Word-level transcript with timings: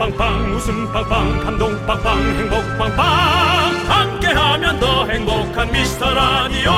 빵빵 0.00 0.52
웃음 0.54 0.90
빵빵 0.94 1.40
감동 1.40 1.86
빵빵 1.86 2.18
행복 2.22 2.78
빵빵 2.78 3.06
함께하면 3.86 4.80
더 4.80 5.06
행복한 5.06 5.70
미스터 5.70 6.14
라디오 6.14 6.70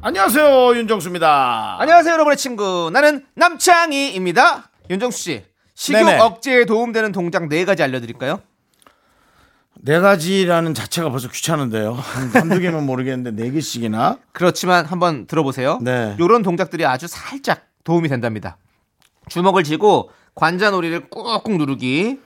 안녕하세요 0.00 0.76
윤정수입니다. 0.76 1.76
안녕하세요, 1.80 2.14
여러분의 2.14 2.36
친구. 2.36 2.90
나는 2.92 3.26
남창희입니다. 3.34 4.70
윤정수 4.88 5.18
씨, 5.18 5.44
식욕 5.74 6.04
네네. 6.06 6.20
억제에 6.20 6.64
도움되는 6.64 7.10
동작 7.10 7.48
네 7.48 7.64
가지 7.64 7.82
알려드릴까요? 7.82 8.40
네 9.80 10.00
가지라는 10.00 10.74
자체가 10.74 11.10
벌써 11.10 11.28
귀찮은데요. 11.28 11.92
한, 11.94 12.28
한두 12.28 12.58
개면 12.60 12.84
모르겠는데 12.84 13.42
네 13.42 13.50
개씩이나. 13.50 14.18
그렇지만 14.32 14.84
한번 14.84 15.26
들어보세요. 15.26 15.78
네. 15.82 16.16
이런 16.18 16.42
동작들이 16.42 16.84
아주 16.84 17.06
살짝 17.06 17.66
도움이 17.84 18.08
된답니다. 18.08 18.58
주먹을 19.28 19.62
쥐고 19.64 20.10
관자놀이를 20.34 21.10
꾹꾹 21.10 21.58
누르기, 21.58 22.20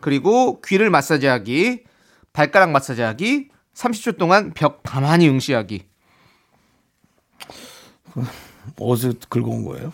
그리고 0.00 0.60
귀를 0.62 0.90
마사지하기, 0.90 1.84
발가락 2.32 2.70
마사지하기, 2.70 3.48
30초 3.74 4.18
동안 4.18 4.52
벽 4.54 4.82
가만히 4.82 5.28
응시하기. 5.28 5.84
어디서 8.78 9.14
긁어온 9.28 9.64
거예요? 9.64 9.92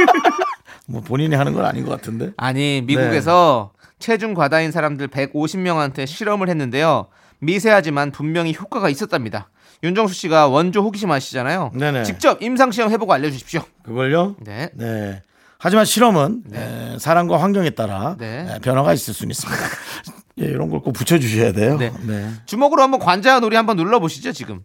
뭐 0.86 1.00
본인이 1.00 1.34
하는 1.34 1.52
건 1.52 1.64
아닌 1.64 1.84
것 1.84 1.90
같은데. 1.92 2.32
아니 2.36 2.82
미국에서 2.82 3.72
체중 4.00 4.34
과다인 4.34 4.72
사람들 4.72 5.08
150명한테 5.08 6.06
실험을 6.06 6.48
했는데요. 6.48 7.06
미세하지만 7.38 8.10
분명히 8.10 8.54
효과가 8.58 8.88
있었답니다. 8.88 9.50
윤정수 9.82 10.14
씨가 10.14 10.48
원조 10.48 10.82
호기심 10.82 11.10
아시잖아요. 11.10 11.70
네네. 11.74 12.02
직접 12.02 12.42
임상 12.42 12.70
시험 12.72 12.90
해보고 12.90 13.12
알려주십시오. 13.14 13.62
그걸요? 13.82 14.36
네. 14.40 14.70
네. 14.74 15.22
하지만 15.58 15.84
실험은 15.84 16.42
에, 16.52 16.96
사람과 16.98 17.38
환경에 17.40 17.70
따라 17.70 18.16
네. 18.18 18.46
에, 18.48 18.58
변화가 18.60 18.92
있을 18.94 19.14
수는 19.14 19.30
있습니다. 19.30 19.62
예, 20.40 20.44
이런 20.46 20.70
걸 20.70 20.80
꼭 20.80 20.92
붙여주셔야 20.92 21.52
돼요. 21.52 21.76
네. 21.78 21.92
네. 22.06 22.30
주먹으로 22.46 22.82
한번 22.82 22.98
관자 23.00 23.40
놀이 23.40 23.56
한번 23.56 23.76
눌러보시죠 23.76 24.32
지금. 24.32 24.60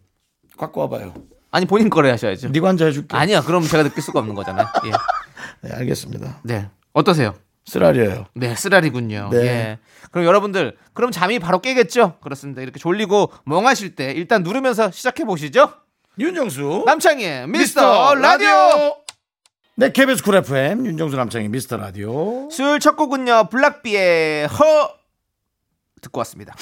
갖고 0.56 0.80
와봐요. 0.82 1.12
아니 1.50 1.64
본인 1.66 1.88
거래 1.90 2.10
하셔야죠. 2.10 2.50
네 2.52 2.60
관자 2.60 2.86
해줄게. 2.86 3.14
아니야. 3.16 3.42
그럼 3.42 3.62
제가 3.62 3.82
느낄 3.84 4.02
수가 4.02 4.20
없는 4.20 4.34
거잖아요. 4.34 4.66
예. 4.86 4.90
네, 5.68 5.74
알겠습니다. 5.74 6.40
네. 6.44 6.68
어떠세요? 6.92 7.34
쓰라려요. 7.66 8.26
네, 8.34 8.54
쓰라리군요. 8.54 9.28
네. 9.32 9.38
예. 9.38 9.78
그럼 10.12 10.24
여러분들, 10.26 10.76
그럼 10.94 11.10
잠이 11.10 11.38
바로 11.38 11.60
깨겠죠? 11.60 12.18
그렇습니다. 12.20 12.62
이렇게 12.62 12.78
졸리고 12.78 13.32
멍하실 13.44 13.96
때 13.96 14.12
일단 14.12 14.42
누르면서 14.42 14.90
시작해 14.92 15.24
보시죠. 15.24 15.72
윤정수. 16.18 16.84
남창희의 16.86 17.48
미스터 17.48 18.14
라디오! 18.14 18.96
네, 19.74 19.92
KBS 19.92 20.22
쿨 20.22 20.36
FM 20.36 20.86
윤정수 20.86 21.16
남창희 21.16 21.48
미스터 21.48 21.76
라디오. 21.76 22.48
수요일 22.50 22.80
첫 22.80 22.96
곡은요, 22.96 23.48
블락비의 23.50 24.46
허! 24.46 24.90
듣고 26.00 26.18
왔습니다. 26.20 26.54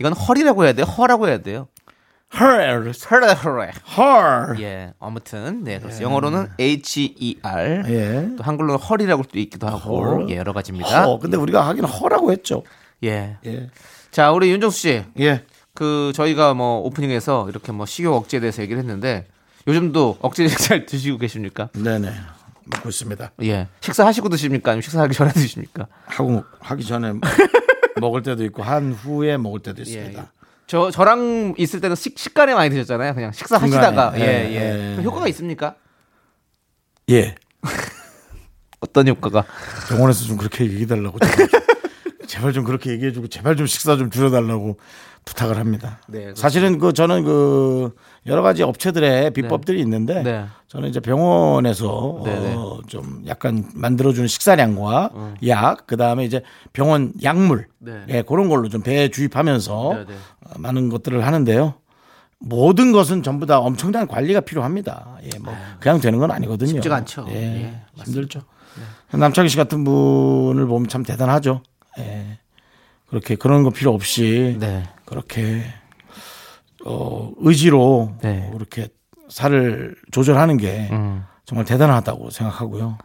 이건 0.00 0.12
헐이라고 0.12 0.64
해야 0.64 0.72
돼요? 0.74 0.84
허라고 0.84 1.28
해야 1.28 1.38
돼요? 1.38 1.68
Her, 2.38 2.92
허라, 3.10 3.34
허라. 3.34 3.72
her. 3.98 4.60
예, 4.62 4.92
아무튼, 5.00 5.64
네, 5.64 5.78
그래서 5.80 6.02
영어로는 6.02 6.48
H-E-R. 6.58 7.82
예. 7.88 8.28
또 8.36 8.42
한글로는 8.42 8.76
헐이라고 8.80 9.22
또 9.24 9.38
있기도 9.38 9.66
하고, 9.68 10.04
헐. 10.04 10.30
예, 10.30 10.36
여러 10.36 10.52
가지입니다. 10.52 11.04
허. 11.04 11.18
근데 11.18 11.36
우리가 11.36 11.66
하긴 11.68 11.84
허라고 11.84 12.32
했죠. 12.32 12.62
예. 13.04 13.38
예. 13.46 13.70
자, 14.10 14.32
우리 14.32 14.50
윤정수 14.50 14.78
씨. 14.78 15.02
예. 15.20 15.44
그 15.74 16.12
저희가 16.14 16.54
뭐 16.54 16.78
오프닝에서 16.80 17.48
이렇게 17.50 17.70
뭐 17.70 17.84
식욕 17.86 18.14
억제에 18.14 18.40
대해서 18.40 18.62
얘기를 18.62 18.80
했는데 18.80 19.26
요즘도 19.68 20.18
억제 20.22 20.46
잘 20.48 20.86
드시고 20.86 21.18
계십니까? 21.18 21.68
네네. 21.74 22.10
먹고 22.64 22.88
있습니다. 22.88 23.32
예. 23.42 23.68
식사하시고 23.80 24.28
드십니까? 24.30 24.70
아니면 24.72 24.82
식사하기 24.82 25.14
전에 25.14 25.32
드십니까? 25.32 25.86
하고 26.06 26.44
하기 26.60 26.84
전에 26.84 27.12
먹을 28.00 28.22
때도 28.22 28.42
있고 28.44 28.62
한 28.62 28.92
후에 28.92 29.36
먹을 29.36 29.60
때도 29.60 29.80
예. 29.80 29.82
있습니다. 29.82 30.32
저 30.66 30.90
저랑 30.90 31.54
있을 31.58 31.80
때는 31.80 31.94
식, 31.94 32.18
식간에 32.18 32.54
많이 32.54 32.70
드셨잖아요. 32.70 33.14
그냥 33.14 33.32
식사하시다가 33.32 34.12
중간에. 34.12 34.20
예, 34.20 34.50
예, 34.50 34.54
예. 34.54 34.96
예. 34.98 35.02
효과가 35.02 35.28
있습니까? 35.28 35.76
예. 37.10 37.36
어떤 38.80 39.06
효과가? 39.08 39.44
병원에서 39.88 40.24
좀 40.24 40.36
그렇게 40.36 40.64
얘기해 40.64 40.86
달라고 40.86 41.18
제발, 41.20 41.48
제발 42.26 42.52
좀 42.52 42.64
그렇게 42.64 42.90
얘기해 42.90 43.12
주고 43.12 43.28
제발 43.28 43.56
좀 43.56 43.66
식사 43.66 43.96
좀 43.96 44.10
줄여 44.10 44.30
달라고 44.30 44.78
부탁을 45.24 45.56
합니다. 45.56 46.00
네, 46.08 46.18
그렇습니다. 46.18 46.40
사실은 46.40 46.78
그 46.78 46.92
저는 46.92 47.24
그 47.24 47.94
여러 48.26 48.42
가지 48.42 48.62
업체들의 48.62 49.32
비법들이 49.32 49.80
있는데 49.80 50.22
네. 50.22 50.44
저는 50.68 50.88
이제 50.88 51.00
병원에서 51.00 52.22
네, 52.24 52.54
어, 52.54 52.80
좀 52.86 53.22
약간 53.26 53.64
만들어주는 53.74 54.26
식사량과 54.26 55.10
약, 55.46 55.86
그 55.86 55.96
다음에 55.96 56.24
이제 56.24 56.42
병원 56.72 57.12
약물, 57.22 57.68
네. 57.78 58.04
예, 58.08 58.22
그런 58.22 58.48
걸로 58.48 58.68
좀 58.68 58.82
배에 58.82 59.08
주입하면서 59.08 59.94
네, 59.94 60.04
네. 60.06 60.14
어, 60.44 60.58
많은 60.58 60.88
것들을 60.88 61.24
하는데요. 61.24 61.74
모든 62.38 62.92
것은 62.92 63.22
전부 63.22 63.46
다 63.46 63.58
엄청난 63.58 64.06
관리가 64.06 64.40
필요합니다. 64.40 65.18
예, 65.22 65.38
뭐 65.38 65.54
그냥 65.80 66.00
되는 66.00 66.18
건 66.18 66.30
아니거든요. 66.30 66.68
네. 66.68 66.74
쉽지가 66.74 66.96
않죠. 66.96 67.26
예, 67.30 67.34
예, 67.34 67.80
힘들죠. 67.94 68.42
남창희 69.12 69.48
씨 69.48 69.56
같은 69.56 69.84
분을 69.84 70.66
보면 70.66 70.88
참 70.88 71.02
대단하죠. 71.02 71.62
예. 71.98 72.38
그렇게 73.08 73.36
그런 73.36 73.62
거 73.62 73.70
필요 73.70 73.94
없이 73.94 74.56
네. 74.58 74.82
그렇게 75.04 75.62
어 76.86 77.32
의지로 77.38 78.14
네. 78.22 78.48
그렇게 78.52 78.88
살을 79.28 79.96
조절하는 80.12 80.56
게 80.56 80.88
음. 80.92 81.24
정말 81.44 81.64
대단하다고 81.64 82.30
생각하고요. 82.30 82.98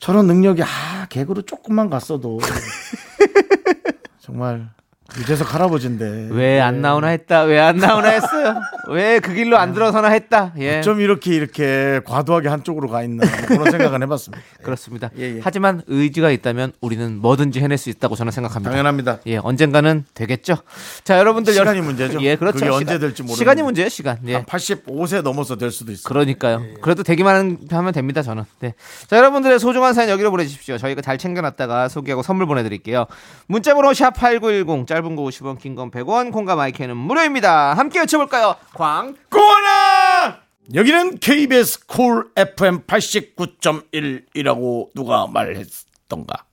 저런 0.00 0.26
능력이 0.26 0.62
아 0.62 1.06
개그로 1.08 1.42
조금만 1.42 1.90
갔어도 1.90 2.38
정말 4.20 4.70
유재석 5.16 5.54
할아버지인데 5.54 6.28
왜 6.32 6.60
안 6.60 6.82
나오나 6.82 7.08
했다. 7.08 7.42
왜 7.44 7.58
안 7.58 7.78
나오나 7.78 8.08
했어요. 8.10 8.54
왜 8.88 9.20
그 9.20 9.32
길로 9.32 9.56
안 9.56 9.72
들어서나 9.72 10.08
했다. 10.08 10.52
예. 10.58 10.82
좀 10.82 11.00
이렇게 11.00 11.34
이렇게 11.34 12.00
과도하게 12.04 12.48
한쪽으로 12.48 12.88
가 12.88 13.02
있나 13.02 13.24
그런 13.46 13.70
생각은 13.70 14.02
해봤습니다. 14.02 14.44
그렇습니다. 14.62 15.10
예, 15.18 15.36
예. 15.36 15.40
하지만 15.42 15.82
의지가 15.86 16.30
있다면 16.30 16.72
우리는 16.82 17.16
뭐든지 17.20 17.60
해낼 17.60 17.78
수 17.78 17.88
있다고 17.88 18.16
저는 18.16 18.32
생각합니다. 18.32 18.70
당연합니다. 18.70 19.18
예, 19.26 19.38
언젠가는 19.38 20.04
되겠죠. 20.12 20.56
자, 21.04 21.18
여러분들 21.18 21.54
시간이 21.54 21.80
문제죠. 21.80 22.20
예, 22.22 22.36
그렇죠. 22.36 22.58
그게 22.58 22.68
언제 22.70 22.84
시간- 22.84 23.00
될지 23.00 23.22
모르는 23.22 23.36
시간이 23.36 23.62
문제예요, 23.62 23.88
시간. 23.88 24.18
예. 24.26 24.34
한 24.34 24.44
85세 24.44 25.22
넘어서 25.22 25.56
될 25.56 25.70
수도 25.70 25.90
있어요. 25.90 26.04
그러니까요. 26.04 26.62
그래도 26.82 27.02
되기만 27.02 27.58
하면 27.70 27.92
됩니다, 27.92 28.22
저는. 28.22 28.44
네. 28.60 28.74
자, 29.08 29.16
여러분들의 29.16 29.58
소중한 29.58 29.94
사연 29.94 30.10
여기로 30.10 30.30
보내주십시오. 30.30 30.76
저희가 30.76 31.00
잘 31.00 31.16
챙겨놨다가 31.16 31.88
소개하고 31.88 32.22
선물 32.22 32.46
보내드릴게요. 32.46 33.06
문자번호 33.46 33.90
샵8910, 33.92 34.86
짧은 34.98 35.14
거 35.16 35.22
50원, 35.22 35.58
긴 35.60 35.74
건 35.76 35.90
100원, 35.92 36.32
콩과 36.32 36.56
마이크는 36.56 36.96
무료입니다. 36.96 37.74
함께 37.74 38.00
외쳐볼까요? 38.00 38.56
광! 38.74 39.14
고원아! 39.30 40.38
여기는 40.74 41.18
KBS 41.20 41.86
쿨 41.86 42.26
FM 42.36 42.82
89.1이라고 42.86 44.88
누가 44.94 45.26
말했던가? 45.28 46.44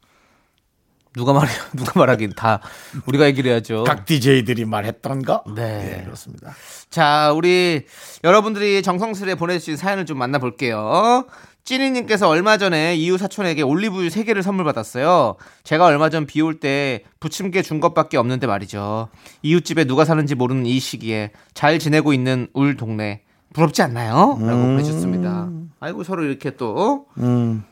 누가 1.16 1.34
말해, 1.34 1.52
누가 1.76 1.94
말하긴 2.00 2.34
다 2.36 2.60
우리가 3.08 3.26
얘기를 3.26 3.50
해야죠. 3.52 3.84
각 3.86 4.06
DJ들이 4.06 4.66
말했던가? 4.66 5.44
네. 5.56 6.02
그렇습니다. 6.06 6.54
자, 6.90 7.32
우리 7.36 7.86
여러분들이 8.24 8.82
정성스레 8.84 9.36
보내주신 9.36 9.76
사연을 9.78 10.06
좀 10.06 10.18
만나볼게요. 10.20 11.26
찌니님께서 11.66 12.30
얼마 12.30 12.58
전에 12.58 12.96
이웃 12.96 13.18
사촌에게 13.18 13.64
올리브유 13.64 14.08
3개를 14.10 14.42
선물 14.44 14.66
받았어요. 14.66 15.36
제가 15.64 15.86
얼마 15.86 16.10
전 16.10 16.26
비 16.28 16.42
올 16.42 16.60
때 16.60 17.04
부침개 17.20 17.62
준 17.64 17.80
것밖에 17.80 18.18
없는데 18.18 18.46
말이죠. 18.48 19.10
이웃집에 19.42 19.86
누가 19.86 20.06
사는지 20.06 20.36
모르는 20.36 20.66
이 20.68 20.80
시기에 20.80 21.32
잘 21.56 21.80
지내고 21.80 22.14
있는 22.14 22.48
울 22.54 22.78
동네. 22.78 23.24
부럽지 23.54 23.82
않나요? 23.82 24.38
라고 24.42 24.62
보내주셨습니다. 24.62 25.50
아이고, 25.80 26.04
서로 26.04 26.24
이렇게 26.26 26.56
또 26.58 27.08
음, 27.18 27.64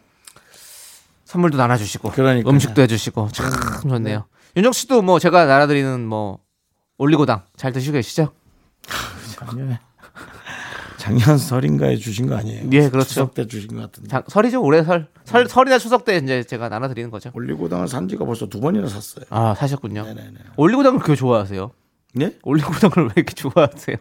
선물도 1.25 1.57
나눠주시고 1.57 2.11
그러니까요. 2.11 2.49
음식도 2.51 2.81
해주시고 2.83 3.29
참 3.31 3.49
좋네요. 3.89 4.25
윤정 4.55 4.71
씨도 4.71 5.01
뭐 5.01 5.19
제가 5.19 5.45
나눠드리는 5.45 6.05
뭐 6.05 6.39
올리고당 6.97 7.41
잘 7.57 7.73
드시고 7.73 7.93
계시죠? 7.93 8.31
예. 11.03 11.19
작년 11.19 11.37
설인가에 11.37 11.97
주신 11.97 12.27
거 12.27 12.35
아니에요? 12.37 12.69
예, 12.71 12.89
그렇죠. 12.89 13.09
추석 13.09 13.33
때 13.33 13.45
주신 13.47 13.75
것 13.75 13.81
같은데. 13.81 14.09
자, 14.09 14.23
설이죠 14.27 14.61
올해 14.61 14.83
설. 14.83 15.07
설 15.25 15.47
설이나 15.47 15.77
추석 15.77 16.05
때 16.05 16.17
이제 16.17 16.43
제가 16.43 16.69
나눠 16.69 16.87
드리는 16.87 17.11
거죠. 17.11 17.31
올리고당을 17.33 17.87
산 17.87 18.07
지가 18.07 18.25
벌써 18.25 18.47
두 18.47 18.59
번이나 18.59 18.87
샀어요. 18.87 19.25
아 19.29 19.53
사셨군요. 19.55 20.03
네네네. 20.03 20.39
올리고당을 20.55 20.99
그렇게 20.99 21.17
좋아하세요? 21.17 21.71
예? 22.21 22.37
올리고당을 22.43 23.07
왜 23.09 23.13
이렇게 23.17 23.33
좋아하세요? 23.33 23.97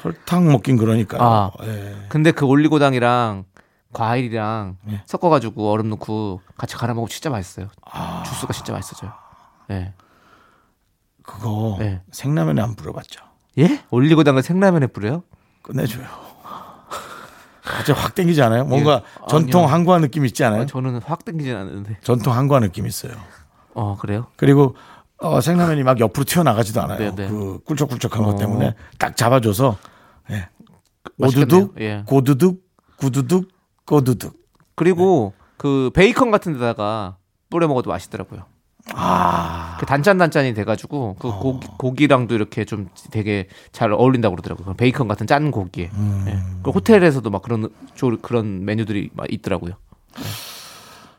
설탕 0.00 0.50
먹긴 0.50 0.76
그러니까. 0.78 1.18
아. 1.20 1.50
예. 1.64 1.96
근데 2.08 2.32
그 2.32 2.46
올리고당이랑 2.46 3.44
과일이랑 3.92 4.78
예. 4.90 5.02
섞어가지고 5.06 5.70
얼음 5.70 5.90
넣고 5.90 6.40
같이 6.56 6.76
갈아 6.76 6.94
먹으면 6.94 7.08
진짜 7.08 7.28
맛있어요. 7.28 7.68
주스가 8.26 8.52
진짜 8.54 8.72
맛있어져요. 8.72 9.12
예. 9.70 9.92
그거 11.22 11.76
네. 11.78 12.00
생라면에 12.10 12.62
안 12.62 12.74
뿌려봤죠. 12.74 13.22
예? 13.58 13.82
올리고당을 13.90 14.42
생라면에 14.42 14.86
뿌려요? 14.86 15.22
끝내줘요. 15.62 16.06
갑자기 17.62 17.98
확 17.98 18.14
땡기지 18.14 18.42
않아요? 18.42 18.64
뭔가 18.64 19.02
예. 19.04 19.26
전통 19.28 19.62
아니요. 19.62 19.72
한과 19.74 19.98
느낌 20.00 20.26
있지 20.26 20.44
않아요? 20.44 20.62
아, 20.62 20.66
저는 20.66 21.00
확 21.02 21.24
땡기진 21.24 21.54
않는데. 21.56 21.98
전통 22.02 22.34
한과 22.34 22.60
느낌 22.60 22.86
있어요. 22.86 23.12
어 23.74 23.96
그래요? 23.98 24.26
그리고 24.36 24.76
어, 25.18 25.40
생라면이 25.40 25.84
막 25.84 26.00
옆으로 26.00 26.24
튀어나가지도 26.24 26.82
않아요. 26.82 26.98
네, 26.98 27.14
네. 27.14 27.28
그 27.28 27.60
꿀쩍꿀쩍한 27.64 28.24
것 28.24 28.34
어. 28.34 28.36
때문에 28.36 28.74
딱 28.98 29.16
잡아줘서 29.16 29.78
예. 30.30 30.48
오두둑, 31.18 31.76
예. 31.80 32.02
고두둑, 32.06 32.60
구두둑, 32.96 33.48
꼬두둑. 33.86 34.36
그리고 34.74 35.32
그 35.56 35.90
베이컨 35.94 36.32
같은 36.32 36.54
데다가 36.54 37.16
뿌려 37.50 37.68
먹어도 37.68 37.90
맛있더라고요. 37.90 38.46
아, 38.94 39.76
그 39.78 39.86
단짠 39.86 40.18
단짠이 40.18 40.54
돼가지고 40.54 41.16
그 41.18 41.30
고기, 41.30 41.68
고기랑도 41.78 42.34
이렇게 42.34 42.64
좀 42.64 42.88
되게 43.10 43.46
잘 43.70 43.92
어울린다고 43.92 44.34
그러더라고요. 44.34 44.66
그 44.66 44.74
베이컨 44.74 45.06
같은 45.08 45.26
짠 45.26 45.50
고기에. 45.50 45.84
예. 46.26 46.38
그 46.62 46.70
호텔에서도 46.70 47.28
막 47.30 47.42
그런 47.42 47.68
조- 47.94 48.18
그런 48.20 48.64
메뉴들이 48.64 49.10
막 49.14 49.26
있더라고요. 49.32 49.74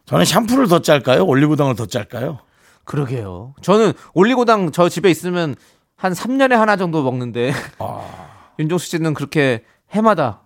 저는 0.06 0.26
샴푸를 0.26 0.68
더 0.68 0.82
짤까요? 0.82 1.26
올리고당을 1.26 1.76
더 1.76 1.86
짤까요? 1.86 2.40
그러게요. 2.84 3.54
저는 3.62 3.94
올리고당 4.14 4.72
저 4.72 4.90
집에 4.90 5.10
있으면 5.10 5.56
한 5.96 6.12
3년에 6.12 6.52
하나 6.56 6.76
정도 6.76 7.02
먹는데 7.02 7.54
윤종수 8.60 8.88
씨는 8.88 9.14
그렇게 9.14 9.64
해마다 9.92 10.42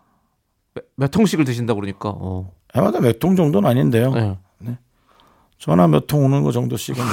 몇, 0.75 0.83
몇 0.95 1.07
통씩을 1.11 1.45
드신다고 1.45 1.79
그러니까. 1.79 2.09
어. 2.15 2.51
해마다 2.75 2.99
몇 2.99 3.17
통 3.19 3.35
정도는 3.35 3.67
아닌데요. 3.67 4.13
네. 4.13 4.37
전화 5.57 5.87
몇 5.87 6.07
통 6.07 6.25
오는 6.25 6.43
거 6.43 6.51
정도씩은. 6.51 6.97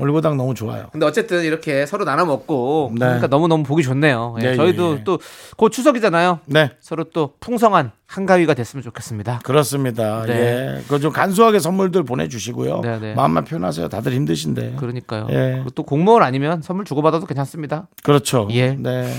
올리고당 0.00 0.36
너무 0.36 0.54
좋아요. 0.54 0.86
근데 0.92 1.04
어쨌든 1.06 1.42
이렇게 1.42 1.84
서로 1.84 2.04
나눠 2.04 2.24
먹고 2.24 2.90
네. 2.92 3.00
그러니까 3.00 3.26
너무 3.26 3.48
너무 3.48 3.64
보기 3.64 3.82
좋네요. 3.82 4.36
예, 4.40 4.50
예, 4.52 4.54
저희도 4.54 4.98
예. 5.00 5.02
또곧 5.04 5.70
추석이잖아요. 5.72 6.38
네. 6.46 6.70
서로 6.78 7.02
또 7.02 7.32
풍성한 7.40 7.90
한가위가 8.06 8.54
됐으면 8.54 8.84
좋겠습니다. 8.84 9.40
그렇습니다. 9.42 10.22
네. 10.24 10.32
예. 10.78 10.82
그 10.86 10.98
좀 10.98 11.10
간소하게 11.12 11.58
선물들 11.58 12.04
보내주시고요. 12.04 12.80
네, 12.82 13.00
네. 13.00 13.14
마음만 13.14 13.42
표현하세요. 13.44 13.88
다들 13.88 14.12
힘드신데. 14.12 14.76
그러니까요. 14.78 15.26
예. 15.30 15.52
그리고 15.56 15.70
또 15.70 15.82
공무원 15.82 16.22
아니면 16.22 16.62
선물 16.62 16.84
주고받아도 16.84 17.26
괜찮습니다. 17.26 17.88
그렇죠. 18.04 18.46
예. 18.52 18.74
네. 18.74 19.12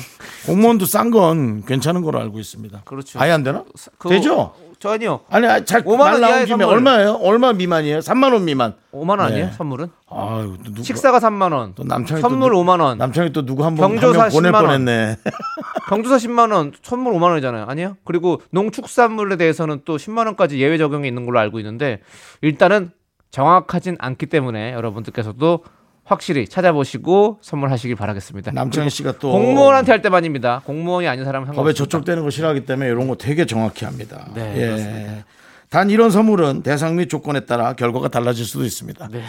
공무원도 0.45 0.85
싼 0.85 1.11
건 1.11 1.65
괜찮은 1.65 2.03
거로 2.03 2.21
알고 2.21 2.39
있습니다. 2.39 2.83
그렇죠. 2.85 3.19
아예 3.19 3.31
안 3.31 3.43
되나? 3.43 3.65
그거- 3.97 4.09
되죠? 4.15 4.53
전혀 4.79 5.19
아니, 5.29 5.45
아니, 5.45 5.65
잘 5.65 5.83
5만 5.83 5.97
말원 5.97 6.21
나온 6.21 6.45
김에. 6.45 6.63
얼마예요? 6.63 7.19
얼마 7.21 7.51
미만이에요? 7.51 7.99
3만 7.99 8.31
원 8.31 8.45
미만. 8.45 8.75
5만 8.93 9.09
원 9.09 9.21
아니에요? 9.21 9.45
네. 9.47 9.51
선물은? 9.51 9.87
아유, 10.09 10.57
또 10.63 10.71
누가, 10.71 10.83
식사가 10.83 11.19
3만 11.19 11.51
원. 11.53 11.73
또 11.75 11.83
남창희 11.83 12.21
선물 12.21 12.51
또, 12.51 12.63
5만 12.63 12.79
원. 12.79 12.97
남창희 12.97 13.33
또 13.33 13.45
누구 13.45 13.65
한번 13.65 13.89
경조사 13.91 14.29
보낼 14.29 14.51
10만 14.51 14.55
원. 14.55 14.65
뻔했네. 14.65 15.17
경조사 15.89 16.15
10만 16.15 16.53
원, 16.53 16.71
선물 16.81 17.13
5만 17.13 17.23
원이잖아요. 17.23 17.65
아니요? 17.67 17.97
그리고 18.05 18.41
농축산물에 18.51 19.35
대해서는 19.35 19.81
또 19.83 19.97
10만 19.97 20.25
원까지 20.27 20.59
예외 20.59 20.77
적용이 20.77 21.07
있는 21.09 21.25
걸로 21.25 21.39
알고 21.39 21.59
있는데 21.59 21.99
일단은 22.41 22.91
정확하진 23.31 23.97
않기 23.99 24.27
때문에 24.27 24.73
여러분들께서도 24.73 25.63
확실히 26.09 26.47
찾아보시고 26.47 27.38
선물하시길 27.41 27.95
바라겠습니다. 27.95 28.51
남창희 28.51 28.89
씨가 28.89 29.19
또 29.19 29.31
공무원한테 29.31 29.91
할 29.91 30.01
때만입니다. 30.01 30.63
공무원이 30.65 31.07
아닌 31.07 31.23
사람은 31.23 31.45
법에 31.45 31.56
상관없습니다. 31.56 31.85
저촉되는 31.85 32.23
거 32.23 32.31
싫어하기 32.31 32.65
때문에 32.65 32.89
이런 32.89 33.07
거 33.07 33.15
되게 33.15 33.45
정확히 33.45 33.85
합니다. 33.85 34.27
네, 34.33 34.53
예. 34.56 34.65
그렇습니다. 34.65 35.25
단 35.69 35.89
이런 35.91 36.09
선물은 36.09 36.63
대상 36.63 36.95
및 36.95 37.09
조건에 37.09 37.41
따라 37.41 37.73
결과가 37.73 38.07
달라질 38.07 38.44
수도 38.44 38.65
있습니다. 38.65 39.07
네. 39.09 39.23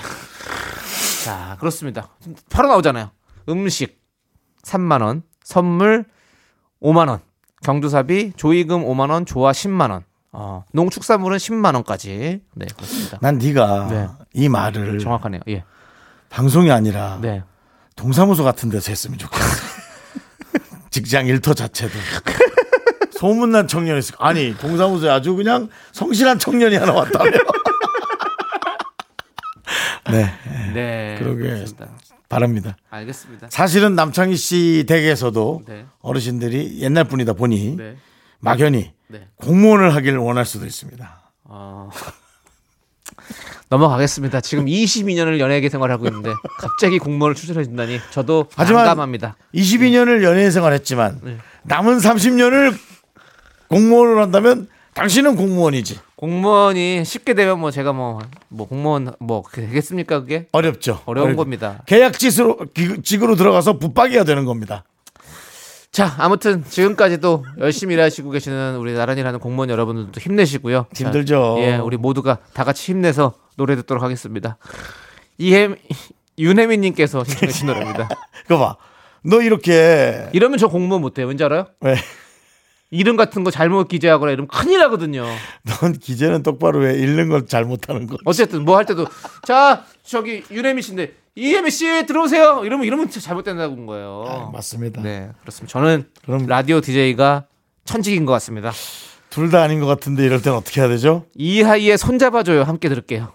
자, 1.23 1.59
그렇습니다. 1.61 2.09
바로 2.49 2.69
나오잖아요. 2.69 3.11
음식 3.50 4.00
3만 4.65 5.03
원, 5.03 5.23
선물 5.44 6.06
5만 6.81 7.09
원, 7.11 7.21
경조사비 7.62 8.32
조의금 8.37 8.87
5만 8.87 9.11
원, 9.11 9.27
조화 9.27 9.53
10만 9.53 9.91
원. 9.91 10.05
어, 10.32 10.65
농축산물은 10.73 11.37
10만 11.37 11.75
원까지. 11.75 12.41
네, 12.55 12.67
그렇습니다. 12.75 13.19
난 13.21 13.37
네가 13.37 13.88
네. 13.91 14.09
이 14.32 14.49
말을 14.49 14.99
정확하네요. 14.99 15.43
예. 15.49 15.65
방송이 16.31 16.71
아니라 16.71 17.19
네. 17.21 17.43
동사무소 17.97 18.44
같은 18.44 18.71
데서 18.71 18.91
했으면 18.91 19.19
좋겠어. 19.19 19.44
직장 20.91 21.27
일터 21.27 21.53
자체도. 21.53 21.93
소문난 23.12 23.69
청년이 23.69 23.99
있을 23.99 24.15
거. 24.17 24.25
아니, 24.25 24.56
동사무소에 24.56 25.11
아주 25.11 25.35
그냥 25.35 25.69
성실한 25.93 26.38
청년이 26.38 26.77
하나 26.77 26.93
왔다며. 26.93 27.31
네, 30.11 30.32
네. 30.73 31.17
그러게. 31.19 31.43
그렇습니다. 31.43 31.88
바랍니다. 32.29 32.77
알겠습니다. 32.88 33.49
사실은 33.50 33.94
남창희 33.97 34.37
씨 34.37 34.85
댁에서도 34.88 35.62
네. 35.67 35.85
어르신들이 36.00 36.81
옛날 36.81 37.05
분이다 37.05 37.35
보니 37.35 37.77
네. 37.77 37.97
막연히 38.38 38.93
네. 39.09 39.29
공무원을 39.37 39.94
하기를 39.94 40.19
원할 40.19 40.47
수도 40.47 40.65
있습니다. 40.65 41.21
어... 41.44 41.91
넘어가겠습니다. 43.69 44.41
지금 44.41 44.67
22년을 44.67 45.39
연예계 45.39 45.69
생활하고 45.69 46.07
있는데 46.07 46.31
갑자기 46.59 46.99
공무원을 46.99 47.35
추천해 47.35 47.65
준다니 47.65 48.01
저도 48.11 48.47
하지만 48.57 48.85
난감합니다. 48.85 49.37
22년을 49.55 50.23
연예인 50.23 50.51
생활했지만 50.51 51.21
네. 51.23 51.37
남은 51.65 51.99
30년을 51.99 52.75
공무원을 53.69 54.21
한다면 54.23 54.69
당신은 54.95 55.37
공무원이지. 55.37 56.01
공무원이 56.17 57.05
쉽게 57.05 57.35
되면 57.35 57.61
뭐 57.61 57.71
제가 57.71 57.93
뭐 57.93 58.21
뭐 58.49 58.67
공무원 58.67 59.13
뭐 59.21 59.43
되겠습니까 59.53 60.21
그게 60.21 60.47
어렵죠. 60.53 61.01
어려운 61.06 61.29
어렵- 61.31 61.37
겁니다. 61.37 61.83
계약직으로 61.87 62.59
기- 62.75 63.01
직으로 63.03 63.37
들어가서 63.37 63.79
붙박이가 63.79 64.25
되는 64.25 64.45
겁니다. 64.45 64.83
자 66.00 66.14
아무튼 66.17 66.64
지금까지도 66.64 67.44
열심히 67.58 67.93
일하시고 67.93 68.31
계시는 68.31 68.76
우리 68.76 68.94
나란히 68.94 69.20
일하는 69.20 69.38
공무원 69.38 69.69
여러분들도 69.69 70.19
힘내시고요. 70.19 70.87
자, 70.94 71.05
힘들죠. 71.05 71.56
예, 71.58 71.76
우리 71.76 71.99
모두가 71.99 72.38
다 72.55 72.64
같이 72.64 72.91
힘내서 72.93 73.35
노래 73.58 73.76
듣도록 73.76 74.02
하겠습니다. 74.02 74.56
이해 75.37 75.69
윤혜민님께서 76.38 77.22
신청하신 77.25 77.67
노래입니다. 77.67 78.08
그거 78.48 78.58
봐. 78.58 78.77
너 79.22 79.43
이렇게 79.43 80.31
이러면 80.32 80.56
저 80.56 80.69
공무원 80.69 81.03
못해요. 81.03 81.27
왠지 81.27 81.44
알아요? 81.44 81.67
왜? 81.82 81.96
이름 82.91 83.17
같은 83.17 83.44
거 83.44 83.51
잘못 83.51 83.86
기재하거나 83.89 84.32
이러면 84.32 84.48
큰일 84.48 84.79
나거든요. 84.79 85.27
넌 85.65 85.93
기재는 85.93 86.43
똑바로 86.43 86.89
해. 86.89 86.94
읽는 86.98 87.29
걸 87.29 87.46
잘못하는 87.46 88.06
거. 88.06 88.17
어쨌든 88.25 88.65
뭐 88.65 88.79
할 88.79 88.86
때도 88.86 89.06
자 89.44 89.84
저기 90.03 90.44
윤혜미 90.51 90.81
씨인데 90.81 91.13
씨 91.70 92.06
들어오세요. 92.06 92.63
이러면 92.65 92.87
이러면 92.87 93.08
진짜 93.10 93.27
잘못된다는 93.29 93.87
거예요. 93.87 94.25
아, 94.27 94.51
맞습니다. 94.53 95.01
네 95.03 95.31
그렇습니다. 95.41 95.72
저는 95.72 96.08
그럼- 96.25 96.46
라디오 96.46 96.81
DJ가 96.81 97.44
천직인 97.84 98.25
것 98.27 98.32
같습니다. 98.32 98.72
둘 99.31 99.51
다 99.51 99.63
아닌 99.63 99.79
것 99.81 99.87
같은데 99.87 100.25
이럴 100.25 100.43
땐 100.43 100.53
어떻게 100.55 100.81
해야 100.81 100.89
되죠? 100.89 101.25
이하이의 101.37 101.99
손잡아줘요. 101.99 102.65
함께 102.65 102.89
들을게요. 102.89 103.32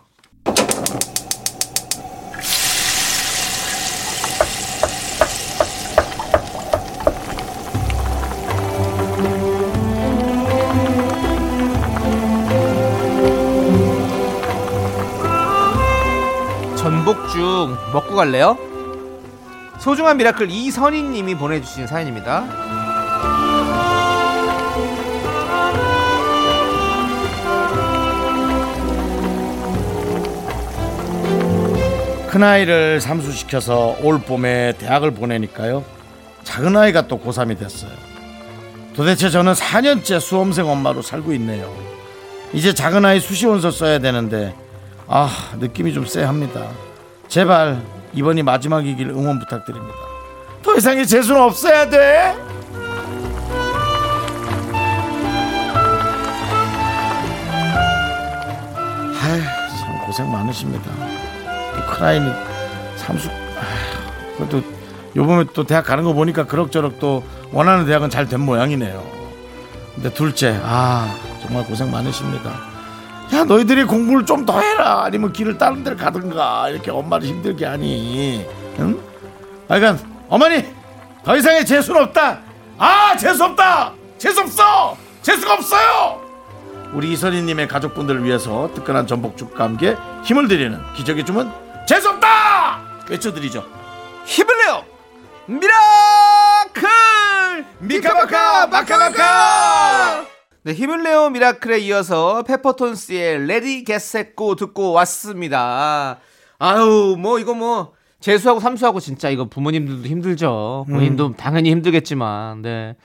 전복죽 17.65 17.93
먹고 17.93 18.15
갈래요? 18.15 18.57
소중한 19.79 20.17
미라클 20.17 20.49
이선희님이 20.49 21.35
보내주신 21.35 21.87
사연입니다. 21.87 22.45
큰아이를 32.29 32.99
삼수시켜서 32.99 33.95
올 34.01 34.19
봄에 34.19 34.73
대학을 34.77 35.11
보내니까요. 35.11 35.85
작은 36.43 36.75
아이가 36.75 37.07
또 37.07 37.19
고3이 37.19 37.57
됐어요. 37.57 37.91
도대체 38.93 39.29
저는 39.29 39.53
4년째 39.53 40.19
수험생 40.19 40.69
엄마로 40.69 41.01
살고 41.01 41.33
있네요. 41.33 41.73
이제 42.53 42.73
작은 42.73 43.05
아이 43.05 43.19
수시원서 43.19 43.71
써야 43.71 43.99
되는데 43.99 44.53
아 45.07 45.29
느낌이 45.59 45.93
좀 45.93 46.05
쎄합니다. 46.05 46.69
제발 47.27 47.81
이번이 48.13 48.43
마지막이길 48.43 49.09
응원 49.09 49.39
부탁드립니다. 49.39 49.95
더 50.63 50.75
이상의 50.75 51.05
재수는 51.05 51.41
없어야 51.41 51.89
돼. 51.89 52.35
아참 59.21 60.05
고생 60.05 60.31
많으십니다. 60.31 60.91
크라인이 61.93 62.29
삼수 62.97 63.29
그래도 64.37 64.61
요번에 65.15 65.45
또 65.53 65.63
대학 65.63 65.85
가는 65.85 66.03
거 66.03 66.13
보니까 66.13 66.45
그럭저럭 66.45 66.99
또 66.99 67.23
원하는 67.51 67.85
대학은 67.85 68.09
잘 68.09 68.27
된 68.27 68.41
모양이네요. 68.41 69.03
근데 69.95 70.13
둘째, 70.13 70.59
아 70.63 71.15
정말 71.41 71.63
고생 71.65 71.89
많으십니다. 71.89 72.51
야 73.33 73.43
너희들이 73.43 73.83
공부를 73.85 74.25
좀 74.25 74.45
더 74.45 74.59
해라. 74.61 75.03
아니면 75.05 75.33
길을 75.33 75.57
다른 75.57 75.83
데를 75.83 75.97
가든가. 75.97 76.69
이렇게 76.69 76.91
엄마를 76.91 77.27
힘들게 77.27 77.65
하니. 77.65 78.45
응? 78.79 78.99
하여간 79.67 79.99
어머니 80.29 80.63
더 81.23 81.35
이상의 81.35 81.65
재수는 81.65 82.03
없다. 82.03 82.39
아 82.77 83.15
재수 83.17 83.43
없다. 83.43 83.93
재수 84.17 84.41
없어. 84.41 84.97
재수가 85.21 85.53
없어요. 85.53 86.21
우리 86.93 87.11
이선희님의 87.13 87.67
가족분들을 87.67 88.23
위해서 88.23 88.69
뜨끈한 88.75 89.07
전복죽과 89.07 89.63
함께 89.63 89.97
힘을 90.23 90.47
드리는 90.47 90.79
기적의 90.95 91.25
주문 91.25 91.51
재수 91.87 92.09
없다! 92.09 92.79
외쳐드리죠. 93.09 93.65
힘을 94.25 94.57
내요. 94.57 94.83
Miracle! 95.47 96.87
미카마카 97.79 98.67
마카마카 98.67 100.25
네, 100.65 100.73
내요 100.73 101.29
Miracle에 101.29 101.77
이어서 101.81 102.41
페퍼톤스의 102.41 103.45
Ready, 103.45 103.83
Get 103.83 104.07
Set, 104.07 104.39
Go 104.39 104.55
듣고 104.55 104.93
왔습니다. 104.93 106.17
아유, 106.57 107.15
뭐 107.19 107.37
이거 107.37 107.53
뭐 107.53 107.93
재수하고 108.19 108.59
삼수하고 108.59 108.99
진짜 108.99 109.29
이거 109.29 109.45
부모님들도 109.45 110.07
힘들죠. 110.07 110.87
본인도 110.89 111.35
당연히 111.37 111.69
힘들겠지만, 111.69 112.63
네. 112.63 112.95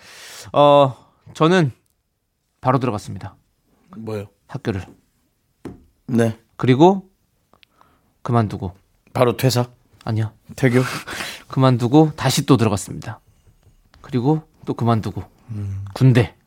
어, 0.55 0.97
저는 1.35 1.71
바로 2.63 2.79
들어갔습니다. 2.79 3.37
뭐요 3.95 4.29
학교를. 4.47 4.87
네 6.07 6.39
그리고 6.57 7.11
그만두고 8.23 8.75
바로 9.13 9.37
퇴사 9.37 9.67
아니요. 10.07 10.33
퇴교 10.57 10.81
그만두고 11.49 12.13
다시 12.17 12.47
또 12.47 12.57
들어갔습니다. 12.57 13.21
그리고 14.01 14.45
또 14.65 14.73
그만두고 14.73 15.23
군대 15.93 16.40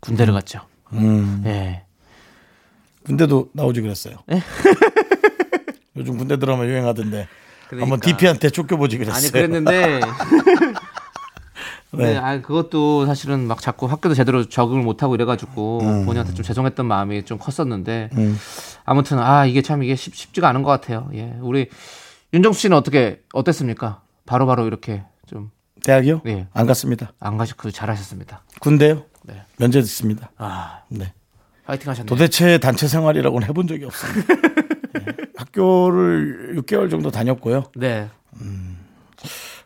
군대를 0.00 0.32
갔죠. 0.34 0.60
음 0.92 1.42
예. 1.46 1.82
군대도 3.04 3.50
나오지 3.52 3.80
그랬어요 3.80 4.16
요즘 5.96 6.18
군대 6.18 6.38
드라마 6.38 6.64
유행하던데 6.64 7.28
한번 7.70 8.00
그러니까. 8.00 8.06
DP한테 8.06 8.50
쫓겨보지 8.50 8.98
그랬어요 8.98 9.16
아니 9.16 9.30
그랬는데 9.30 10.00
네. 11.92 12.12
네, 12.12 12.16
아 12.18 12.40
그것도 12.42 13.06
사실은 13.06 13.46
막 13.46 13.60
자꾸 13.60 13.86
학교도 13.86 14.14
제대로 14.14 14.44
적응을 14.48 14.82
못 14.82 15.02
하고 15.02 15.14
이래가지고 15.14 15.78
본인한테 15.78 16.34
좀 16.34 16.44
죄송했던 16.44 16.84
마음이 16.84 17.24
좀 17.24 17.38
컸었는데 17.38 18.10
음. 18.12 18.36
아무튼 18.84 19.18
아 19.18 19.46
이게 19.46 19.62
참 19.62 19.82
이게 19.82 19.96
쉽, 19.96 20.14
쉽지가 20.14 20.48
않은 20.48 20.62
것 20.62 20.70
같아요. 20.70 21.08
예, 21.14 21.34
우리 21.40 21.68
윤정수 22.34 22.60
씨는 22.60 22.76
어떻게 22.76 23.22
어땠습니까? 23.32 24.02
바로바로 24.26 24.66
이렇게 24.66 25.04
좀안 25.26 25.50
대학이요? 25.84 26.20
네. 26.24 26.48
안 26.52 26.66
갔습니다 26.66 27.12
가시 27.38 27.54
그 27.56 27.70
잘하셨습니다. 27.70 28.42
군대요? 28.60 29.04
네. 29.26 29.42
면제됐습니다 29.58 30.30
아 30.38 30.80
네. 30.88 31.12
파이팅 31.66 31.90
하셨네요. 31.90 32.08
도대체 32.08 32.58
단체 32.58 32.86
생활이라고는 32.86 33.48
해본 33.48 33.66
적이 33.66 33.86
없습니다. 33.86 34.34
예. 34.34 35.16
학교를 35.36 36.54
6개월 36.58 36.90
정도 36.90 37.10
다녔고요. 37.10 37.64
네, 37.76 38.08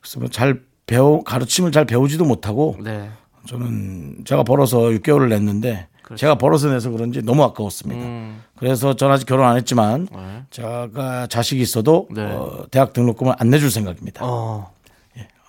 그래서 0.00 0.18
뭐잘 0.18 0.62
배우 0.86 1.22
가르침을 1.22 1.72
잘 1.72 1.84
배우지도 1.84 2.24
못하고 2.24 2.76
네, 2.82 3.10
저는 3.46 4.24
제가 4.24 4.42
벌어서 4.42 4.78
6개월을 4.78 5.28
냈는데 5.28 5.88
제가 6.16 6.36
벌어서 6.36 6.68
내서 6.68 6.90
그런지 6.90 7.22
너무 7.22 7.44
아까웠습니다. 7.44 8.02
음, 8.02 8.42
그래서 8.56 8.96
전 8.96 9.12
아직 9.12 9.26
결혼 9.26 9.46
안 9.46 9.56
했지만 9.56 10.08
네. 10.10 10.42
제가 10.50 11.28
자식이 11.28 11.60
있어도 11.60 12.08
네. 12.10 12.22
어, 12.22 12.64
대학 12.70 12.92
등록금을 12.92 13.34
안 13.38 13.50
내줄 13.50 13.70
생각입니다. 13.70 14.24
어, 14.24 14.72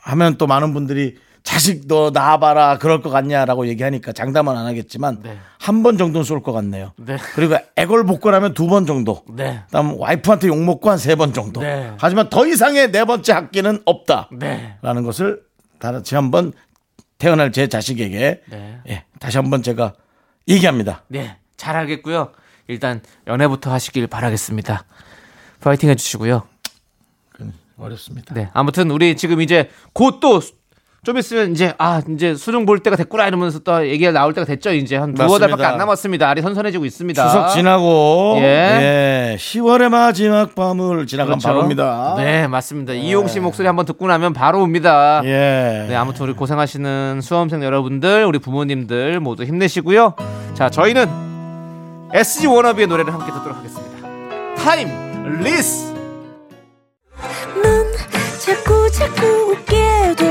하면 0.03 0.37
또 0.37 0.45
많은 0.47 0.73
분들이 0.73 1.15
자식 1.43 1.87
너 1.87 2.11
낳아봐라 2.11 2.77
그럴 2.77 3.01
것 3.01 3.09
같냐라고 3.09 3.67
얘기하니까 3.67 4.11
장담은 4.13 4.55
안 4.55 4.65
하겠지만 4.67 5.21
네. 5.23 5.37
한번 5.59 5.97
정도는 5.97 6.23
쏠 6.23 6.41
것 6.43 6.51
같네요. 6.53 6.93
네. 6.97 7.17
그리고 7.35 7.57
애걸복걸하면 7.75 8.53
두 8.53 8.67
번 8.67 8.85
정도. 8.85 9.23
네, 9.27 9.61
그다음 9.67 9.99
와이프한테 9.99 10.47
욕 10.47 10.63
먹고 10.63 10.89
한 10.89 10.97
세 10.97 11.15
번 11.15 11.33
정도. 11.33 11.61
네. 11.61 11.91
하지만 11.97 12.29
더 12.29 12.45
이상의 12.45 12.91
네 12.91 13.05
번째 13.05 13.33
학기는 13.33 13.81
없다라는 13.85 14.39
네, 14.39 14.77
것을 15.03 15.41
다시 15.79 16.13
한번 16.15 16.53
태어날 17.17 17.51
제 17.51 17.67
자식에게 17.67 18.41
네. 18.47 18.79
예, 18.87 19.03
다시 19.19 19.37
한번 19.37 19.63
제가 19.63 19.93
얘기합니다. 20.47 21.03
네, 21.07 21.37
잘하겠고요. 21.57 22.31
일단 22.67 23.01
연애부터 23.27 23.71
하시길 23.71 24.07
바라겠습니다. 24.07 24.85
파이팅 25.59 25.89
해주시고요. 25.89 26.43
어렵습니다. 27.77 28.33
네, 28.35 28.49
아무튼 28.53 28.91
우리 28.91 29.15
지금 29.17 29.41
이제 29.41 29.69
곧 29.93 30.19
또 30.19 30.39
좀 31.03 31.17
있으면 31.17 31.51
이제 31.51 31.73
아 31.79 31.99
이제 32.13 32.35
수능 32.35 32.67
볼 32.67 32.77
때가 32.77 32.95
됐구나 32.95 33.25
이러면서 33.27 33.57
또 33.57 33.87
얘기가 33.87 34.11
나올 34.11 34.33
때가 34.35 34.45
됐죠. 34.45 34.71
이제 34.71 34.95
한 34.97 35.15
두어. 35.15 35.39
달밖에 35.39 35.65
안 35.65 35.77
남았습니다. 35.79 36.29
알이 36.29 36.43
선선해지고 36.43 36.85
있습니다. 36.85 37.27
추석 37.27 37.47
지나고 37.55 38.35
예. 38.37 39.31
예. 39.33 39.35
10월의 39.39 39.89
마지막 39.89 40.53
밤을 40.53 41.07
지나간 41.07 41.39
그렇죠? 41.39 41.47
바로입니다. 41.47 42.13
네, 42.17 42.47
맞습니다. 42.47 42.93
이용 42.93 43.27
씨 43.27 43.39
목소리 43.39 43.65
한번 43.65 43.85
듣고 43.87 44.05
나면 44.05 44.33
바로 44.33 44.61
옵니다. 44.61 45.21
예. 45.25 45.87
네, 45.89 45.95
아무튼 45.95 46.25
우리 46.27 46.33
고생하시는 46.33 47.21
수험생 47.23 47.63
여러분들, 47.63 48.23
우리 48.25 48.37
부모님들 48.37 49.19
모두 49.21 49.43
힘내시고요. 49.43 50.13
자, 50.53 50.69
저희는 50.69 51.07
SG 52.13 52.45
워너비의 52.45 52.85
노래를 52.85 53.11
함께 53.11 53.31
듣도록 53.31 53.57
하겠습니다. 53.57 54.07
Timeless. 54.55 55.95
넌 57.63 57.91
자꾸 58.45 58.91
자꾸 58.91 59.25
웃게 59.51 60.13
될 60.15 60.30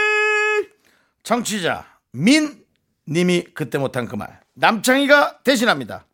청취자 1.23 1.85
민 2.13 2.63
님이 3.07 3.43
그때 3.53 3.77
못한 3.77 4.07
그 4.07 4.15
말 4.15 4.39
남창희가 4.53 5.39
대신합니다. 5.43 6.05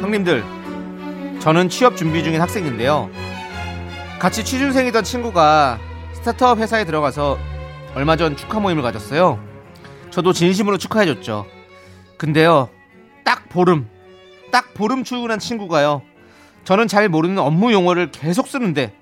형님들, 0.00 0.44
저는 1.40 1.68
취업 1.68 1.96
준비 1.96 2.22
중인 2.22 2.40
학생인데요. 2.40 3.10
같이 4.18 4.44
취준생이던 4.44 5.04
친구가 5.04 5.78
스타트업 6.14 6.58
회사에 6.58 6.84
들어가서 6.84 7.38
얼마 7.94 8.16
전 8.16 8.36
축하 8.36 8.60
모임을 8.60 8.82
가졌어요. 8.82 9.42
저도 10.10 10.32
진심으로 10.32 10.78
축하해줬죠. 10.78 11.46
근데요, 12.18 12.68
딱 13.24 13.48
보름, 13.48 13.88
딱 14.50 14.74
보름 14.74 15.04
출근한 15.04 15.38
친구가요. 15.38 16.02
저는 16.64 16.88
잘 16.88 17.08
모르는 17.08 17.38
업무 17.38 17.72
용어를 17.72 18.10
계속 18.10 18.46
쓰는데, 18.46 18.94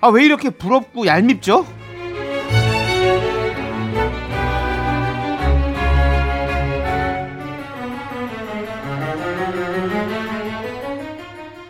아, 0.00 0.08
왜 0.08 0.24
이렇게 0.24 0.50
부럽고 0.50 1.06
얄밉죠? 1.06 1.64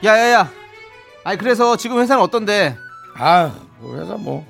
야야야, 0.04 0.50
아니 1.24 1.38
그래서 1.38 1.76
지금 1.76 2.00
회사는 2.00 2.22
어떤데? 2.22 2.76
아, 3.18 3.52
그 3.80 4.00
회사 4.00 4.14
뭐 4.14 4.44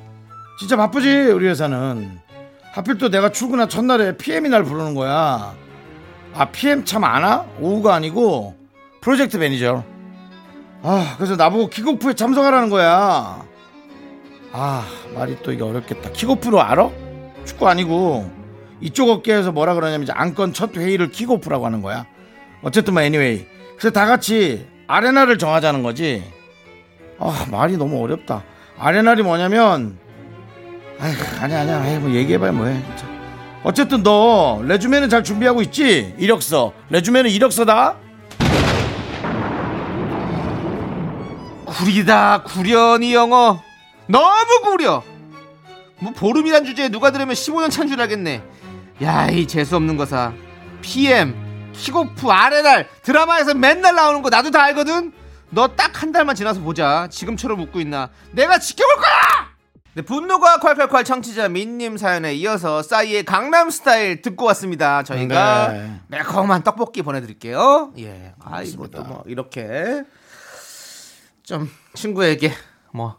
진짜 0.59 0.76
바쁘지 0.76 1.09
우리 1.09 1.49
회사는. 1.49 2.21
하필 2.73 2.97
또 2.97 3.11
내가 3.11 3.31
출근한 3.33 3.69
첫날에 3.69 4.16
PM이 4.16 4.49
날 4.49 4.64
부르는 4.64 4.95
거야. 4.95 5.54
아, 6.34 6.46
PM 6.46 6.84
참 6.84 7.04
아나? 7.04 7.46
오후가 7.60 7.94
아니고 7.94 8.56
프로젝트 9.00 9.36
매니저. 9.36 9.84
아, 10.82 11.14
그래서 11.16 11.36
나보고 11.36 11.68
킥오프에 11.68 12.14
참석하라는 12.14 12.70
거야. 12.70 13.44
아, 14.52 14.86
말이 15.14 15.36
또 15.42 15.52
이게 15.52 15.62
어렵겠다. 15.62 16.10
킥오프로 16.12 16.60
알아? 16.60 16.90
축구 17.44 17.68
아니고 17.68 18.30
이쪽 18.80 19.08
업계에서 19.10 19.52
뭐라 19.52 19.74
그러냐면 19.74 20.04
이제 20.04 20.12
안건 20.14 20.52
첫 20.52 20.76
회의를 20.76 21.10
킥오프라고 21.10 21.66
하는 21.66 21.82
거야. 21.82 22.06
어쨌든 22.62 22.94
뭐 22.94 23.02
anyway. 23.02 23.46
그래서 23.76 23.90
다 23.90 24.06
같이 24.06 24.66
아레나를 24.86 25.38
정하자는 25.38 25.82
거지. 25.82 26.22
아 27.18 27.46
말이 27.50 27.76
너무 27.76 28.02
어렵다. 28.02 28.42
아레나리 28.78 29.22
뭐냐면 29.22 29.98
아휴 31.00 31.12
아니야 31.40 31.60
아니야 31.60 31.80
아이, 31.80 31.98
뭐 31.98 32.10
얘기해봐야 32.10 32.52
뭐해. 32.52 32.80
자, 33.62 33.69
어쨌든 33.69 34.02
너 34.02 34.61
레주메는 34.64 35.09
잘 35.09 35.23
준비하고 35.25 35.62
있지? 35.62 36.14
이력서. 36.19 36.73
레주메는 36.90 37.31
이력서다. 37.31 37.97
구리다 41.66 42.42
구련이 42.42 43.14
영어. 43.14 43.62
너무 44.07 44.61
구려. 44.64 45.02
뭐 46.00 46.12
보름이란 46.12 46.64
주제에 46.64 46.88
누가 46.88 47.11
들으면 47.12 47.35
15년 47.35 47.71
찬 47.71 47.88
줄 47.88 48.00
알겠네. 48.00 48.42
야 49.02 49.28
이 49.31 49.47
재수 49.47 49.76
없는 49.76 49.97
거사. 49.97 50.33
PM 50.83 51.35
킥오프 51.73 52.28
아레날 52.28 52.88
드라마에서 53.02 53.54
맨날 53.54 53.95
나오는 53.95 54.21
거 54.23 54.28
나도 54.28 54.50
다 54.50 54.62
알거든? 54.64 55.12
너 55.50 55.69
딱 55.69 56.02
한 56.02 56.12
달만 56.12 56.35
지나서 56.35 56.61
보자. 56.61 57.09
지금처럼 57.11 57.61
웃고 57.61 57.81
있나. 57.81 58.11
내가 58.33 58.59
지켜볼 58.59 58.97
거야 58.97 59.51
네, 59.94 60.00
분노가 60.00 60.56
콸콸콸 60.56 61.04
청취자 61.04 61.50
민님 61.50 61.99
사연에 61.99 62.34
이어서 62.34 62.82
싸이의 62.82 63.25
강남 63.25 63.68
스타일 63.68 64.22
듣고 64.22 64.46
왔습니다 64.46 65.02
저희가 65.02 65.68
네. 65.72 66.00
매콤한 66.08 66.62
떡볶이 66.62 67.02
보내드릴게요 67.02 67.92
예 67.99 68.32
아이고 68.40 68.87
또뭐 68.88 69.25
이렇게 69.26 70.02
좀 71.42 71.68
친구에게 71.92 72.52
뭐 72.94 73.16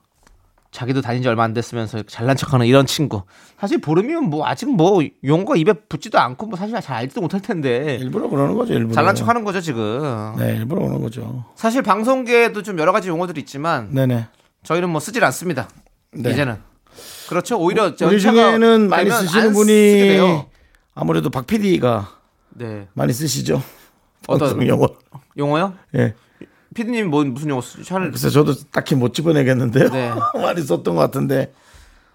자기도 0.72 1.02
다닌 1.02 1.22
지 1.22 1.28
얼마 1.28 1.44
안 1.44 1.54
됐으면서 1.54 2.02
잘난 2.08 2.36
척하는 2.36 2.66
이런 2.66 2.88
친구 2.88 3.22
사실 3.60 3.80
보름이면 3.80 4.32
뭐 4.32 4.48
아직 4.48 4.68
뭐 4.68 5.04
용어가 5.24 5.56
입에 5.56 5.74
붙지도 5.74 6.18
않고 6.18 6.48
뭐 6.48 6.58
사실 6.58 6.76
잘 6.82 6.96
알지도 6.98 7.22
못할 7.22 7.40
텐데 7.40 7.98
일부러 8.02 8.28
그러는 8.28 8.56
거죠 8.56 8.74
일부러. 8.74 8.96
잘난 8.96 9.14
척하는 9.14 9.44
거죠 9.44 9.62
지금 9.62 10.34
네 10.40 10.56
일부러 10.56 10.82
그러는 10.82 11.04
거죠. 11.04 11.46
사실 11.54 11.84
방송계에도 11.84 12.64
좀 12.64 12.80
여러 12.80 12.92
가지 12.92 13.10
용어들이 13.10 13.42
있지만 13.42 13.94
네네. 13.94 14.26
저희는 14.64 14.90
뭐 14.90 15.00
쓰질 15.00 15.24
않습니다 15.26 15.68
네. 16.14 16.32
이제는 16.32 16.58
그렇죠 17.28 17.58
오히려 17.60 17.94
우리 18.02 18.20
중에는 18.20 18.90
많이 18.90 19.10
쓰시는 19.10 19.54
분이. 19.54 20.44
아무래도 20.96 21.30
박 21.30 21.48
PD가 21.48 22.10
네 22.50 22.88
많이 22.94 23.14
쓰시죠. 23.14 23.62
어떤- 24.28 24.66
용어. 24.68 24.88
용어요 25.38 25.74
예. 25.96 26.14
피디님 26.76 27.10
뭐 27.10 27.24
무슨 27.24 27.50
용어 27.50 27.62
쓰죠? 27.62 27.84
잘 27.84 28.02
그래서 28.10 28.30
저도 28.30 28.54
딱히 28.72 28.96
못 28.96 29.14
집어내겠는데요. 29.14 29.90
네. 29.90 30.12
많이 30.42 30.62
썼던 30.62 30.96
것 30.96 31.02
같은데 31.02 31.52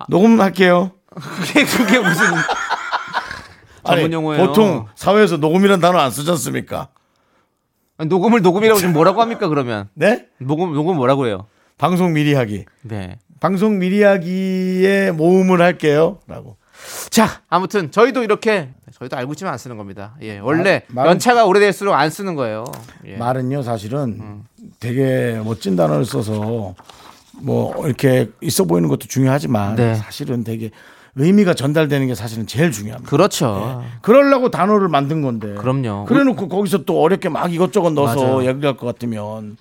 녹음할게요. 0.08 0.92
그게 1.10 1.64
그게 1.64 1.98
무슨 1.98 2.24
전문 3.84 4.12
용어예요 4.12 4.46
보통 4.46 4.86
사회에서 4.94 5.38
녹음이란 5.38 5.80
단어 5.80 5.98
안 5.98 6.10
쓰지 6.10 6.30
않습니까? 6.30 6.88
아니, 7.96 8.08
녹음을 8.08 8.42
녹음이라고 8.42 8.78
지금 8.78 8.92
뭐라고 8.92 9.20
합니까 9.20 9.48
그러면 9.48 9.88
네? 9.94 10.26
녹음 10.38 10.72
녹음 10.74 10.96
뭐라고 10.96 11.26
해요? 11.26 11.46
방송 11.78 12.12
미리 12.12 12.34
하기. 12.34 12.64
네. 12.82 13.18
방송 13.40 13.78
미리 13.78 14.02
하기에 14.02 15.12
모음을 15.12 15.60
할게요. 15.60 16.18
라고. 16.26 16.56
자, 17.10 17.40
아무튼 17.48 17.90
저희도 17.90 18.22
이렇게 18.22 18.70
저희도 18.98 19.16
알고 19.16 19.32
있지만 19.32 19.52
안 19.52 19.58
쓰는 19.58 19.76
겁니다. 19.76 20.14
예, 20.22 20.38
원래 20.38 20.82
말- 20.88 21.06
말은- 21.06 21.10
연차가 21.10 21.44
오래될수록 21.44 21.94
안 21.94 22.10
쓰는 22.10 22.34
거예요. 22.34 22.64
예. 23.06 23.16
말은요, 23.16 23.62
사실은 23.62 23.98
음. 24.20 24.44
되게 24.80 25.40
멋진 25.44 25.76
단어를 25.76 26.04
써서 26.04 26.74
뭐 27.40 27.86
이렇게 27.86 28.30
있어 28.40 28.64
보이는 28.64 28.88
것도 28.88 29.06
중요하지만 29.06 29.76
네. 29.76 29.94
사실은 29.94 30.42
되게 30.44 30.70
의미가 31.14 31.54
전달되는 31.54 32.06
게 32.06 32.14
사실은 32.14 32.46
제일 32.46 32.70
중요합니다. 32.72 33.08
그렇죠. 33.10 33.82
그러려고 34.02 34.50
단어를 34.50 34.88
만든 34.88 35.20
건데. 35.22 35.54
그럼요. 35.54 36.04
그래놓고 36.06 36.48
거기서 36.48 36.84
또 36.84 37.00
어렵게 37.02 37.28
막 37.28 37.52
이것저것 37.52 37.90
넣어서 37.90 38.22
맞아요. 38.22 38.48
얘기할 38.48 38.76
것 38.76 38.86
같으면 38.86 39.56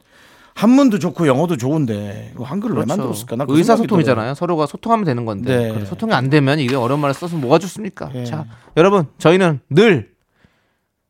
한문도 0.58 0.98
좋고 0.98 1.28
영어도 1.28 1.56
좋은데 1.56 2.34
한글을 2.40 2.78
왜 2.78 2.86
만들었을까? 2.86 3.36
나 3.36 3.46
그 3.46 3.56
의사소통이잖아요. 3.58 4.34
서로가 4.34 4.66
소통하면 4.66 5.06
되는 5.06 5.24
건데 5.26 5.72
네. 5.74 5.86
소통이 5.86 6.13
안 6.13 6.30
되면 6.32 6.60
이게 6.60 6.76
어려운 6.76 7.00
말을 7.00 7.13
써서 7.13 7.38
뭐가 7.38 7.60
좋습니까? 7.60 8.10
예. 8.15 8.26
자, 8.26 8.46
여러분 8.76 9.06
저희는 9.20 9.60
늘 9.70 10.10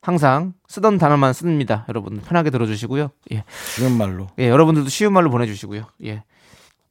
항상 0.02 0.54
쓰던 0.68 0.98
단어만 0.98 1.32
씁니다. 1.32 1.86
여러분 1.88 2.20
편하게 2.20 2.50
들어주시고요. 2.50 3.10
예. 3.32 3.44
쉬운 3.76 3.98
말로. 3.98 4.28
예, 4.38 4.50
여러분들도 4.50 4.90
쉬운 4.90 5.14
말로 5.14 5.30
보내주시고요. 5.30 5.84
예. 6.06 6.24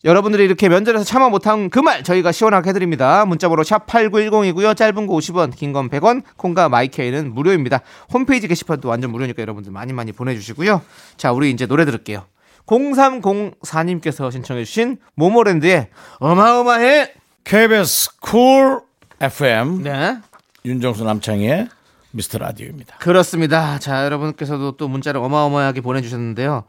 여러분들이 0.05 0.45
이렇게 0.45 0.69
면접에서 0.69 1.05
참아 1.05 1.29
못한 1.31 1.69
그 1.69 1.81
말 1.81 2.05
저희가 2.05 2.31
시원하게 2.33 2.71
해드립니다. 2.71 3.25
문자번호 3.27 3.65
샵 3.65 3.87
8910이고요. 3.87 4.77
짧은 4.77 5.07
거 5.07 5.15
50원, 5.15 5.55
긴 5.55 5.73
건 5.73 5.91
100원, 5.91 6.23
콩과 6.37 6.69
마이케이는 6.71 7.35
무료입니다. 7.35 7.81
홈페이지 8.13 8.47
게시판도 8.49 8.89
완전 8.89 9.11
무료니까 9.11 9.43
여러분들 9.43 9.73
많이 9.73 9.93
많이 9.93 10.13
보내주시고요. 10.13 10.81
자, 11.17 11.33
우리 11.33 11.51
이제 11.51 11.67
노래 11.67 11.85
들을게요. 11.85 12.25
0304님께서 12.67 14.31
신청해주신 14.31 14.99
모모랜드의 15.15 15.89
어마어마해. 16.19 17.15
KBS 17.45 18.19
쿨 18.21 18.81
FM 19.21 19.83
네. 19.83 20.19
윤정수 20.65 21.05
남창의 21.05 21.69
미스터 22.11 22.39
라디오입니다. 22.39 22.97
그렇습니다. 22.99 23.79
자, 23.79 24.05
여러분께서도 24.05 24.77
또 24.77 24.89
문자를 24.89 25.21
어마어마하게 25.21 25.81
보내주셨는데요. 25.81 26.65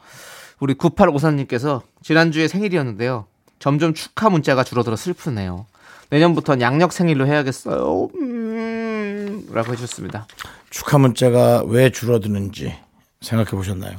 우리 0.60 0.76
9854님께서 0.76 1.82
지난주에 2.04 2.48
생일이었는데요. 2.48 3.26
점점 3.60 3.94
축하 3.94 4.30
문자가 4.30 4.64
줄어들어 4.64 4.96
슬프네요. 4.96 5.66
내년부터는 6.10 6.62
양력 6.62 6.94
생일로 6.94 7.26
해야겠어요. 7.28 8.10
음, 8.16 9.48
라고 9.52 9.72
해주셨습니다. 9.72 10.28
축하 10.70 10.98
문자가 10.98 11.64
왜 11.66 11.90
줄어드는지 11.90 12.78
생각해 13.22 13.52
보셨나요? 13.52 13.98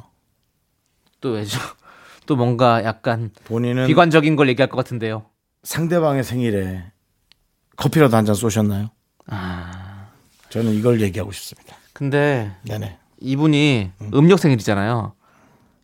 또 1.21 1.33
왜죠? 1.33 1.59
또 2.29 2.37
뭔가 2.37 2.85
약간 2.85 3.31
본인은 3.47 3.87
비관적인 3.87 4.37
걸 4.37 4.51
얘기할 4.51 4.69
것 4.69 4.77
같은데요. 4.77 5.25
상대방의 5.63 6.23
생일에 6.23 6.85
커피라도 7.77 8.17
한 8.19 8.27
잔 8.27 8.35
쏘셨나요? 8.35 8.91
아. 9.29 10.09
저는 10.51 10.75
이걸 10.75 11.01
얘기하고 11.01 11.33
싶습니다. 11.33 11.75
근데 11.95 12.53
네네. 12.69 12.99
이분이 13.21 13.91
음 14.13 14.29
력 14.29 14.39
생일이잖아요. 14.39 15.15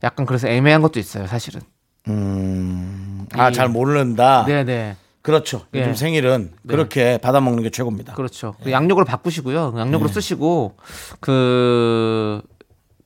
약간 0.02 0.26
그래서 0.26 0.46
애매한 0.48 0.82
것도 0.82 1.00
있어요, 1.00 1.26
사실은. 1.26 1.62
음, 2.08 3.26
아, 3.32 3.48
이- 3.48 3.54
잘 3.54 3.70
모른다. 3.70 4.44
네 4.46 4.64
네. 4.64 4.96
그렇죠. 5.22 5.64
예. 5.74 5.80
요즘 5.80 5.94
생일은 5.94 6.52
그렇게 6.68 7.16
받아 7.16 7.40
먹는 7.40 7.62
게 7.62 7.70
최고입니다. 7.70 8.12
그렇죠. 8.12 8.54
그 8.62 8.70
양력으로 8.70 9.06
바꾸시고요. 9.06 9.72
양력으로 9.78 10.10
쓰시고 10.10 10.76
그 11.20 12.42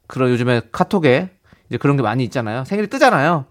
그런 0.09 0.31
요즘에 0.33 0.63
카톡에 0.73 1.31
이제 1.69 1.77
그런 1.79 1.97
게 1.97 2.03
많이 2.03 2.25
있잖아요. 2.25 2.65
생일이 2.65 2.89
뜨잖아요. 2.89 3.45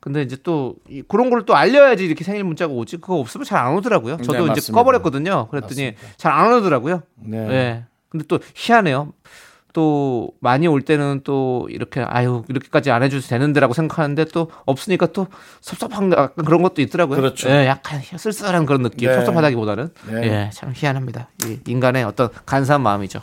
근데 0.00 0.20
이제 0.22 0.36
또 0.42 0.74
이- 0.88 1.02
그런 1.02 1.30
걸 1.30 1.44
또 1.46 1.56
알려야지 1.56 2.04
이렇게 2.04 2.24
생일 2.24 2.44
문자가 2.44 2.72
오지. 2.72 2.98
그거 2.98 3.14
없으면 3.16 3.44
잘 3.44 3.58
안 3.64 3.74
오더라고요. 3.74 4.18
저도 4.18 4.32
네, 4.32 4.38
이제 4.44 4.48
맞습니다. 4.48 4.72
꺼버렸거든요. 4.78 5.48
그랬더니 5.48 5.94
잘 6.18 6.32
안 6.32 6.52
오더라고요. 6.52 7.02
네. 7.16 7.38
예. 7.50 7.84
근데 8.10 8.24
또 8.28 8.38
희한해요. 8.54 9.12
또 9.72 10.30
많이 10.40 10.68
올 10.68 10.82
때는 10.82 11.22
또 11.24 11.66
이렇게 11.68 12.00
아유 12.00 12.44
이렇게까지 12.48 12.92
안 12.92 13.02
해줘도 13.02 13.26
되는데라고 13.26 13.74
생각하는데 13.74 14.26
또 14.26 14.48
없으니까 14.66 15.06
또 15.06 15.26
섭섭한 15.60 16.10
거- 16.10 16.16
약간 16.22 16.44
그런 16.44 16.62
것도 16.62 16.80
있더라고요. 16.82 17.16
그렇죠. 17.16 17.48
예, 17.50 17.66
약간 17.66 18.00
쓸쓸한 18.00 18.66
그런 18.66 18.82
느낌. 18.82 19.08
네. 19.08 19.14
섭섭하다기보다는 19.16 19.88
네. 20.10 20.22
예, 20.22 20.50
참 20.52 20.72
희한합니다. 20.76 21.28
이 21.46 21.58
인간의 21.66 22.04
어떤 22.04 22.28
간사한 22.46 22.82
마음이죠. 22.82 23.22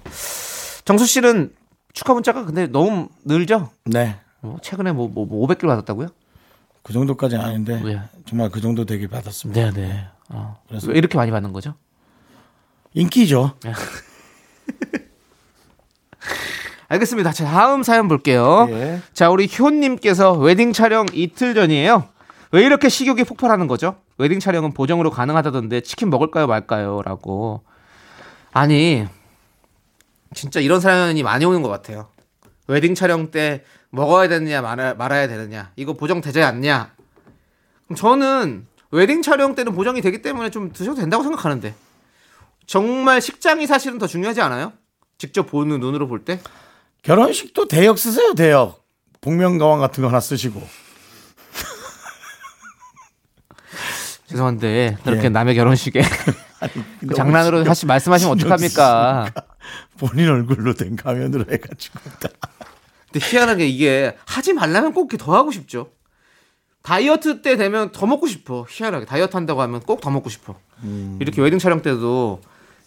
정수 0.83 1.05
씨는 1.05 1.53
축하 1.93 2.13
문자가 2.13 2.45
근데 2.45 2.67
너무 2.67 3.09
늘죠? 3.25 3.69
네. 3.85 4.17
뭐 4.41 4.57
최근에 4.61 4.91
뭐, 4.91 5.07
뭐, 5.07 5.25
뭐 5.25 5.47
500개를 5.47 5.67
받았다고요? 5.67 6.07
그 6.83 6.93
정도까지는 6.93 7.43
아닌데 7.43 7.79
네. 7.83 8.01
정말 8.25 8.49
그 8.49 8.59
정도 8.61 8.85
되게 8.85 9.07
받았습니다. 9.07 9.71
네, 9.71 9.71
네. 9.71 10.05
어. 10.29 10.59
그래서- 10.67 10.87
왜 10.91 10.97
이렇게 10.97 11.17
많이 11.17 11.29
받는 11.31 11.53
거죠? 11.53 11.75
인기죠. 12.93 13.53
알겠습니다. 16.89 17.31
자, 17.31 17.45
다음 17.45 17.83
사연 17.83 18.07
볼게요. 18.09 18.67
예. 18.69 18.99
자, 19.13 19.29
우리 19.29 19.47
효님께서 19.57 20.33
웨딩 20.33 20.73
촬영 20.73 21.05
이틀 21.13 21.53
전이에요. 21.53 22.09
왜 22.51 22.63
이렇게 22.65 22.89
식욕이 22.89 23.23
폭발하는 23.23 23.67
거죠? 23.67 23.95
웨딩 24.17 24.39
촬영은 24.41 24.73
보정으로 24.73 25.09
가능하다던데 25.09 25.81
치킨 25.81 26.09
먹을까요 26.09 26.47
말까요? 26.47 27.01
라고. 27.05 27.61
아니, 28.51 29.07
진짜 30.33 30.59
이런 30.59 30.79
사연이 30.79 31.23
많이 31.23 31.45
오는 31.45 31.61
것 31.61 31.69
같아요. 31.69 32.09
웨딩 32.67 32.95
촬영 32.95 33.31
때 33.31 33.63
먹어야 33.89 34.29
되느냐 34.29 34.61
말아, 34.61 34.93
말아야 34.93 35.27
되느냐. 35.27 35.71
이거 35.75 35.93
보정 35.93 36.21
되지 36.21 36.41
않냐. 36.41 36.93
그럼 37.85 37.95
저는 37.95 38.67
웨딩 38.91 39.21
촬영 39.21 39.55
때는 39.55 39.73
보정이 39.73 40.01
되기 40.01 40.21
때문에 40.21 40.49
좀 40.49 40.71
드셔도 40.71 40.99
된다고 40.99 41.23
생각하는데. 41.23 41.73
정말 42.65 43.21
식장이 43.21 43.67
사실은 43.67 43.97
더 43.97 44.07
중요하지 44.07 44.41
않아요? 44.41 44.71
직접 45.17 45.47
보는 45.47 45.79
눈으로 45.79 46.07
볼 46.07 46.23
때? 46.23 46.39
결혼식도 47.03 47.67
대역 47.67 47.99
쓰세요, 47.99 48.33
대역. 48.33 48.81
복면가왕 49.19 49.79
같은 49.79 50.01
거 50.01 50.07
하나 50.07 50.19
쓰시고. 50.19 50.61
죄송한데 54.27 54.97
그렇게 55.03 55.25
예. 55.25 55.29
남의 55.29 55.55
결혼식에 55.55 56.01
그 57.07 57.13
장난으로 57.13 57.65
하시 57.65 57.85
말씀하시면 57.85 58.37
어떡합니까? 58.37 59.29
본인 59.97 60.29
얼굴로 60.29 60.73
된 60.73 60.95
가면으로 60.95 61.45
해가지고. 61.51 61.99
근데 63.11 63.19
희한하게 63.27 63.67
이게 63.67 64.17
하지 64.25 64.53
말라면 64.53 64.93
꼭 64.93 65.09
더 65.17 65.35
하고 65.35 65.51
싶죠. 65.51 65.89
다이어트 66.83 67.41
때 67.41 67.57
되면 67.57 67.91
더 67.91 68.05
먹고 68.07 68.25
싶어. 68.27 68.65
희한하게 68.69 69.05
다이어트 69.05 69.35
한다고 69.35 69.61
하면 69.61 69.81
꼭 69.81 70.01
더 70.01 70.09
먹고 70.09 70.29
싶어. 70.29 70.55
이렇게 71.19 71.41
웨딩 71.41 71.59
촬영 71.59 71.81
때도 71.81 72.41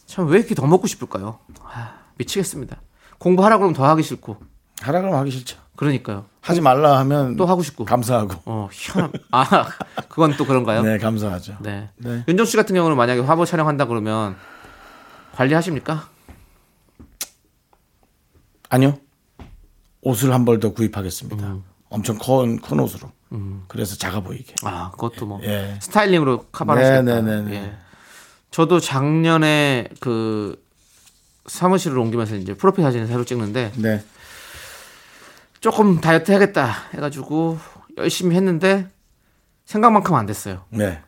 참 0.07 0.27
왜 0.29 0.39
이렇게 0.39 0.55
더 0.55 0.67
먹고 0.67 0.87
싶을까요? 0.87 1.39
아, 1.63 1.95
미치겠습니다. 2.17 2.81
공부하라 3.19 3.59
그러면 3.59 3.75
더 3.75 3.87
하기 3.91 4.03
싫고. 4.03 4.37
하라 4.83 5.01
그러면 5.01 5.21
하기 5.21 5.31
싫죠. 5.31 5.59
그러니까요. 5.77 6.27
하지 6.41 6.61
말라 6.61 6.99
하면 7.01 7.37
또 7.37 7.47
하고 7.47 7.63
싶고. 7.63 7.85
감사하고. 7.85 8.35
어, 8.47 8.69
희한. 8.73 9.13
아, 9.31 9.69
그건 10.09 10.37
또 10.37 10.45
그런가요? 10.45 10.83
네, 10.83 10.99
감사하죠. 10.99 11.57
네. 11.61 11.89
네. 11.97 12.25
윤정 12.29 12.47
씨 12.47 12.57
같은 12.57 12.75
경우는 12.75 12.97
만약에 12.97 13.21
화보 13.21 13.45
촬영한다 13.45 13.87
그러면 13.87 14.37
관리하십니까? 15.35 16.09
아니요. 18.71 18.99
옷을 20.03 20.33
한 20.33 20.45
벌 20.45 20.61
더 20.61 20.73
구입하겠습니다. 20.73 21.47
음. 21.47 21.65
엄청 21.91 22.19
큰, 22.19 22.61
큰 22.61 22.81
옷으로. 22.81 23.11
그래서 23.69 23.97
작아 23.97 24.21
보이게. 24.21 24.55
아, 24.63 24.91
그것도 24.93 25.27
뭐 25.27 25.41
예. 25.43 25.77
스타일링으로 25.81 26.47
커버하시겠다. 26.53 27.03
네, 27.03 27.21
네, 27.23 27.23
네, 27.23 27.43
네. 27.43 27.55
예. 27.57 27.73
저도 28.53 28.79
작년에 28.79 29.89
그 30.01 30.63
사무실을 31.47 31.99
옮기면서 31.99 32.37
이제 32.37 32.55
프로필 32.55 32.85
사진을 32.85 33.07
새로 33.09 33.25
찍는데 33.25 33.73
네. 33.77 34.05
조금 35.61 36.01
다이어트 36.01 36.31
해야겠다 36.31 36.73
해가지고 36.95 37.59
열심히 37.97 38.37
했는데 38.37 38.89
생각만큼 39.65 40.15
안 40.15 40.27
됐어요. 40.27 40.65
네. 40.71 41.01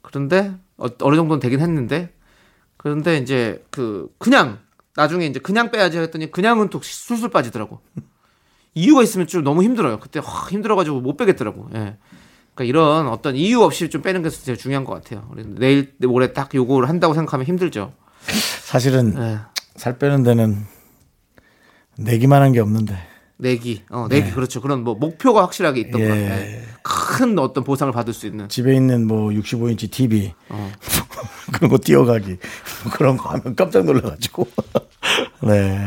그런데 0.00 0.54
어, 0.78 0.86
어느 1.02 1.16
정도는 1.16 1.40
되긴 1.40 1.60
했는데 1.60 2.10
그런데 2.78 3.18
이제 3.18 3.62
그 3.70 4.08
그냥 4.18 4.60
나중에 4.96 5.26
이제 5.26 5.38
그냥 5.40 5.70
빼야지 5.70 5.98
했더니 5.98 6.30
그냥은 6.30 6.68
또 6.70 6.80
술술 6.82 7.30
빠지더라고. 7.30 7.80
이유가 8.74 9.02
있으면 9.02 9.26
좀 9.26 9.42
너무 9.44 9.62
힘들어요. 9.62 9.98
그때 9.98 10.20
확 10.22 10.50
힘들어가지고 10.52 11.00
못 11.00 11.16
빼겠더라고. 11.16 11.68
예. 11.74 11.96
그러니까 12.54 12.64
이런 12.64 13.08
어떤 13.08 13.36
이유 13.36 13.62
없이 13.62 13.88
좀 13.90 14.02
빼는 14.02 14.22
게 14.22 14.30
제일 14.30 14.56
중요한 14.58 14.84
것 14.84 14.92
같아요. 14.94 15.28
내일 15.46 15.94
모레 16.00 16.32
딱 16.32 16.54
요거를 16.54 16.88
한다고 16.88 17.14
생각하면 17.14 17.46
힘들죠. 17.46 17.92
사실은 18.62 19.14
예. 19.18 19.38
살 19.76 19.98
빼는 19.98 20.22
데는 20.22 20.66
내기만 21.96 22.42
한 22.42 22.52
게 22.52 22.60
없는데. 22.60 22.96
내기, 23.40 23.82
어 23.90 24.06
내기 24.08 24.30
그렇죠. 24.32 24.60
그런 24.60 24.84
뭐 24.84 24.94
목표가 24.94 25.42
확실하게 25.42 25.80
있던 25.82 26.00
예. 26.00 26.08
것 26.08 26.14
같아요. 26.14 26.60
큰 26.82 27.38
어떤 27.38 27.64
보상을 27.64 27.92
받을 27.92 28.12
수 28.12 28.26
있는. 28.26 28.48
집에 28.48 28.74
있는 28.74 29.06
뭐 29.06 29.30
65인치 29.30 29.90
TV 29.90 30.32
어. 30.48 30.72
그런 31.52 31.70
거 31.70 31.78
뛰어가기 31.78 32.26
뭐 32.84 32.92
그런 32.92 33.16
거 33.16 33.30
하면 33.30 33.54
깜짝 33.56 33.84
놀라가지고 33.84 34.46
네 35.42 35.78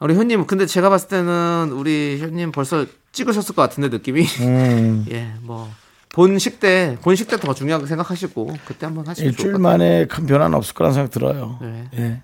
우리 0.00 0.14
현님, 0.14 0.46
근데 0.46 0.64
제가 0.64 0.90
봤을 0.90 1.08
때는 1.08 1.72
우리 1.72 2.18
현님 2.20 2.52
벌써 2.52 2.86
찍으셨을 3.10 3.54
것 3.56 3.62
같은데 3.62 3.88
느낌이. 3.88 4.24
음, 4.42 5.06
예, 5.10 5.32
뭐 5.42 5.68
본식 6.12 6.60
때 6.60 6.96
본식 7.02 7.26
때 7.28 7.36
더 7.36 7.52
중요하게 7.52 7.86
생각하시고 7.86 8.54
그때 8.64 8.86
한번 8.86 9.04
좋을 9.04 9.16
일주일. 9.26 9.54
만에 9.58 10.06
큰 10.06 10.26
변화는 10.26 10.56
없을 10.56 10.74
거란 10.74 10.92
생각 10.92 11.10
들어요 11.10 11.58
네. 11.60 11.88
예. 11.98 12.22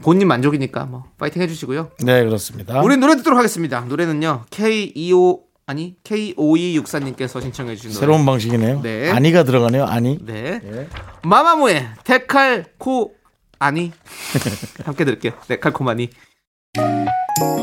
본인 0.00 0.26
만족이니까 0.28 0.84
뭐 0.86 1.04
파이팅 1.18 1.42
해주시고요. 1.42 1.90
네 2.04 2.24
그렇습니다 2.24 2.80
우리 2.82 2.96
노래 2.96 3.14
듣도록 3.16 3.38
하겠습니다. 3.38 3.80
노래는요 3.80 4.44
K25 4.50 5.40
아니 5.66 5.96
K5264님께서 6.04 7.40
신청해 7.42 7.76
주신 7.76 7.90
노래. 7.90 8.00
새로운 8.00 8.24
방식이네요 8.26 8.80
네. 8.82 9.10
아니가 9.10 9.42
들어가네요 9.44 9.84
아니 9.84 10.18
네. 10.24 10.88
마마무의 11.22 11.88
데칼코 12.04 13.14
아니 13.58 13.92
함께 14.84 15.04
들을게요. 15.04 15.32
데칼코마니. 15.46 16.08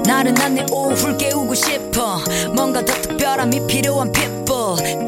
나른한 0.05 0.55
내 0.55 0.65
오후를 0.71 1.17
깨우고 1.17 1.53
싶어 1.55 2.17
뭔가 2.55 2.83
더 2.83 2.93
특별함이 2.93 3.65
필요한 3.67 4.11
people 4.11 5.07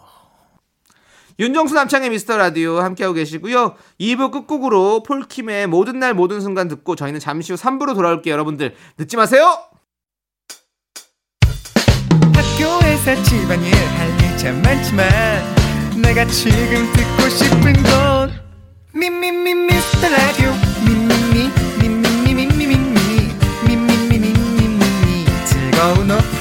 윤정수 1.41 1.73
남창의 1.73 2.11
미스터 2.11 2.37
라디오 2.37 2.77
함께하고 2.81 3.15
계시고요. 3.15 3.73
2부 3.99 4.31
끝곡으로 4.31 5.01
폴킴의 5.01 5.65
모든 5.65 5.97
날 5.97 6.13
모든 6.13 6.39
순간 6.39 6.67
듣고 6.67 6.95
저희는 6.95 7.19
잠시 7.19 7.51
후 7.51 7.57
3부로 7.57 7.95
돌아올게요. 7.95 8.31
여러분들 8.31 8.75
늦지 8.99 9.17
마세요. 9.17 9.57
학교에서 12.35 13.23
집안일 13.23 13.73
할 13.73 14.09
일 14.21 14.37
참 14.37 14.61
많지만 14.61 15.07
내가 16.01 16.25
지금 16.25 16.91
듣고 16.93 17.29
싶은 17.29 17.73
건 17.73 18.31
미미미 18.93 19.53
미스터 19.53 20.09
라디오 20.09 20.51
미미미 20.85 21.51
미미미 21.79 22.45
미미미 22.55 22.75
미미미 23.67 24.33
미미미 24.33 25.25
즐거운 25.45 26.11
오후 26.11 26.40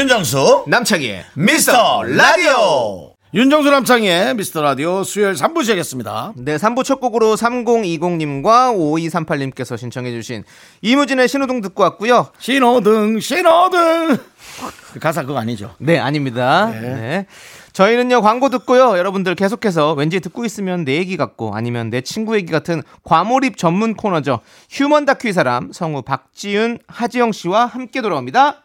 윤정수 0.00 0.64
남창희의 0.66 1.26
미스터 1.34 2.02
라디오 2.04 3.12
윤정수 3.34 3.70
남창의 3.70 4.34
미스터 4.34 4.62
라디오 4.62 5.04
수요일 5.04 5.34
3부 5.34 5.60
시작했습니다 5.60 6.32
네, 6.36 6.56
3부 6.56 6.84
첫 6.84 7.00
곡으로 7.00 7.36
3020님과 7.36 8.74
5238님께서 8.74 9.76
신청해주신 9.76 10.44
이무진의 10.80 11.28
신호등 11.28 11.60
듣고 11.60 11.82
왔고요. 11.82 12.28
신호등 12.38 13.20
신호등 13.20 14.16
그 14.94 14.98
가사 15.00 15.22
그거 15.24 15.38
아니죠 15.38 15.74
네, 15.76 15.98
아닙니다. 15.98 16.70
네. 16.70 17.26
저희는요, 17.74 18.22
광고 18.22 18.48
듣고요. 18.48 18.96
여러분들 18.96 19.34
계속해서 19.34 19.92
왠지 19.92 20.18
듣고 20.20 20.46
있으면 20.46 20.86
내 20.86 20.94
얘기 20.94 21.18
같고 21.18 21.54
아니면 21.54 21.90
내 21.90 22.00
친구 22.00 22.36
얘기 22.36 22.50
같은 22.50 22.82
과몰입 23.04 23.58
전문 23.58 23.94
코너죠. 23.94 24.40
휴먼 24.70 25.04
다큐 25.04 25.28
이 25.28 25.32
사람 25.34 25.72
성우 25.72 26.02
박지윤, 26.02 26.78
하지영 26.88 27.32
씨와 27.32 27.66
함께 27.66 28.00
돌아옵니다. 28.00 28.64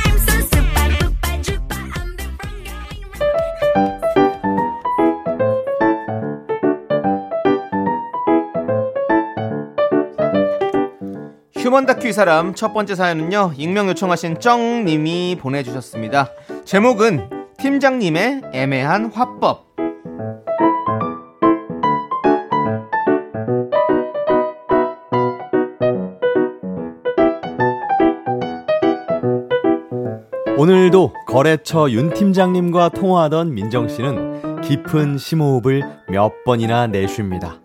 휴먼 11.61 11.85
다큐 11.85 12.07
이 12.07 12.13
사람 12.13 12.55
첫 12.55 12.73
번째 12.73 12.95
사연은요 12.95 13.53
익명 13.55 13.87
요청하신 13.89 14.39
쩡님이 14.39 15.37
보내주셨습니다 15.39 16.31
제목은 16.65 17.29
팀장님의 17.59 18.41
애매한 18.51 19.11
화법. 19.13 19.69
오늘도 30.57 31.13
거래처 31.27 31.91
윤 31.91 32.11
팀장님과 32.11 32.89
통화하던 32.89 33.53
민정 33.53 33.87
씨는 33.87 34.61
깊은 34.61 35.19
심호흡을 35.19 35.83
몇 36.09 36.43
번이나 36.43 36.87
내쉽니다. 36.87 37.61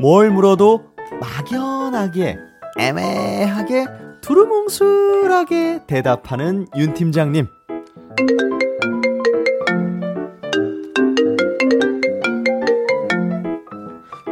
뭘 0.00 0.30
물어도 0.30 0.82
막연하게, 1.20 2.38
애매하게, 2.78 3.86
두루뭉술하게 4.20 5.80
대답하는 5.86 6.66
윤 6.76 6.94
팀장님. 6.94 7.46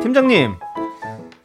팀장님, 0.02 0.54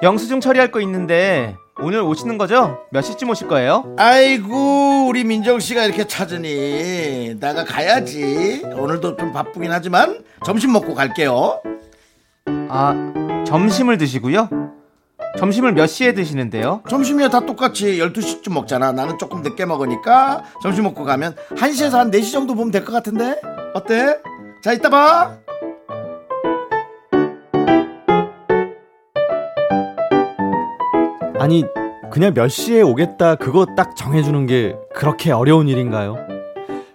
영수증 0.01 0.39
처리할 0.39 0.71
거 0.71 0.79
있는데 0.81 1.55
오늘 1.79 2.01
오시는 2.01 2.38
거죠? 2.38 2.79
몇 2.89 3.01
시쯤 3.01 3.29
오실 3.29 3.47
거예요? 3.47 3.93
아이고 3.97 5.08
우리 5.08 5.23
민정 5.23 5.60
씨가 5.60 5.84
이렇게 5.84 6.05
찾으니 6.05 7.36
내가 7.39 7.65
가야지. 7.65 8.63
오늘도 8.75 9.17
좀 9.17 9.34
바쁘긴 9.34 9.71
하지만 9.71 10.23
점심 10.45 10.71
먹고 10.71 10.95
갈게요. 10.95 11.62
아, 12.69 13.43
점심을 13.45 13.97
드시고요? 13.97 14.49
점심을 15.38 15.74
몇 15.74 15.88
시에 15.88 16.13
드시는데요? 16.13 16.82
점심이야 16.89 17.30
다 17.30 17.41
똑같이 17.45 17.98
12시쯤 17.98 18.54
먹잖아. 18.54 18.91
나는 18.93 19.17
조금 19.17 19.41
늦게 19.41 19.65
먹으니까 19.65 20.43
점심 20.62 20.84
먹고 20.86 21.04
가면 21.04 21.36
1시에서 21.56 21.93
한 21.93 22.12
4시 22.12 22.32
정도 22.32 22.56
보면 22.56 22.71
될 22.71 22.86
것 22.86 22.93
같은데? 22.93 23.39
어때? 23.74 24.19
자, 24.62 24.71
이따 24.74 24.89
봐. 24.89 25.38
아니, 31.39 31.63
그냥 32.12 32.34
몇 32.34 32.48
시에 32.48 32.82
오겠다 32.82 33.36
그거 33.36 33.65
딱 33.76 33.95
정해주는 33.95 34.45
게 34.45 34.76
그렇게 34.93 35.32
어려운 35.32 35.67
일인가요? 35.67 36.15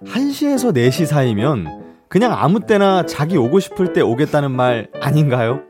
1시에서 0.06 0.74
4시 0.74 1.06
사이면 1.06 1.66
그냥 2.08 2.32
아무 2.36 2.60
때나 2.60 3.04
자기 3.06 3.36
오고 3.36 3.60
싶을 3.60 3.92
때 3.92 4.00
오겠다는 4.00 4.50
말 4.50 4.88
아닌가요? 5.00 5.60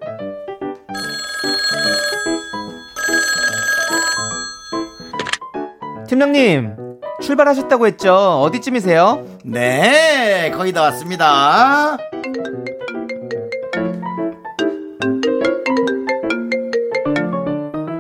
팀장님, 6.11 6.75
출발하셨다고 7.23 7.87
했죠? 7.87 8.13
어디쯤이세요? 8.43 9.25
네, 9.45 10.51
거의 10.57 10.73
다 10.73 10.83
왔습니다. 10.83 11.97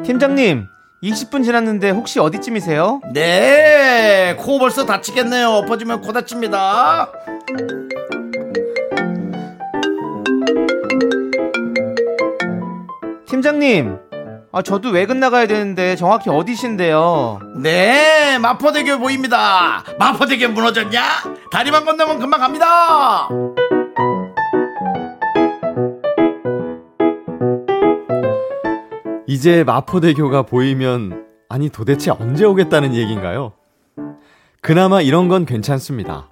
팀장님, 0.04 0.66
20분 1.04 1.44
지났는데 1.44 1.90
혹시 1.90 2.18
어디쯤이세요? 2.18 3.00
네, 3.14 4.34
코 4.40 4.58
벌써 4.58 4.84
다치겠네요. 4.84 5.48
엎어지면 5.48 6.00
코 6.00 6.12
다칩니다. 6.12 7.12
팀장님, 13.28 14.09
아, 14.52 14.62
저도 14.62 14.90
외근 14.90 15.20
나가야 15.20 15.46
되는데 15.46 15.94
정확히 15.94 16.28
어디신데요? 16.28 17.40
네, 17.62 18.36
마포대교 18.38 18.98
보입니다. 18.98 19.84
마포대교 19.96 20.48
무너졌냐? 20.48 21.02
다리만 21.52 21.84
건너면 21.84 22.18
금방 22.18 22.40
갑니다. 22.40 23.28
이제 29.28 29.62
마포대교가 29.62 30.42
보이면 30.42 31.26
아니 31.48 31.68
도대체 31.68 32.10
언제 32.10 32.44
오겠다는 32.44 32.94
얘기인가요? 32.94 33.52
그나마 34.60 35.00
이런 35.00 35.28
건 35.28 35.46
괜찮습니다. 35.46 36.28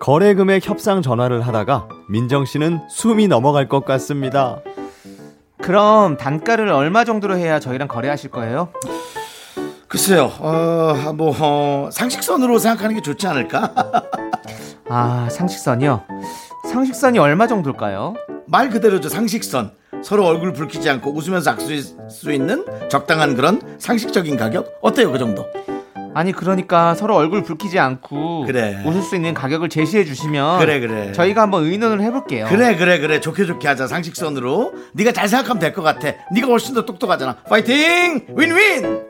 거래 0.00 0.34
금액 0.34 0.68
협상 0.68 1.00
전화를 1.00 1.46
하다가 1.46 1.88
민정 2.10 2.44
씨는 2.44 2.80
숨이 2.90 3.26
넘어갈 3.26 3.68
것 3.68 3.86
같습니다. 3.86 4.60
그럼 5.62 6.16
단가를 6.16 6.68
얼마 6.68 7.04
정도로 7.04 7.36
해야 7.36 7.60
저희랑 7.60 7.88
거래하실 7.88 8.30
거예요? 8.30 8.68
글쎄요, 9.88 10.30
어, 10.38 11.12
뭐, 11.14 11.34
어, 11.40 11.88
상식선으로 11.90 12.58
생각하는 12.58 12.94
게 12.94 13.00
좋지 13.02 13.26
않을까? 13.26 13.72
아, 14.88 15.28
상식선이요? 15.30 16.02
상식선이 16.70 17.18
얼마 17.18 17.46
정도일까요? 17.46 18.14
말 18.46 18.68
그대로죠, 18.70 19.08
상식선. 19.08 19.72
서로 20.02 20.26
얼굴 20.26 20.52
붉히지 20.52 20.88
않고 20.88 21.12
웃으면서 21.12 21.50
악수할 21.50 21.82
수 22.10 22.32
있는 22.32 22.64
적당한 22.88 23.34
그런 23.34 23.60
상식적인 23.78 24.36
가격? 24.36 24.78
어때요, 24.82 25.10
그 25.10 25.18
정도? 25.18 25.46
아니 26.14 26.32
그러니까 26.32 26.94
서로 26.94 27.14
얼굴 27.16 27.42
붉히지 27.42 27.78
않고 27.78 28.46
그래. 28.46 28.82
웃을 28.84 29.02
수 29.02 29.14
있는 29.16 29.34
가격을 29.34 29.68
제시해 29.68 30.04
주시면 30.04 30.58
그래, 30.60 30.80
그래. 30.80 31.12
저희가 31.12 31.42
한번 31.42 31.64
의논을 31.64 32.00
해볼게요. 32.02 32.46
그래, 32.48 32.76
그래, 32.76 32.98
그래. 32.98 33.20
좋게 33.20 33.44
좋게 33.46 33.68
하자, 33.68 33.86
상식선으로. 33.86 34.72
네가 34.94 35.12
잘 35.12 35.28
생각하면 35.28 35.60
될 35.60 35.72
것 35.72 35.82
같아. 35.82 36.12
네가 36.34 36.46
훨씬 36.48 36.74
더 36.74 36.84
똑똑하잖아. 36.84 37.36
파이팅! 37.48 38.26
윈윈! 38.36 39.06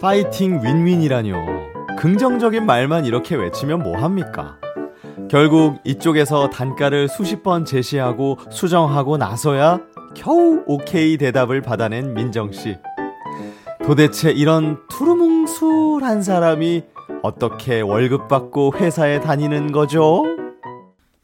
파이팅 0.00 0.60
윈윈이라뇨. 0.62 1.34
긍정적인 1.98 2.64
말만 2.66 3.04
이렇게 3.04 3.34
외치면 3.34 3.82
뭐 3.82 3.96
합니까? 3.98 4.56
결국 5.28 5.78
이쪽에서 5.84 6.48
단가를 6.48 7.08
수십 7.08 7.42
번 7.42 7.64
제시하고 7.64 8.38
수정하고 8.50 9.18
나서야 9.18 9.80
겨우 10.14 10.62
오케이 10.66 11.18
대답을 11.18 11.60
받아낸 11.60 12.14
민정 12.14 12.50
씨. 12.50 12.76
도대체 13.84 14.30
이런 14.30 14.78
두루뭉술한 14.88 16.22
사람이 16.22 16.84
어떻게 17.22 17.80
월급 17.80 18.28
받고 18.28 18.74
회사에 18.76 19.20
다니는 19.20 19.72
거죠? 19.72 20.24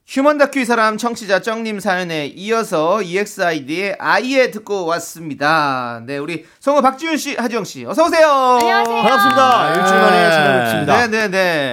휴먼 0.06 0.36
다큐 0.36 0.60
이 0.60 0.64
사람 0.66 0.98
청취자 0.98 1.40
쩡님 1.40 1.80
사연에 1.80 2.26
이어서 2.26 3.00
EXID의 3.02 3.96
Ah 3.98 4.16
Yeah 4.16 4.50
듣고 4.50 4.84
왔습니다. 4.84 6.02
네, 6.06 6.18
우리 6.18 6.44
성우 6.60 6.82
박지윤 6.82 7.16
씨, 7.16 7.36
하지영 7.36 7.64
씨, 7.64 7.86
어서 7.86 8.04
오세요. 8.04 8.28
안녕하세요. 8.28 8.96
반갑습니다. 8.96 9.68
일주일 9.74 10.00
만에 10.00 10.30
찾아뵙습니다. 10.30 11.06
네, 11.06 11.08
네, 11.08 11.28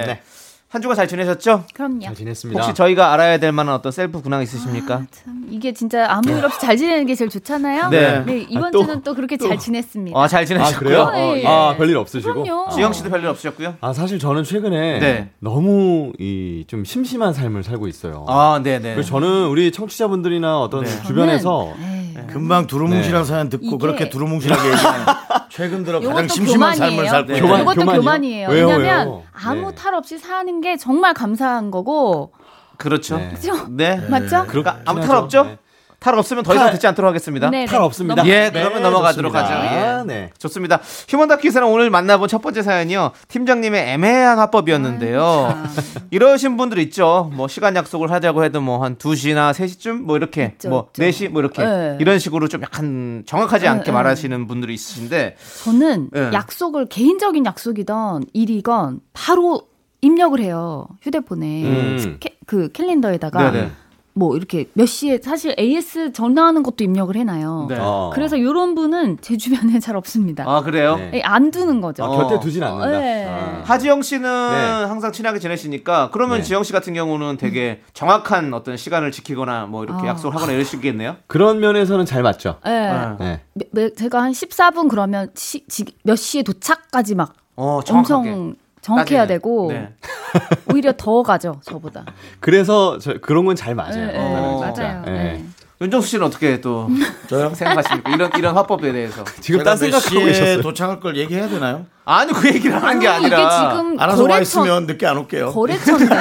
네. 0.05 0.21
네. 0.71 0.73
한 0.73 0.81
주간 0.81 0.95
잘 0.95 1.05
지내셨죠? 1.07 1.65
그럼요. 1.73 1.99
잘 2.01 2.15
지냈습니다. 2.15 2.61
혹시 2.61 2.73
저희가 2.73 3.11
알아야 3.11 3.37
될 3.39 3.51
만한 3.51 3.75
어떤 3.75 3.91
셀프 3.91 4.21
근황 4.21 4.41
있으십니까? 4.41 4.95
아, 4.95 5.05
참, 5.11 5.45
이게 5.49 5.73
진짜 5.73 6.05
아무 6.09 6.31
일 6.31 6.45
없이 6.45 6.61
잘 6.61 6.77
지내는 6.77 7.05
게 7.07 7.13
제일 7.15 7.29
좋잖아요. 7.29 7.89
네. 7.89 8.45
이번 8.49 8.65
아, 8.65 8.71
또, 8.71 8.81
주는 8.85 9.01
또 9.03 9.13
그렇게 9.13 9.35
잘 9.35 9.57
지냈습니다. 9.59 10.17
아, 10.17 10.27
잘아 10.29 10.45
지내셨고요. 10.45 10.79
그래요? 10.79 11.11
네. 11.11 11.43
아 11.45 11.75
별일 11.77 11.97
없으시고? 11.97 12.43
그럼요. 12.43 12.69
지영 12.69 12.93
씨도 12.93 13.09
별일 13.09 13.27
없으셨고요. 13.27 13.75
아 13.81 13.91
사실 13.91 14.17
저는 14.17 14.43
최근에 14.45 14.99
네. 14.99 15.29
너무 15.39 16.13
이 16.19 16.63
좀 16.67 16.85
심심한 16.85 17.33
삶을 17.33 17.63
살고 17.63 17.87
있어요. 17.87 18.25
아, 18.29 18.61
네, 18.63 18.79
네. 18.79 18.93
그래서 18.93 19.09
저는 19.09 19.47
우리 19.47 19.71
청취자분들이나 19.73 20.61
어떤 20.61 20.85
네. 20.85 21.03
주변에서 21.05 21.73
에이, 21.81 22.13
금방 22.27 22.65
두루뭉실한 22.67 23.23
네. 23.23 23.27
사연 23.27 23.49
듣고 23.49 23.65
이게- 23.65 23.77
그렇게 23.77 24.09
두루뭉실하게 24.09 24.69
얘기하는 24.69 25.05
최근 25.51 25.83
들어 25.83 25.99
가장 25.99 26.11
요것도 26.11 26.27
심심한 26.29 26.75
삶을 26.75 26.91
교만이에요. 26.95 27.11
살고 27.11 27.27
네. 27.27 27.37
있는 27.37 27.49
교만- 27.49 27.61
이것도 27.61 27.75
교만이요? 27.81 28.01
교만이에요. 28.01 28.49
왜요, 28.49 28.67
왜냐면? 28.67 29.21
아무 29.33 29.69
네. 29.69 29.75
탈 29.75 29.93
없이 29.93 30.17
사는 30.17 30.61
게 30.61 30.77
정말 30.77 31.13
감사한 31.13 31.71
거고 31.71 32.31
그렇죠. 32.77 33.17
네. 33.17 33.29
그죠? 33.33 33.67
네. 33.69 33.97
맞죠? 34.09 34.45
그러니까 34.47 34.79
아무 34.85 35.01
탈. 35.01 35.17
없죠? 35.17 35.57
네. 36.01 36.03
탈 36.03 36.17
없으면 36.17 36.43
더 36.43 36.53
이상 36.53 36.65
탈- 36.65 36.73
듣지 36.73 36.87
않도록 36.87 37.07
하겠습니다. 37.09 37.49
네, 37.51 37.65
탈 37.67 37.77
네. 37.79 37.85
없습니다. 37.85 38.25
예, 38.25 38.49
그러면 38.51 38.81
넘어가도록 38.81 39.35
하죠. 39.35 39.47
좋습니다. 39.53 39.99
예. 39.99 40.03
네. 40.03 40.29
좋습니다. 40.39 40.81
휴먼 41.07 41.27
다큐에서는 41.27 41.67
오늘 41.67 41.91
만나본 41.91 42.27
첫 42.27 42.41
번째 42.41 42.63
사연이요. 42.63 43.11
팀장님의 43.27 43.89
애매한 43.93 44.39
화법이었는데요. 44.39 45.63
이러신 46.09 46.57
분들 46.57 46.79
있죠. 46.79 47.29
뭐 47.33 47.47
시간 47.47 47.75
약속을 47.75 48.11
하자고 48.11 48.43
해도 48.43 48.61
뭐 48.61 48.81
한 48.81 48.95
2시나 48.95 49.51
3시쯤 49.53 50.01
뭐 50.01 50.17
이렇게 50.17 50.45
있죠, 50.53 50.69
뭐 50.69 50.87
있죠. 50.89 51.03
4시 51.03 51.29
뭐 51.29 51.39
이렇게 51.41 51.63
네. 51.63 51.97
이런 51.99 52.17
식으로 52.17 52.47
좀 52.47 52.63
약간 52.63 53.21
정확하지 53.27 53.67
않게 53.67 53.85
네, 53.85 53.91
말하시는 53.91 54.47
분들이 54.47 54.73
있으신데 54.73 55.35
저는 55.63 56.09
네. 56.11 56.29
약속을 56.33 56.87
개인적인 56.87 57.45
약속이건 57.45 58.23
일이건 58.33 59.01
바로 59.13 59.67
입력을 60.01 60.39
해요 60.39 60.87
휴대폰에 61.03 61.63
음. 61.63 62.17
캐- 62.19 62.37
그 62.47 62.69
캘린더에다가 62.71 63.51
네네. 63.51 63.71
뭐 64.13 64.35
이렇게 64.35 64.65
몇 64.73 64.85
시에 64.87 65.19
사실 65.21 65.55
AS 65.57 66.11
전화하는 66.11 66.63
것도 66.63 66.83
입력을 66.83 67.15
해놔요. 67.15 67.67
네. 67.69 67.77
어. 67.79 68.11
그래서 68.13 68.35
이런 68.35 68.75
분은 68.75 69.19
제 69.21 69.37
주변에 69.37 69.79
잘 69.79 69.95
없습니다. 69.95 70.43
아 70.47 70.61
그래요? 70.61 70.97
네. 70.97 71.11
예, 71.15 71.21
안 71.21 71.51
두는 71.51 71.79
거죠. 71.81 72.03
아, 72.03 72.09
곁에 72.09 72.39
두진 72.39 72.61
않는다. 72.63 72.99
네. 72.99 73.25
아. 73.29 73.61
하지영 73.63 74.01
씨는 74.01 74.21
네. 74.23 74.57
항상 74.85 75.11
친하게 75.11 75.39
지내시니까 75.39 76.09
그러면 76.11 76.37
네. 76.39 76.43
지영 76.43 76.63
씨 76.63 76.73
같은 76.73 76.93
경우는 76.93 77.37
되게 77.37 77.81
정확한 77.93 78.53
어떤 78.53 78.75
시간을 78.77 79.11
지키거나 79.11 79.67
뭐 79.67 79.83
이렇게 79.83 80.03
아. 80.05 80.09
약속을 80.09 80.35
하거나 80.35 80.51
이럴 80.51 80.65
수 80.65 80.75
있겠네요. 80.75 81.15
그런 81.27 81.59
면에서는 81.59 82.05
잘 82.05 82.21
맞죠. 82.23 82.57
예. 82.65 83.15
네. 83.19 83.41
네. 83.71 83.89
제가 83.93 84.21
한 84.21 84.31
14분 84.33 84.89
그러면 84.89 85.29
시, 85.35 85.65
지- 85.67 85.85
몇 86.03 86.15
시에 86.17 86.43
도착까지 86.43 87.15
막 87.15 87.33
어, 87.55 87.79
정확하게. 87.85 88.13
엄청 88.29 88.55
정확해야. 88.81 89.27
되고 89.27 89.67
네. 89.71 89.89
오히려 90.73 90.93
더 90.97 91.23
가죠 91.23 91.59
저보다. 91.63 92.05
그래서 92.39 92.97
저, 92.99 93.13
그런 93.21 93.45
건 93.45 93.55
잘 93.55 93.75
맞아요. 93.75 93.97
예, 93.97 94.13
예, 94.13 94.17
어, 94.17 94.59
맞아요. 94.75 95.03
예. 95.07 95.11
예. 95.11 95.43
윤정수 95.81 96.07
씨는 96.09 96.27
어떻게 96.27 96.61
또 96.61 96.87
저요? 97.27 97.53
생각하십니까? 97.55 98.11
이런 98.11 98.29
이런 98.37 98.55
화법에 98.55 98.91
대해서. 98.91 99.23
지금 99.41 99.63
딴몇 99.63 99.77
생각하고 99.79 100.09
시에 100.09 100.25
계셨어요. 100.25 100.61
도착할 100.61 100.99
걸 100.99 101.17
얘기해야 101.17 101.47
되나요? 101.49 101.85
아니 102.05 102.31
그 102.33 102.47
얘기를 102.47 102.81
하는 102.81 102.99
게 102.99 103.07
아니, 103.07 103.25
아니라 103.25 103.39
이게 103.39 103.49
지금 103.49 103.99
알아서 103.99 104.21
와 104.23 104.27
거래처 104.29 104.41
있으면 104.41 104.85
늦게 104.85 105.07
안 105.07 105.17
올게요. 105.17 105.51
거래처인데 105.51 106.15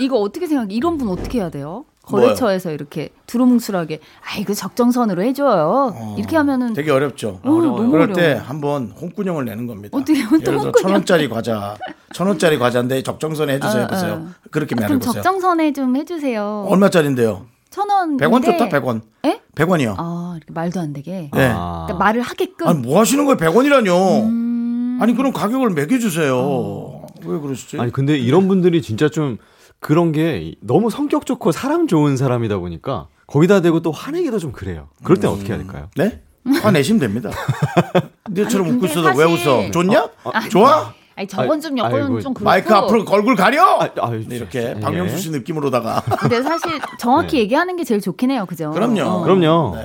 이거 0.00 0.16
어떻게 0.18 0.46
생각해? 0.46 0.74
이런 0.74 0.98
분 0.98 1.08
어떻게 1.08 1.38
해야 1.38 1.50
돼요? 1.50 1.84
거래처에서 2.10 2.70
이렇게 2.72 3.10
두루뭉술하게 3.26 4.00
아 4.22 4.38
이거 4.38 4.54
적정선으로 4.54 5.22
해줘요. 5.22 6.16
이렇게 6.18 6.36
하면은 6.36 6.72
되게 6.74 6.90
어렵죠. 6.90 7.40
어, 7.42 7.48
너무 7.50 7.90
그럴 7.90 8.12
때 8.12 8.22
어려워요. 8.22 8.44
한번 8.46 8.92
홍군형을 9.00 9.44
내는 9.44 9.66
겁니다. 9.66 9.96
어떻게 9.96 10.20
예를 10.20 10.40
들어 10.40 10.58
홍군형? 10.58 10.72
천 10.82 10.92
원짜리 10.92 11.28
과자, 11.28 11.76
천 12.12 12.26
원짜리 12.26 12.58
과자인데 12.58 13.02
적정선에 13.02 13.54
해주세요 13.54 13.82
어, 13.82 13.86
해보세요. 13.86 14.12
어. 14.12 14.28
그렇게 14.50 14.74
아, 14.74 14.86
그럼 14.86 14.98
말해보세요. 14.98 15.22
적정선에 15.22 15.72
좀 15.72 15.96
해주세요. 15.96 16.66
얼마짜리인데요? 16.68 17.46
천 17.70 17.88
원. 17.88 18.16
100원 18.16 18.44
좋다 18.44 18.68
100원. 18.68 19.02
예? 19.26 19.40
100원이요. 19.54 19.94
아 19.96 20.34
이렇게 20.36 20.52
말도 20.52 20.80
안 20.80 20.92
되게. 20.92 21.30
네. 21.32 21.52
아. 21.54 21.84
그러니까 21.86 22.04
말을 22.04 22.20
하게끔. 22.22 22.66
아니 22.66 22.78
뭐 22.80 22.98
하시는 22.98 23.24
거예요? 23.24 23.36
100원이라뇨. 23.36 24.24
음. 24.24 24.98
아니 25.00 25.14
그럼 25.14 25.32
가격을 25.32 25.70
매겨주세요. 25.70 26.36
어. 26.36 27.06
왜 27.24 27.38
그러시지? 27.38 27.78
아니 27.78 27.92
근데 27.92 28.16
이런 28.18 28.48
분들이 28.48 28.82
진짜 28.82 29.08
좀 29.08 29.38
그런 29.80 30.12
게 30.12 30.54
너무 30.60 30.90
성격 30.90 31.26
좋고 31.26 31.52
사람 31.52 31.86
좋은 31.86 32.16
사람이다 32.16 32.58
보니까 32.58 33.08
거기다 33.26 33.60
대고 33.62 33.80
또 33.80 33.90
화내기도 33.90 34.38
좀 34.38 34.52
그래요. 34.52 34.88
그럴 35.02 35.18
땐 35.18 35.30
어떻게 35.30 35.48
해야 35.52 35.58
될까요? 35.58 35.88
네? 35.96 36.20
화내시면 36.62 37.00
됩니다. 37.00 37.30
너처럼 38.30 38.68
웃고 38.70 38.86
있어도 38.86 39.08
왜 39.08 39.26
사실- 39.26 39.48
웃어? 39.48 39.70
좋냐? 39.70 40.08
좋아? 40.50 40.92
아니 41.16 41.28
저건 41.28 41.60
좀 41.60 41.76
여건. 41.76 42.20
좀 42.20 42.32
그렇고. 42.34 42.44
마이크 42.44 42.72
앞으로 42.74 43.04
걸굴 43.04 43.36
가려? 43.36 43.62
아, 43.80 43.88
아유, 44.00 44.24
네, 44.26 44.36
이렇게 44.36 44.74
예. 44.76 44.80
박명수 44.80 45.18
씨 45.18 45.30
느낌으로다가 45.30 46.00
근데 46.18 46.42
사실 46.42 46.80
정확히 46.98 47.38
얘기하는 47.38 47.76
게 47.76 47.84
제일 47.84 48.00
좋긴 48.00 48.30
해요, 48.30 48.46
그죠? 48.48 48.70
그럼요. 48.70 49.02
어. 49.02 49.22
그럼요. 49.22 49.76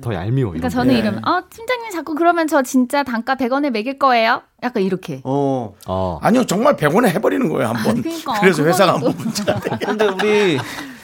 더 0.00 0.14
얄미워. 0.14 0.50
그러니까 0.50 0.68
저는 0.68 0.94
네. 0.94 1.00
이러면 1.00 1.20
아 1.24 1.42
팀장님 1.50 1.90
자꾸 1.90 2.14
그러면 2.14 2.46
저 2.46 2.62
진짜 2.62 3.02
단가 3.02 3.34
100원에 3.34 3.70
매길 3.70 3.98
거예요. 3.98 4.42
약간 4.62 4.82
이렇게. 4.82 5.20
어. 5.24 5.74
거. 5.84 5.92
어. 5.92 6.18
아니요 6.22 6.44
정말 6.46 6.76
100원에 6.76 7.08
해버리는 7.08 7.48
거예요 7.48 7.68
한번. 7.68 8.02
그러니까, 8.02 8.40
그래서 8.40 8.64
회사가 8.64 8.94
한번 8.94 9.14
문자. 9.16 9.54
근데 9.58 10.06
우리 10.06 10.58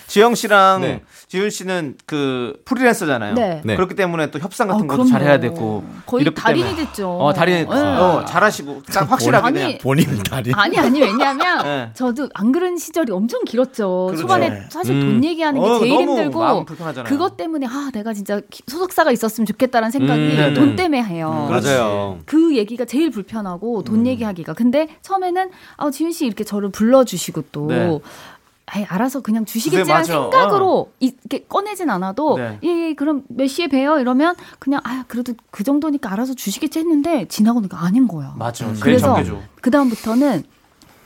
지영 0.06 0.34
씨랑 0.34 0.80
네. 0.82 1.02
지윤 1.28 1.50
씨는 1.50 1.96
그 2.06 2.60
프리랜서잖아요. 2.64 3.34
네. 3.34 3.60
네. 3.64 3.74
그렇기 3.74 3.94
때문에 3.96 4.30
또 4.30 4.38
협상 4.38 4.68
같은 4.68 4.84
아, 4.84 4.86
것도 4.86 5.02
그럼요. 5.04 5.10
잘해야 5.10 5.40
되고 5.40 5.84
거의 6.06 6.24
달인이 6.32 6.64
때문에. 6.68 6.84
됐죠. 6.86 7.10
어 7.18 7.32
달인 7.32 7.68
네. 7.68 7.74
어, 7.76 8.24
잘하시고 8.24 8.82
딱 8.92 9.10
확실하게 9.10 9.46
아니, 9.46 9.54
그냥 9.60 9.78
본인 9.82 10.22
다리. 10.22 10.52
아니 10.54 10.78
아니 10.78 11.00
왜냐면 11.00 11.62
네. 11.64 11.90
저도 11.94 12.28
안 12.34 12.52
그런 12.52 12.76
시절이 12.76 13.10
엄청 13.12 13.42
길었죠. 13.44 14.06
그렇죠. 14.06 14.22
초반에 14.22 14.62
사실 14.70 14.94
음. 14.94 15.00
돈 15.00 15.24
얘기하는 15.24 15.60
게 15.60 15.66
어, 15.66 15.78
제일 15.80 15.92
너무 15.94 16.10
힘들고 16.12 16.38
마음 16.38 16.64
불편하잖아요. 16.64 17.10
그것 17.10 17.36
때문에 17.36 17.66
아 17.66 17.90
내가 17.92 18.14
진짜 18.14 18.40
기- 18.48 18.62
소속사가 18.68 19.10
있었으면 19.10 19.46
좋겠다라는 19.46 19.90
생각이 19.90 20.20
음. 20.20 20.54
돈 20.54 20.76
때문에 20.76 21.02
해요. 21.02 21.46
그렇지. 21.48 21.66
맞아요. 21.68 22.18
그 22.26 22.56
얘기가 22.56 22.84
제일 22.84 23.10
불편하고 23.10 23.82
돈 23.82 24.06
얘기하기가. 24.06 24.52
근데 24.54 24.86
처음에는 25.02 25.50
아 25.76 25.90
지윤 25.90 26.12
씨 26.12 26.26
이렇게 26.26 26.44
저를 26.44 26.70
불러주시고 26.70 27.44
또. 27.50 28.00
네. 28.66 28.72
아예 28.72 28.85
알아서 28.85 29.20
그냥 29.20 29.44
주시겠지라는 29.44 29.92
맞아. 30.00 30.12
생각으로 30.12 30.90
이렇게 30.98 31.44
꺼내진 31.48 31.88
않아도 31.90 32.37
네. 32.37 32.59
예, 32.64 32.88
예 32.88 32.94
그럼 32.94 33.22
몇 33.29 33.46
시에 33.46 33.68
봬요 33.68 34.00
이러면 34.00 34.35
그냥 34.59 34.81
아 34.85 35.05
그래도 35.07 35.35
그 35.50 35.62
정도니까 35.64 36.12
알아서 36.12 36.35
주시겠지 36.35 36.81
했는데 36.81 37.26
지나고 37.29 37.61
보니까 37.61 37.83
아닌 37.85 38.09
거예요. 38.09 38.35
맞아. 38.37 38.66
제일 38.66 38.81
그래서. 38.81 39.16
그 39.61 39.70
다음부터는 39.70 40.42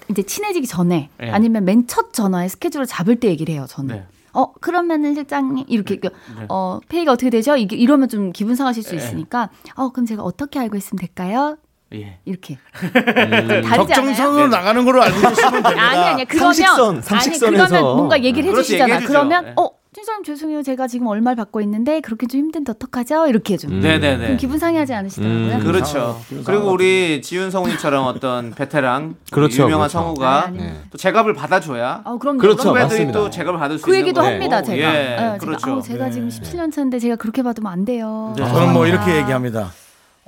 이제 0.09 0.23
친해지기 0.23 0.67
전에 0.67 1.11
네. 1.19 1.31
아니면 1.31 1.65
맨 1.65 1.87
첫 1.87 2.13
전화에 2.13 2.49
스케줄을 2.49 2.87
잡을 2.87 3.17
때 3.21 3.29
얘기를 3.29 3.53
해요. 3.55 3.67
저는. 3.69 3.95
네. 3.97 4.07
어 4.33 4.53
그러면은 4.61 5.15
실장님 5.15 5.65
이렇게 5.69 6.01
어 6.49 6.79
페이가 6.89 7.13
어떻게 7.13 7.31
되죠? 7.31 7.57
이게 7.57 7.75
이러면 7.77 8.09
좀 8.09 8.33
기분 8.33 8.55
상하실 8.55 8.83
수 8.85 8.91
네. 8.91 8.97
있으니까 8.97 9.51
어 9.75 9.91
그럼 9.91 10.07
제가 10.07 10.23
어떻게 10.23 10.59
알고 10.61 10.77
있으면 10.77 11.01
될까요? 11.01 11.57
예. 11.95 12.19
이렇게 12.25 12.57
음. 12.83 13.63
적정선으로 13.75 14.47
나가는 14.49 14.85
걸로 14.85 15.03
알고 15.03 15.21
계시면 15.29 15.53
됩니다. 15.63 15.71
아니 15.91 15.99
아니 16.05 16.25
그러면 16.25 16.53
상식선, 16.55 16.91
아니 16.95 17.03
상식선에서. 17.03 17.67
그러면 17.69 17.97
뭔가 17.97 18.23
얘기를 18.23 18.53
그렇지, 18.53 18.75
해주시잖아. 18.77 19.07
그러면 19.07 19.45
네. 19.47 19.53
어 19.57 19.71
팀장님 19.93 20.23
죄송해요 20.23 20.63
제가 20.63 20.87
지금 20.87 21.09
얼마를 21.09 21.35
받고 21.35 21.61
있는데 21.63 22.01
그렇게 22.01 22.29
좀 22.29 22.43
힘든데 22.43 22.71
어떡하죠? 22.71 23.27
이렇게 23.27 23.55
해줘. 23.55 23.67
음. 23.67 23.81
네네네. 23.81 24.19
그럼 24.25 24.37
기분 24.37 24.57
상해하지 24.61 24.95
않으시더라고요. 24.95 25.55
음. 25.57 25.61
그렇죠. 25.65 26.21
그리고 26.47 26.71
우리 26.71 27.21
지윤 27.23 27.51
성우님처럼 27.51 28.07
어떤 28.07 28.53
베테랑 28.53 29.17
그렇죠, 29.33 29.65
유명한 29.65 29.89
그렇죠. 29.89 29.99
성우가 29.99 30.45
아니, 30.47 30.61
아니. 30.61 30.71
또 30.93 30.97
제갑을 30.97 31.35
받아줘야 31.35 32.03
아 32.05 32.17
그럼요. 32.21 32.39
그렇죠. 32.39 32.59
그럼 32.71 32.77
후배들이 32.77 32.99
맞습니다. 33.07 33.19
또 33.19 33.31
제갑을 33.31 33.59
받을 33.59 33.79
수 33.79 33.85
그 33.85 33.91
있는 33.91 34.03
얘기도 34.07 34.21
거고. 34.21 34.33
합니다 34.33 34.63
제가. 34.63 34.79
예, 34.79 34.93
네, 34.93 35.17
제가, 35.17 35.39
그렇죠. 35.39 35.71
아우, 35.73 35.83
제가 35.83 36.11
지금 36.11 36.29
17년 36.29 36.73
차인데 36.73 37.01
제가 37.01 37.17
그렇게 37.17 37.43
받으면 37.43 37.73
안 37.73 37.85
돼요. 37.85 38.33
네. 38.39 38.45
저는 38.47 38.73
뭐 38.73 38.87
이렇게 38.87 39.17
얘기합니다. 39.17 39.73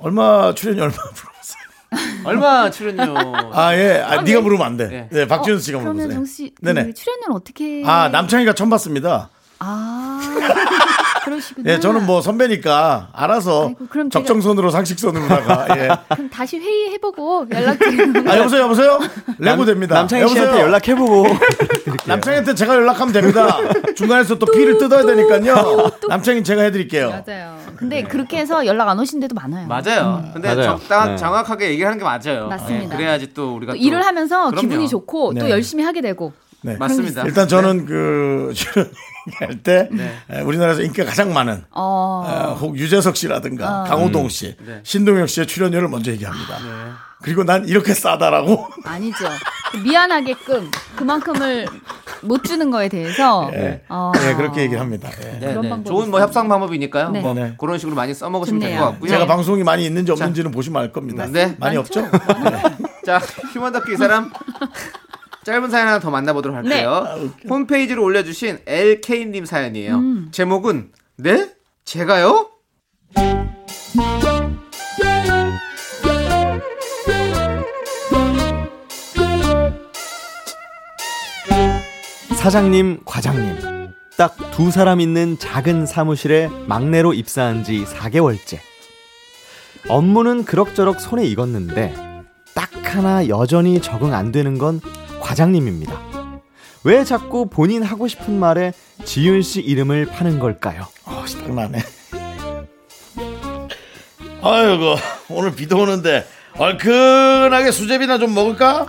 얼마 0.03 0.53
출연료 0.53 0.83
얼마 0.83 0.95
물어보세요. 1.15 2.23
얼마 2.25 2.69
출연료? 2.71 3.15
아 3.53 3.75
예, 3.75 4.01
아, 4.05 4.21
네가 4.21 4.41
물으면 4.41 4.65
안 4.65 4.77
돼. 4.77 4.89
예. 5.11 5.15
네, 5.15 5.27
박지훈 5.27 5.59
씨가 5.59 5.77
어, 5.77 5.81
그러면 5.81 6.07
물어보세요. 6.07 6.19
정씨 6.19 6.53
네네. 6.61 6.85
그 6.87 6.93
출연료는 6.93 7.35
어떻게? 7.35 7.83
아 7.85 8.09
남창희가 8.09 8.53
처음 8.53 8.69
봤습니다. 8.69 9.29
아 9.59 10.19
그러시구나. 11.23 11.71
예, 11.71 11.79
저는 11.79 12.05
뭐 12.05 12.21
선배니까 12.21 13.09
알아서 13.13 13.67
아이고, 13.67 14.09
적정선으로 14.09 14.69
상식선으로다가 14.69 15.77
예. 15.77 15.89
그럼 16.15 16.29
다시 16.29 16.57
회의해보고 16.59 17.47
연락드리는 17.51 18.27
아 18.29 18.37
여보세요 18.37 18.61
여보세요 18.63 18.99
레고 19.37 19.65
됩니다. 19.65 19.95
남창희 19.95 20.27
씨한테 20.27 20.47
여보세요? 20.47 20.65
연락해보고 20.65 21.25
남창희한테 22.07 22.55
제가 22.55 22.75
연락하면 22.75 23.13
됩니다. 23.13 23.57
중간에서 23.95 24.37
또 24.39 24.45
피를 24.47 24.77
뜯어야 24.77 25.05
되니까요. 25.05 25.91
남창희 26.07 26.43
제가 26.43 26.63
해드릴게요. 26.63 27.23
맞아요. 27.25 27.57
근데 27.75 28.03
그렇게 28.03 28.37
해서 28.37 28.65
연락 28.65 28.89
안 28.89 28.99
오신 28.99 29.19
데도 29.19 29.35
많아요. 29.35 29.67
맞아요. 29.67 30.23
근데 30.33 30.55
맞아요. 30.55 30.77
적당 30.77 31.11
네. 31.11 31.15
정확하게 31.17 31.69
얘기하는 31.71 31.97
게 31.97 32.03
맞아요. 32.03 32.47
맞습니다. 32.47 32.93
예, 32.93 32.97
그래야지 32.97 33.33
또 33.33 33.55
우리가 33.55 33.73
또또 33.73 33.83
일을 33.83 34.05
하면서 34.05 34.49
그럼요. 34.49 34.61
기분이 34.61 34.87
좋고 34.87 35.33
또 35.33 35.45
네. 35.45 35.49
열심히 35.49 35.83
하게 35.83 36.01
되고. 36.01 36.33
네. 36.61 36.77
맞습니다. 36.77 37.23
일단 37.23 37.47
저는 37.47 37.85
그 37.85 38.51
출연 38.55 38.89
할때 39.39 39.87
네. 39.91 40.13
에, 40.29 40.41
우리나라에서 40.41 40.81
인기가 40.81 41.05
가장 41.05 41.33
많은 41.33 41.63
어. 41.71 42.23
어, 42.27 42.57
혹 42.59 42.77
유재석 42.77 43.15
씨라든가 43.15 43.81
어. 43.81 43.83
강호동 43.85 44.29
씨, 44.29 44.55
네. 44.65 44.81
신동엽 44.83 45.29
씨의 45.29 45.47
출연료를 45.47 45.87
먼저 45.87 46.11
얘기합니다. 46.11 46.57
그리고 47.21 47.45
난 47.45 47.65
이렇게 47.67 47.93
싸다라고 47.93 48.67
아니죠. 48.83 49.25
미안하게끔 49.83 50.69
그만큼을 50.97 51.65
못 52.21 52.43
주는 52.43 52.69
거에 52.69 52.89
대해서 52.89 53.49
예. 53.53 53.81
어. 53.89 54.11
네, 54.15 54.35
그렇게 54.35 54.61
얘기를 54.61 54.79
합니다. 54.81 55.09
예. 55.23 55.39
네, 55.39 55.47
네. 55.47 55.69
방법이 55.69 55.85
좋은 55.85 56.11
뭐. 56.11 56.19
협상 56.19 56.49
방법이니까요. 56.49 57.11
네. 57.11 57.21
뭐 57.21 57.33
네. 57.33 57.55
그런 57.57 57.77
식으로 57.79 57.95
많이 57.95 58.13
써먹으시면 58.13 58.59
될. 58.59 58.77
것 58.77 58.85
같고요. 58.91 59.09
제가 59.09 59.25
방송이 59.25 59.63
많이 59.63 59.85
있는지 59.85 60.11
없는지는 60.11 60.51
보시면 60.51 60.81
알 60.81 60.91
겁니다. 60.91 61.25
네. 61.25 61.55
많이 61.59 61.77
많죠? 61.77 62.01
없죠? 62.01 62.01
네. 62.49 62.61
자, 63.05 63.19
휴먼 63.53 63.71
다큐 63.71 63.93
이 63.93 63.97
사람 63.97 64.29
짧은 65.43 65.69
사연 65.69 65.87
하나 65.87 65.99
더 65.99 66.09
만나보도록 66.09 66.55
할게요. 66.57 67.31
홈페이지로 67.49 68.03
올려주신 68.03 68.59
LK님 68.65 69.45
사연이에요. 69.45 70.31
제목은 70.31 70.91
네? 71.17 71.49
제가요? 71.85 72.49
사장님, 82.35 83.01
과장님. 83.05 83.73
딱 84.17 84.35
두 84.51 84.69
사람 84.69 85.01
있는 85.01 85.39
작은 85.39 85.85
사무실에 85.87 86.47
막내로 86.67 87.13
입사한 87.15 87.63
지 87.63 87.83
4개월째. 87.83 88.59
업무는 89.89 90.45
그럭저럭 90.45 90.99
손에 91.01 91.25
익었는데 91.25 91.93
딱 92.53 92.95
하나 92.95 93.27
여전히 93.27 93.81
적응 93.81 94.13
안 94.13 94.31
되는 94.31 94.57
건 94.59 94.79
과장님입니다. 95.33 95.99
왜 96.83 97.03
자꾸 97.03 97.47
본인 97.49 97.81
하고 97.81 98.07
싶은 98.07 98.37
말에 98.39 98.73
지윤 99.03 99.41
씨 99.41 99.61
이름을 99.61 100.05
파는 100.05 100.39
걸까요? 100.39 100.87
아, 101.05 101.25
장난해. 101.27 101.79
아이고, 104.41 104.95
오늘 105.29 105.55
비도 105.55 105.79
오는데 105.79 106.27
얼큰하게 106.57 107.71
수제비나 107.71 108.19
좀 108.19 108.33
먹을까? 108.35 108.85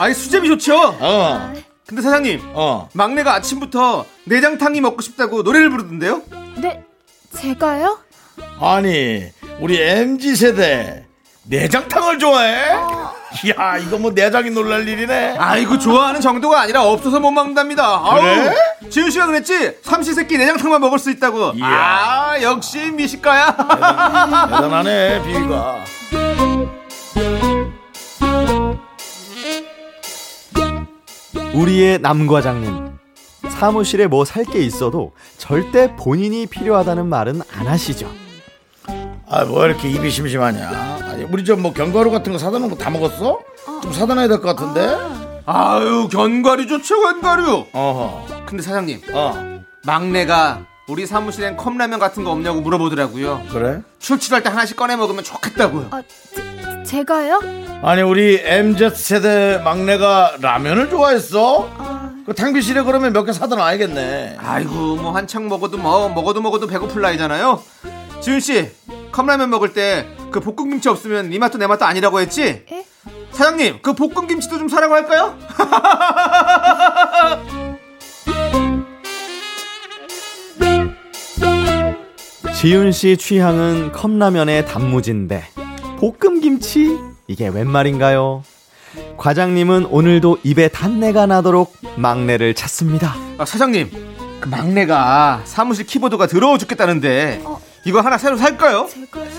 아니 0.00 0.14
수제비 0.14 0.48
좋죠? 0.48 0.96
어. 0.98 1.52
근데 1.86 2.02
사장님, 2.02 2.40
어. 2.54 2.88
막내가 2.94 3.34
아침부터 3.34 4.06
내장탕이 4.24 4.80
먹고 4.80 5.02
싶다고 5.02 5.42
노래를 5.42 5.70
부르던데요? 5.70 6.22
네, 6.60 6.82
제가요? 7.36 7.98
아니 8.58 9.26
우리 9.60 9.80
MZ 9.80 10.34
세대 10.34 11.06
내장탕을 11.46 12.18
좋아해? 12.18 12.72
이야 13.44 13.76
이거 13.78 13.98
뭐 13.98 14.10
내장이 14.12 14.50
놀랄 14.50 14.86
일이네. 14.88 15.36
아이고 15.38 15.78
좋아하는 15.78 16.20
정도가 16.20 16.60
아니라 16.62 16.84
없어서 16.84 17.20
못 17.20 17.30
먹는답니다. 17.32 18.00
그래? 18.14 18.48
아우, 18.82 18.90
지훈 18.90 19.10
씨가 19.10 19.26
그랬지? 19.26 19.78
삼시세끼 19.82 20.38
내장탕만 20.38 20.80
먹을 20.80 20.98
수 20.98 21.10
있다고. 21.10 21.52
이야. 21.56 21.66
아 21.66 22.42
역시 22.42 22.78
미식가야. 22.92 23.56
대단하네 24.50 25.22
비위가. 25.24 25.84
우리의 31.54 32.00
남 32.00 32.26
과장님. 32.26 32.94
사무실에 33.50 34.06
뭐 34.06 34.24
살 34.24 34.44
게 34.44 34.60
있어도 34.60 35.12
절대 35.38 35.94
본인이 35.96 36.46
필요하다는 36.46 37.06
말은 37.06 37.42
안 37.56 37.66
하시죠. 37.66 38.10
아 39.28 39.44
뭐 39.44 39.64
이렇게 39.66 39.88
입이 39.88 40.10
심심하냐? 40.10 40.68
아니 41.10 41.24
우리 41.24 41.44
저뭐 41.44 41.72
견과류 41.72 42.10
같은 42.10 42.32
거 42.32 42.38
사다 42.38 42.58
놓은 42.58 42.70
거 42.70 42.76
다 42.76 42.90
먹었어? 42.90 43.40
좀 43.82 43.92
사다 43.92 44.14
놔야 44.14 44.28
될 44.28 44.40
것 44.40 44.54
같은데. 44.56 44.96
아유 45.46 46.08
견과류 46.10 46.66
좋죠 46.66 47.00
견과류. 47.00 47.66
어허. 47.72 48.26
근데 48.46 48.62
사장님 48.62 49.00
어 49.12 49.60
막내가 49.84 50.66
우리 50.88 51.06
사무실엔 51.06 51.56
컵라면 51.56 51.98
같은 51.98 52.24
거 52.24 52.30
없냐고 52.30 52.60
물어보더라고요. 52.60 53.42
그래? 53.50 53.80
출출할 53.98 54.42
때 54.42 54.50
하나씩 54.50 54.76
꺼내 54.76 54.96
먹으면 54.96 55.24
좋겠다고요. 55.24 55.88
아, 55.90 56.02
제, 56.34 56.82
제가요? 56.84 57.40
아니 57.82 58.02
우리 58.02 58.40
MZ 58.44 58.90
세대 58.94 59.60
막내가 59.64 60.36
라면을 60.40 60.90
좋아했어? 60.90 61.70
그 62.26 62.34
탕비실에 62.34 62.82
그러면 62.82 63.12
몇 63.12 63.24
개 63.24 63.32
사다 63.32 63.56
놔야겠네. 63.56 64.36
아이고 64.38 64.96
뭐 64.96 65.12
한창 65.12 65.48
먹어도 65.48 65.76
뭐 65.78 66.08
먹어도 66.10 66.40
먹어도 66.40 66.66
배고플 66.66 67.00
나이잖아요. 67.02 67.62
지훈 68.24 68.40
씨 68.40 68.70
컵라면 69.12 69.50
먹을 69.50 69.72
때 69.72 70.14
그 70.34 70.40
볶음 70.40 70.68
김치 70.68 70.88
없으면 70.88 71.30
네 71.30 71.38
맛도 71.38 71.58
내 71.58 71.68
맛도 71.68 71.84
아니라고 71.84 72.18
했지? 72.18 72.42
에? 72.42 72.84
사장님 73.30 73.78
그 73.82 73.94
볶음 73.94 74.26
김치도 74.26 74.58
좀 74.58 74.68
사라고 74.68 74.94
할까요? 74.94 75.38
지윤 82.56 82.90
씨 82.90 83.16
취향은 83.16 83.92
컵라면에 83.92 84.64
단무지인데 84.64 85.44
볶음 86.00 86.40
김치 86.40 86.98
이게 87.28 87.46
웬 87.46 87.70
말인가요? 87.70 88.42
과장님은 89.16 89.86
오늘도 89.86 90.38
입에 90.42 90.66
단내가 90.66 91.26
나도록 91.26 91.76
막내를 91.94 92.54
찾습니다. 92.54 93.14
아, 93.38 93.44
사장님 93.44 93.88
그 94.40 94.48
막내가 94.48 95.42
사무실 95.44 95.86
키보드가 95.86 96.26
더러워 96.26 96.58
죽겠다는데 96.58 97.42
어. 97.44 97.60
이거 97.84 98.00
하나 98.00 98.16
새로 98.18 98.36
살까요? 98.36 98.88
제가요? 98.90 99.30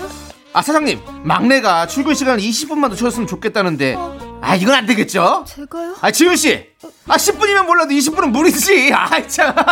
아 0.52 0.62
사장님 0.62 1.00
막내가 1.24 1.86
출근 1.86 2.14
시간 2.14 2.38
20분만 2.38 2.88
더 2.88 2.94
채웠으면 2.96 3.26
좋겠다는데 3.26 3.96
아 4.40 4.54
이건 4.54 4.74
안 4.74 4.86
되겠죠? 4.86 5.44
제가요? 5.46 5.96
아 6.00 6.10
지훈 6.10 6.36
씨, 6.36 6.66
아 7.08 7.16
10분이면 7.16 7.66
몰라도 7.66 7.90
20분은 7.90 8.30
무리지. 8.30 8.92
아 8.94 9.26
참. 9.26 9.54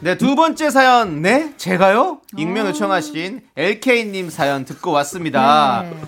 네, 0.00 0.16
두 0.16 0.36
번째 0.36 0.70
사연, 0.70 1.20
네, 1.20 1.52
제가요? 1.56 2.20
익명 2.36 2.68
요청하신 2.68 3.40
LK님 3.56 4.30
사연 4.30 4.64
듣고 4.64 4.92
왔습니다. 4.92 5.82
네. 5.82 6.00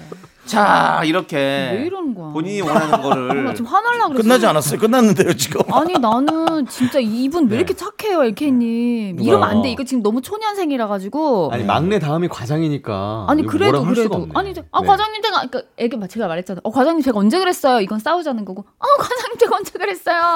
자, 0.49 1.03
이렇게. 1.05 1.36
왜 1.36 1.84
이러는 1.86 2.14
거야? 2.14 2.32
본인이 2.32 2.62
원하는 2.62 2.90
나 2.90 3.01
거를. 3.01 3.55
지금 3.55 3.70
화날라 3.70 4.09
그랬어. 4.09 4.22
끝나지 4.22 4.46
않았어요? 4.46 4.80
끝났는데요 4.80 5.34
지금. 5.36 5.61
아니 5.72 5.92
나는 5.92 6.66
진짜 6.68 6.99
이분 7.01 7.49
왜 7.49 7.57
이렇게 7.59 7.74
착해요, 7.74 8.24
LK님. 8.24 9.16
누가요? 9.16 9.28
이러면 9.28 9.49
안 9.49 9.62
돼. 9.62 9.70
이거 9.70 9.84
지금 9.84 10.03
너무 10.03 10.22
초년생이라 10.22 10.88
가지고. 10.88 11.51
아니 11.53 11.64
막내 11.64 11.99
다음이 11.99 12.28
과장이니까 12.28 13.26
아니 13.28 13.44
그래도 13.44 13.84
그래도. 13.84 14.26
아니 14.34 14.55
저- 14.55 14.62
아 14.72 14.80
네. 14.80 14.86
과장님 14.86 15.20
제가 15.22 15.36
그러니까 15.49 15.62
애기 15.76 15.96
막 15.99 16.09
제가 16.09 16.26
말했잖아요. 16.28 16.61
어 16.64 16.70
과장님 16.70 17.03
제가 17.03 17.18
언제 17.18 17.38
그랬어요? 17.38 17.80
이건 17.80 17.99
싸우자는 17.99 18.44
거고. 18.46 18.62
어 18.62 18.86
과장님 18.99 19.38
제가 19.38 19.57
언제 19.57 19.72
그랬어요? 19.78 20.34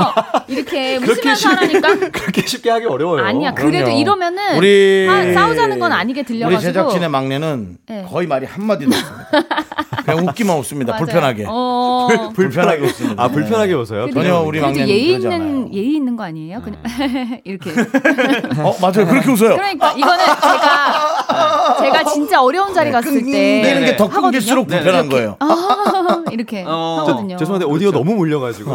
이렇게 0.48 0.96
웃으면서 1.02 1.48
하라니까. 1.48 1.94
그렇게 2.12 2.46
쉽게 2.46 2.68
하기 2.70 2.84
어려워요. 2.86 3.24
아니야 3.24 3.54
그래도 3.54 3.86
그럼요. 3.86 3.98
이러면은 3.98 4.56
우리 4.58 5.06
아, 5.08 5.32
싸우자는 5.32 5.78
건 5.78 5.92
아니게 5.92 6.22
들려가지고. 6.22 6.58
우리 6.58 6.62
제작진의 6.62 7.08
막내는 7.08 7.78
네. 7.88 8.06
거의 8.10 8.26
말이 8.26 8.44
한 8.46 8.66
마디도 8.66 8.90
없습니다. 8.94 9.62
그냥 10.04 10.26
웃기만 10.28 10.58
웃습니다. 10.58 10.92
맞아요. 10.92 11.04
불편하게. 11.04 11.44
어. 11.48 12.08
불 12.34 12.50
편하게 12.50 12.82
웃습니다. 12.86 13.22
아 13.22 13.28
불편하게 13.28 13.72
웃어요. 13.74 14.10
전혀 14.12 14.40
우리 14.40 14.60
막내는 14.60 14.88
예의 14.88 15.08
그러지 15.18 15.26
않아요. 15.28 15.40
있는 15.42 15.74
예의 15.74 15.94
있는 15.94 16.16
거 16.16 16.24
아니에요? 16.24 16.60
그냥 16.62 16.80
이렇게. 17.44 17.70
어 17.70 18.74
맞아요. 18.80 19.06
그렇게 19.08 19.30
웃어요. 19.30 19.56
그러니까 19.56 19.92
이거는 19.92 20.24
제가 20.24 21.76
제가 21.80 22.04
진짜 22.04 22.42
어려운 22.42 22.74
자리 22.74 22.90
갔을 22.90 23.10
끊기는 23.12 23.32
때 23.32 23.74
네. 23.80 23.86
게 23.86 23.96
더. 23.96 24.08
끊길수록 24.08 24.66
네, 24.68 24.76
불편한. 24.76 25.08
거예요. 25.08 25.36
아, 25.40 26.22
이렇게 26.30 26.64
어. 26.66 27.04
하거든요. 27.06 27.36
죄송한데 27.36 27.66
오디오 27.66 27.90
너무 27.90 28.14
물려가지고 28.14 28.74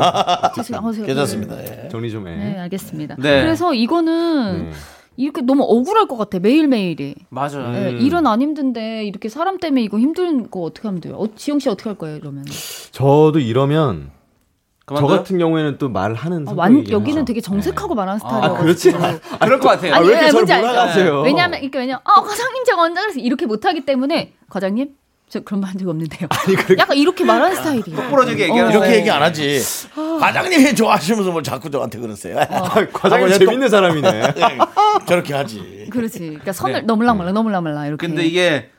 죄송- 0.55 0.77
어, 0.85 0.91
제가- 0.91 1.05
괜찮습니다. 1.05 1.55
예. 1.63 1.87
정리 1.89 2.11
좀 2.11 2.27
해. 2.27 2.35
네, 2.35 2.59
알겠습니다. 2.59 3.15
네. 3.17 3.41
그래서 3.41 3.73
이거는 3.73 4.69
네. 4.69 4.71
이렇게 5.17 5.41
너무 5.41 5.63
억울할 5.63 6.07
것 6.07 6.15
같아 6.15 6.39
매일 6.39 6.67
매일이. 6.67 7.15
맞아요. 7.29 7.71
네, 7.71 7.91
일은 7.91 8.25
안 8.27 8.41
힘든데 8.41 9.03
이렇게 9.05 9.29
사람 9.29 9.57
때문에 9.57 9.81
이거 9.81 9.99
힘든 9.99 10.49
거 10.49 10.61
어떻게 10.61 10.87
하면 10.87 11.01
돼요? 11.01 11.15
어, 11.17 11.27
지영 11.35 11.59
씨 11.59 11.67
어떻게 11.69 11.89
할 11.89 11.97
거예요 11.97 12.17
이러면? 12.17 12.45
저도 12.91 13.39
이러면 13.39 14.11
저 14.87 14.95
그만둬요? 14.95 15.17
같은 15.17 15.37
경우에는 15.39 15.77
또 15.79 15.89
말하는 15.89 16.47
아, 16.47 16.53
완. 16.55 16.87
여기는 16.89 17.25
되게 17.25 17.41
정색하고 17.41 17.93
말하는 17.95 18.19
스타일이에요. 18.19 18.53
아 18.53 18.57
그렇지. 18.57 18.91
그럴 18.91 19.59
것 19.59 19.69
같아요. 19.69 19.95
아, 19.95 19.99
왜 19.99 20.07
이렇게 20.07 20.25
아니, 20.25 20.31
저를? 20.31 20.57
몰아가세요? 20.61 21.21
왜냐면 21.23 21.61
이렇게 21.61 21.79
왜냐? 21.79 21.97
어 21.97 22.21
과장님 22.21 22.63
제가 22.63 22.81
언제 22.83 23.01
그래서 23.01 23.19
이렇게 23.19 23.45
못하기 23.47 23.85
때문에 23.85 24.33
과장님 24.49 24.95
저 25.29 25.41
그런 25.41 25.59
말 25.59 25.67
한 25.71 25.77
적 25.77 25.89
없는데요. 25.89 26.29
약간 26.79 26.95
이렇게 26.95 27.25
말하는 27.25 27.55
스타일이에요. 27.57 28.09
부러지게 28.09 28.43
얘기하는 28.43 28.71
이렇게 28.71 28.87
어. 28.87 28.95
얘기 28.95 29.11
안 29.11 29.21
하지. 29.21 29.61
과장님이 30.19 30.73
좋아하시면서 30.73 31.31
뭘 31.31 31.43
자꾸 31.43 31.69
저한테 31.69 31.99
그러세요. 31.99 32.37
과장님 32.93 33.27
하고 33.27 33.37
재밌는 33.37 33.67
사람이네. 33.69 34.11
네, 34.33 34.57
저렇게 35.05 35.33
하지. 35.33 35.87
그렇지. 35.91 36.19
그러니까 36.19 36.53
선을 36.53 36.73
네. 36.73 36.81
넘을랑 36.81 37.17
말랑 37.17 37.33
넘을랑 37.33 37.61
말랑 37.63 37.87
이렇게. 37.87 38.07
근데 38.07 38.25
이게 38.25 38.69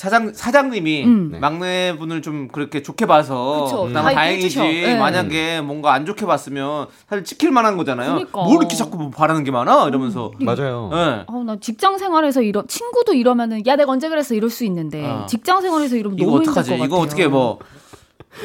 사장 0.00 0.32
사장님이 0.32 1.04
음. 1.04 1.36
막내 1.42 1.94
분을 1.98 2.22
좀 2.22 2.48
그렇게 2.48 2.82
좋게 2.82 3.04
봐서 3.04 3.64
그쵸. 3.64 3.82
그나마 3.82 4.08
다 4.08 4.14
다행이지. 4.14 4.58
네. 4.58 4.98
만약에 4.98 5.60
뭔가 5.60 5.92
안 5.92 6.06
좋게 6.06 6.24
봤으면 6.24 6.86
사실 7.06 7.22
찍힐 7.22 7.50
만한 7.50 7.76
거잖아요. 7.76 8.12
그러니까. 8.12 8.42
뭘 8.44 8.56
이렇게 8.56 8.76
자꾸 8.76 8.96
뭐 8.96 9.10
바라는 9.10 9.44
게 9.44 9.50
많아 9.50 9.88
이러면서. 9.88 10.32
맞아요. 10.40 10.88
네. 10.90 11.24
아, 11.26 11.42
나 11.44 11.56
직장 11.60 11.98
생활에서 11.98 12.40
이러 12.40 12.64
친구도 12.66 13.12
이러면은 13.12 13.66
야 13.66 13.76
내가 13.76 13.92
언제 13.92 14.08
그랬어 14.08 14.34
이럴 14.34 14.48
수 14.48 14.64
있는데 14.64 15.04
아. 15.04 15.26
직장 15.26 15.60
생활에서 15.60 15.96
이러면 15.96 16.18
이거 16.18 16.30
너무 16.30 16.40
어떡하지? 16.40 16.70
같아요. 16.70 16.86
이거 16.86 16.96
어떻게 16.96 17.28
뭐 17.28 17.58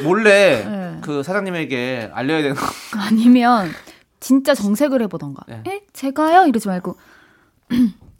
몰래 0.04 0.62
네. 0.62 0.98
그 1.00 1.22
사장님에게 1.22 2.10
알려야 2.12 2.42
되는 2.42 2.54
거. 2.54 2.66
아니면 2.98 3.70
진짜 4.20 4.52
정색을 4.52 5.00
해보던가. 5.04 5.44
네. 5.48 5.62
에 5.66 5.80
제가요 5.94 6.48
이러지 6.48 6.68
말고 6.68 6.96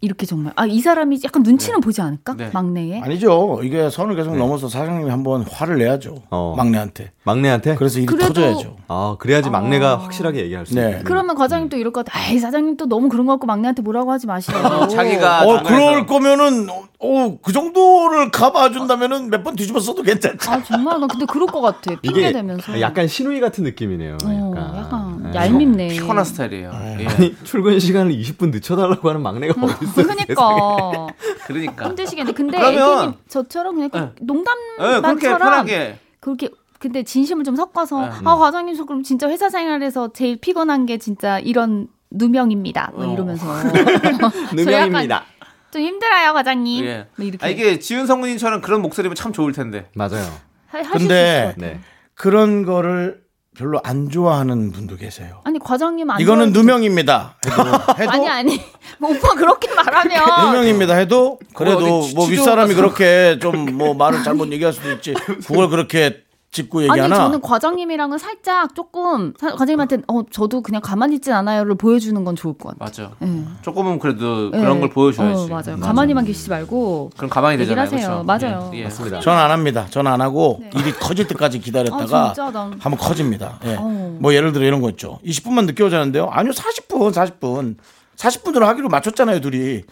이렇게 0.03 0.27
정말 0.27 0.53
아 0.57 0.67
이 0.67 0.81
사람이 0.81 1.21
약간 1.25 1.43
눈치는 1.43 1.81
보지 1.81 2.01
않을까 2.03 2.35
네. 2.35 2.51
막내에. 2.53 3.01
아니죠. 3.01 3.61
이게 3.63 3.89
선을 3.89 4.15
계속 4.17 4.37
넘어서 4.37 4.69
사장님이 4.69 5.09
한번 5.11 5.43
화를 5.43 5.79
내야죠. 5.79 6.17
어. 6.31 6.55
막내한테. 6.57 7.13
막내한테. 7.25 7.77
그래서 7.77 7.99
일이 7.99 8.07
그래도- 8.07 8.35
터져야죠. 8.35 8.77
아 8.89 9.17
그래야지 9.19 9.49
막내가 9.51 9.99
확실하게 9.99 10.43
얘기할 10.45 10.67
수 10.67 10.75
네. 10.75 10.83
있네. 10.91 11.03
그러면 11.05 11.35
과장님 11.35 11.69
또 11.71 11.77
이럴 11.77 11.93
것 11.93 12.05
같아. 12.05 12.19
아이 12.19 12.39
사장님 12.39 12.77
또 12.77 12.87
너무 12.87 13.09
그런 13.09 13.27
거 13.27 13.33
갖고 13.33 13.47
막내한테 13.47 13.81
뭐라고 13.83 14.13
하지 14.13 14.27
마시라고. 14.27 14.87
자기가 14.89 15.47
어, 15.47 15.63
그럴 15.63 16.05
거면은, 16.07 16.69
어, 16.99 17.39
그 17.43 17.53
정도를 17.53 18.31
가봐준다면은 18.31 19.31
몇 19.31 19.43
번 19.45 19.55
뒤집어 19.57 19.79
써도 19.81 20.03
괜찮지. 20.03 20.51
아 20.51 20.63
정말 20.63 20.99
나 21.01 21.07
근데 21.07 21.25
그럴 21.27 21.47
것 21.47 21.61
같아. 21.61 21.95
핑계 22.03 22.21
이게 22.21 22.33
대면서. 22.33 22.81
약간 22.81 23.07
신우이 23.09 23.39
같은 23.41 23.65
느낌이네요. 23.65 24.19
어, 24.25 24.53
약간. 24.57 24.77
약간 24.77 25.06
네. 25.06 25.06
얄밉네. 25.37 25.89
피곤한 25.89 26.25
스타일이에요. 26.25 26.71
예. 27.01 27.07
아니 27.07 27.37
출근 27.45 27.79
시간을 27.79 28.13
20분 28.13 28.51
늦춰달라고 28.51 29.09
하는 29.09 29.23
막내가 29.23 29.55
어디 29.61 29.85
있어요? 29.85 30.07
그러니까 30.07 31.07
그러니까. 31.47 31.87
힘드시겠네. 31.87 32.33
근데 32.33 32.59
그러면- 32.59 33.15
저처럼 33.29 33.75
그냥 33.77 33.91
그 33.91 33.97
네. 33.99 34.05
네, 34.17 34.25
농담만처럼 34.25 35.03
그렇게 35.03 35.29
편하게. 35.29 35.99
그렇게 36.21 36.49
근데 36.79 37.03
진심을 37.03 37.45
좀 37.45 37.57
섞어서 37.57 38.01
네. 38.07 38.11
아 38.25 38.37
과장님 38.37 38.77
저 38.77 38.85
그럼 38.85 39.03
진짜 39.03 39.29
회사 39.29 39.49
생활에서 39.49 40.13
제일 40.13 40.37
피곤한 40.37 40.87
게 40.87 40.99
진짜 40.99 41.39
이런 41.39 41.89
누명입니다. 42.11 42.93
뭐 42.95 43.07
어. 43.09 43.13
이러면서 43.13 43.47
누명입니다. 44.55 45.25
좀 45.71 45.83
힘들어요 45.83 46.33
과장님. 46.33 46.85
예. 46.85 47.07
뭐 47.17 47.27
이렇게 47.27 47.45
아, 47.45 47.49
이게 47.49 47.79
지훈 47.79 48.07
성우님처럼 48.07 48.61
그런 48.61 48.83
목소리면 48.83 49.15
참 49.15 49.33
좋을 49.33 49.53
텐데. 49.53 49.89
맞아요. 49.95 50.25
하, 50.69 50.83
근데 50.83 51.05
있을 51.05 51.43
것 51.45 51.55
같아요. 51.55 51.55
네. 51.59 51.81
그런 52.15 52.65
거를 52.65 53.21
별로 53.57 53.81
안 53.85 54.11
좋아하는 54.11 54.71
분도 54.71 54.97
계세요. 54.97 55.41
아니 55.45 55.59
과장님 55.59 56.11
안 56.11 56.21
이거는 56.21 56.53
누명입니다. 56.53 57.37
해도, 57.47 57.63
해도 57.99 58.11
아니 58.11 58.29
아니 58.29 58.61
뭐 58.99 59.11
오빠 59.11 59.35
그렇게 59.35 59.73
말하면 59.73 60.23
누명입니다. 60.53 60.95
해도 60.95 61.39
그래도 61.55 62.01
어디 62.01 62.15
뭐 62.15 62.27
윗사람이 62.27 62.75
그렇게 62.75 63.39
좀 63.41 63.67
뭐 63.77 63.95
말을 63.95 64.23
잘못 64.23 64.53
얘기할 64.53 64.73
수도 64.73 64.93
있지. 64.93 65.15
그걸 65.15 65.69
그렇게 65.69 66.23
짚고 66.57 66.79
아니 66.81 66.89
얘기하나? 66.91 67.17
저는 67.17 67.41
과장님이랑은 67.41 68.19
살짝 68.19 68.75
조금 68.75 69.33
사- 69.39 69.51
과장님한테 69.53 69.99
어 70.09 70.23
저도 70.31 70.63
그냥 70.63 70.81
가만히 70.83 71.17
있진 71.17 71.33
않아요를 71.35 71.75
보여주는 71.77 72.23
건 72.25 72.35
좋을 72.37 72.55
것 72.59 72.79
같아요. 72.79 73.11
맞아. 73.11 73.27
예. 73.27 73.43
조금은 73.63 73.99
그래도 73.99 74.47
예. 74.55 74.59
그런 74.59 74.81
걸 74.81 74.91
보여줘야지. 74.91 75.45
어, 75.45 75.47
맞아요. 75.49 75.81
가만히만 75.81 76.25
계시지 76.25 76.51
말고 76.51 77.11
그럼 77.17 77.29
가만히 77.31 77.59
되잖아요. 77.59 77.85
하세요. 77.85 78.25
그렇죠? 78.25 78.25
맞아요. 78.25 78.71
예, 78.75 78.79
예. 78.81 78.85
맞습니다. 78.85 79.21
전 79.21 79.37
안 79.37 79.51
합니다. 79.51 79.87
전 79.91 80.07
안 80.07 80.21
하고 80.21 80.63
일이 80.75 80.93
커질 80.93 81.27
때까지 81.29 81.59
기다렸다가 81.61 82.19
아, 82.31 82.33
진짜? 82.33 82.51
난- 82.51 82.73
한번 82.81 82.97
커집니다. 82.99 83.59
예. 83.67 83.77
어. 83.79 84.17
뭐 84.21 84.33
예를 84.35 84.53
들어 84.53 84.65
이런 84.65 84.81
거 84.81 84.89
있죠. 84.91 85.19
20분만 85.25 85.67
늦게 85.67 85.83
오자는데요. 85.85 86.29
아니요, 86.31 86.53
40분, 86.53 87.13
40분. 87.13 87.77
40분으로 88.17 88.61
하기로 88.65 88.89
맞췄잖아요, 88.89 89.41
둘이. 89.43 89.83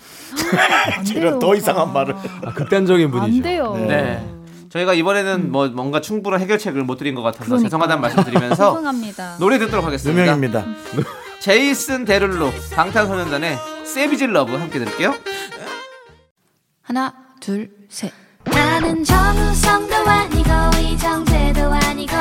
안 0.96 1.04
이런 1.14 1.20
돼요, 1.32 1.38
더 1.38 1.54
이상한. 1.54 1.92
말을. 1.92 2.14
아, 2.46 2.54
극단적인 2.54 3.10
분이죠. 3.10 3.36
안 3.36 3.42
돼요. 3.42 3.74
네. 3.86 4.24
저희가 4.74 4.92
이번에는 4.94 5.52
뭐 5.52 5.68
뭔가 5.68 6.00
충분한 6.00 6.40
해결책을 6.40 6.82
못 6.82 6.96
드린 6.96 7.14
것 7.14 7.22
같아서 7.22 7.44
그러니까. 7.44 7.68
죄송하다는 7.68 8.00
말씀 8.00 8.24
드리면서 8.24 8.74
죄송합니다. 8.74 9.36
노래 9.38 9.58
듣도록 9.58 9.84
하겠습니다. 9.84 10.20
누명입니다. 10.20 10.66
제이슨 11.38 12.04
데룰로 12.04 12.50
방탄소년단의 12.74 13.56
Savage 13.84 14.32
Love 14.32 14.52
함께 14.56 14.80
들을게요. 14.80 15.14
하나, 16.82 17.14
둘, 17.40 17.70
셋. 17.88 18.12
나는 18.46 19.04
정우성도 19.04 19.94
아니고 19.94 20.50
이정재도 20.80 21.72
아니고 21.72 22.16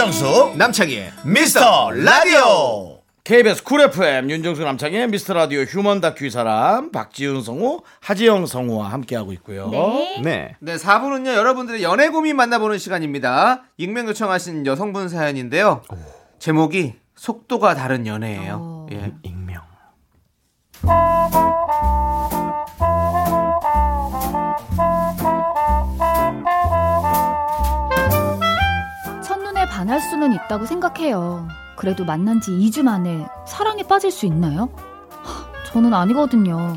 윤정수, 0.00 0.54
남창희의 0.56 1.12
미스터 1.26 1.90
라디오. 1.90 3.00
KBS 3.22 3.62
쿨 3.62 3.82
FM 3.82 4.30
윤정수 4.30 4.62
남창희의 4.62 5.08
미스터 5.08 5.34
라디오 5.34 5.60
휴먼 5.60 6.00
다큐 6.00 6.24
이 6.24 6.30
사람 6.30 6.90
박지훈 6.90 7.42
성우 7.42 7.82
하지영 8.00 8.46
성우와 8.46 8.90
함께하고 8.92 9.34
있고요. 9.34 9.68
네. 9.68 10.22
네. 10.22 10.56
네, 10.58 10.76
4부는요, 10.76 11.34
여러분들의 11.34 11.82
연애 11.82 12.08
고민 12.08 12.36
만나보는 12.36 12.78
시간입니다. 12.78 13.64
익명 13.76 14.08
요청하신 14.08 14.64
여성분 14.64 15.10
사연인데요. 15.10 15.82
제목이 16.38 16.94
속도가 17.14 17.74
다른 17.74 18.06
연애예요. 18.06 18.86
예. 18.92 19.12
익명. 19.22 19.60
반할 29.90 30.00
수는 30.00 30.32
있다고 30.34 30.66
생각해요. 30.66 31.48
그래도 31.74 32.04
만난 32.04 32.40
지 32.40 32.52
2주 32.52 32.84
만에 32.84 33.26
사랑에 33.44 33.82
빠질 33.82 34.12
수 34.12 34.24
있나요? 34.24 34.68
하, 35.10 35.64
저는 35.64 35.92
아니거든요. 35.92 36.76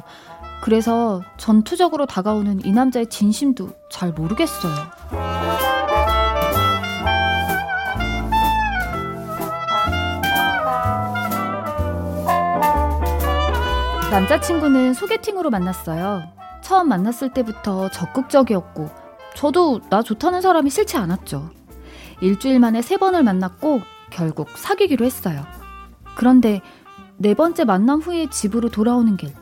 그래서 0.63 1.21
전투적으로 1.37 2.07
다가오는 2.07 2.65
이 2.65 2.71
남자의 2.71 3.05
진심도 3.05 3.69
잘 3.91 4.11
모르겠어요. 4.13 4.73
남자친구는 14.09 14.95
소개팅으로 14.95 15.51
만났어요. 15.51 16.23
처음 16.63 16.89
만났을 16.89 17.31
때부터 17.31 17.91
적극적이었고, 17.91 18.89
저도 19.35 19.81
나 19.91 20.01
좋다는 20.01 20.41
사람이 20.41 20.71
싫지 20.71 20.97
않았죠. 20.97 21.62
일주일 22.23 22.61
만에 22.61 22.81
세 22.81 22.95
번을 22.95 23.21
만났고, 23.21 23.81
결국 24.09 24.47
사귀기로 24.55 25.05
했어요. 25.05 25.45
그런데 26.15 26.61
네 27.17 27.33
번째 27.33 27.65
만남 27.65 27.99
후에 27.99 28.29
집으로 28.29 28.69
돌아오는 28.69 29.17
길, 29.17 29.33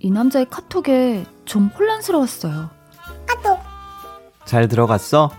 이 0.00 0.10
남자의 0.10 0.46
카톡에 0.50 1.24
좀 1.44 1.68
혼란스러웠어요. 1.68 2.70
잘 4.44 4.66
들어갔어? 4.66 5.30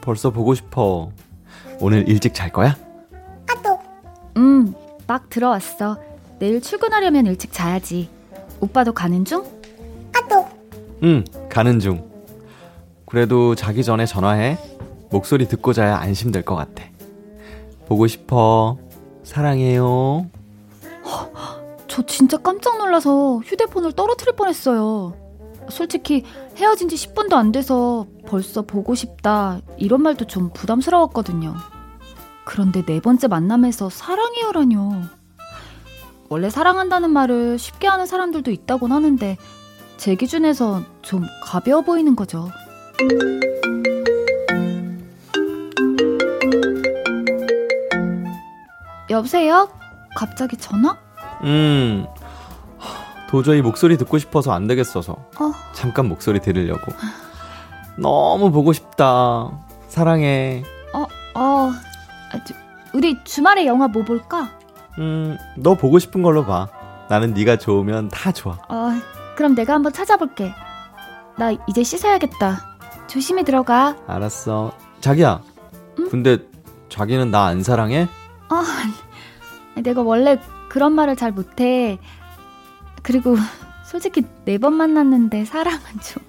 벌써 0.00 0.30
보고 0.30 0.54
싶어. 0.54 1.10
오늘 1.80 2.08
일찍 2.08 2.32
잘 2.32 2.50
거야? 2.50 2.74
음, 4.38 4.72
막 5.06 5.28
들어왔어. 5.28 5.98
내일 6.38 6.62
출근하려면 6.62 7.26
일찍 7.26 7.52
자야지. 7.52 8.08
오빠도 8.60 8.94
가는 8.94 9.22
중? 9.24 9.44
응, 11.02 11.24
가는 11.50 11.78
중. 11.78 12.08
그래도 13.04 13.54
자기 13.54 13.84
전에 13.84 14.06
전화해. 14.06 14.56
목소리 15.16 15.48
듣고 15.48 15.72
자야 15.72 15.96
안심될 15.96 16.42
것 16.42 16.56
같아. 16.56 16.84
보고 17.86 18.06
싶어. 18.06 18.76
사랑해요. 19.24 20.26
저 21.88 22.02
진짜 22.04 22.36
깜짝 22.36 22.76
놀라서 22.76 23.38
휴대폰을 23.38 23.92
떨어뜨릴 23.92 24.36
뻔했어요. 24.36 25.16
솔직히 25.70 26.24
헤어진 26.56 26.88
지 26.90 26.96
10분도 26.96 27.32
안 27.32 27.50
돼서 27.50 28.06
벌써 28.26 28.62
보고 28.62 28.94
싶다 28.94 29.60
이런 29.78 30.02
말도 30.02 30.26
좀 30.26 30.50
부담스러웠거든요. 30.52 31.54
그런데 32.44 32.84
네 32.84 33.00
번째 33.00 33.28
만남에서 33.28 33.88
사랑해요라뇨. 33.88 35.00
원래 36.28 36.50
사랑한다는 36.50 37.10
말을 37.10 37.58
쉽게 37.58 37.88
하는 37.88 38.04
사람들도 38.04 38.50
있다곤 38.50 38.92
하는데 38.92 39.38
제 39.96 40.14
기준에서 40.14 40.82
좀 41.00 41.24
가벼워 41.42 41.80
보이는 41.80 42.14
거죠. 42.14 42.50
여보세요? 49.10 49.68
갑자기 50.16 50.56
전화? 50.56 50.96
음, 51.44 52.06
하, 52.78 53.26
도저히 53.28 53.62
목소리 53.62 53.96
듣고 53.98 54.18
싶어서 54.18 54.52
안 54.52 54.66
되겠어서. 54.66 55.12
어. 55.12 55.52
잠깐 55.72 56.06
목소리 56.08 56.40
들으려고. 56.40 56.92
너무 57.98 58.50
보고 58.50 58.72
싶다. 58.72 59.50
사랑해. 59.88 60.64
어, 60.92 61.02
어, 61.34 61.70
아, 62.32 62.44
저, 62.46 62.54
우리 62.94 63.22
주말에 63.24 63.66
영화 63.66 63.88
뭐 63.88 64.02
볼까? 64.04 64.50
음, 64.98 65.36
너 65.56 65.74
보고 65.74 65.98
싶은 65.98 66.22
걸로 66.22 66.44
봐. 66.44 66.68
나는 67.08 67.34
네가 67.34 67.56
좋으면 67.58 68.08
다 68.08 68.32
좋아. 68.32 68.54
어, 68.68 68.90
그럼 69.36 69.54
내가 69.54 69.74
한번 69.74 69.92
찾아볼게. 69.92 70.52
나 71.36 71.52
이제 71.68 71.82
씻어야겠다. 71.82 72.76
조심히 73.06 73.44
들어가. 73.44 73.94
알았어. 74.06 74.72
자기야. 75.00 75.40
근데 76.10 76.38
자기는 76.88 77.30
나 77.30 77.44
안 77.46 77.62
사랑해? 77.62 78.08
어, 78.50 79.80
내가 79.80 80.02
원래 80.02 80.38
그런 80.68 80.92
말을 80.92 81.16
잘 81.16 81.32
못해. 81.32 81.98
그리고 83.02 83.36
솔직히 83.84 84.22
네 84.44 84.58
번 84.58 84.74
만났는데 84.74 85.44
사랑은 85.44 85.80
좀. 86.02 86.22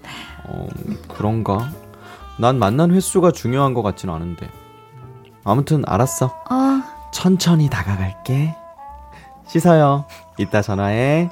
어, 0.45 0.67
그런가? 1.07 1.69
난 2.39 2.59
만난 2.59 2.91
횟수가 2.91 3.31
중요한 3.31 3.73
것 3.73 3.81
같진 3.81 4.09
않은데. 4.09 4.49
아무튼 5.43 5.83
알았어. 5.87 6.25
어, 6.27 6.83
천천히 7.11 7.69
다가갈게. 7.69 8.55
씻어요. 9.47 10.05
이따 10.37 10.61
전화해. 10.61 11.29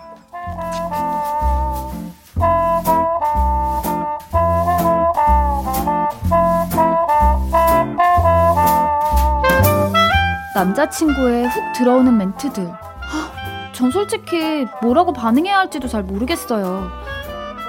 남자친구의 10.55 11.47
훅 11.47 11.73
들어오는 11.73 12.17
멘트들. 12.17 12.65
하, 12.65 13.71
전 13.73 13.91
솔직히 13.91 14.65
뭐라고 14.81 15.11
반응해야 15.11 15.59
할지도 15.59 15.89
잘 15.89 16.01
모르겠어요. 16.01 16.89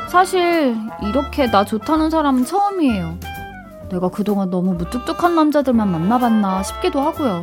사실 0.09 0.77
이렇게 1.03 1.51
나 1.51 1.65
좋다는 1.65 2.11
사람은 2.11 2.45
처음이에요. 2.45 3.19
내가 3.91 4.09
그동안 4.09 4.51
너무 4.51 4.75
무뚝뚝한 4.75 5.35
남자들만 5.35 5.91
만나봤나 5.91 6.63
싶기도 6.63 7.01
하고요. 7.01 7.43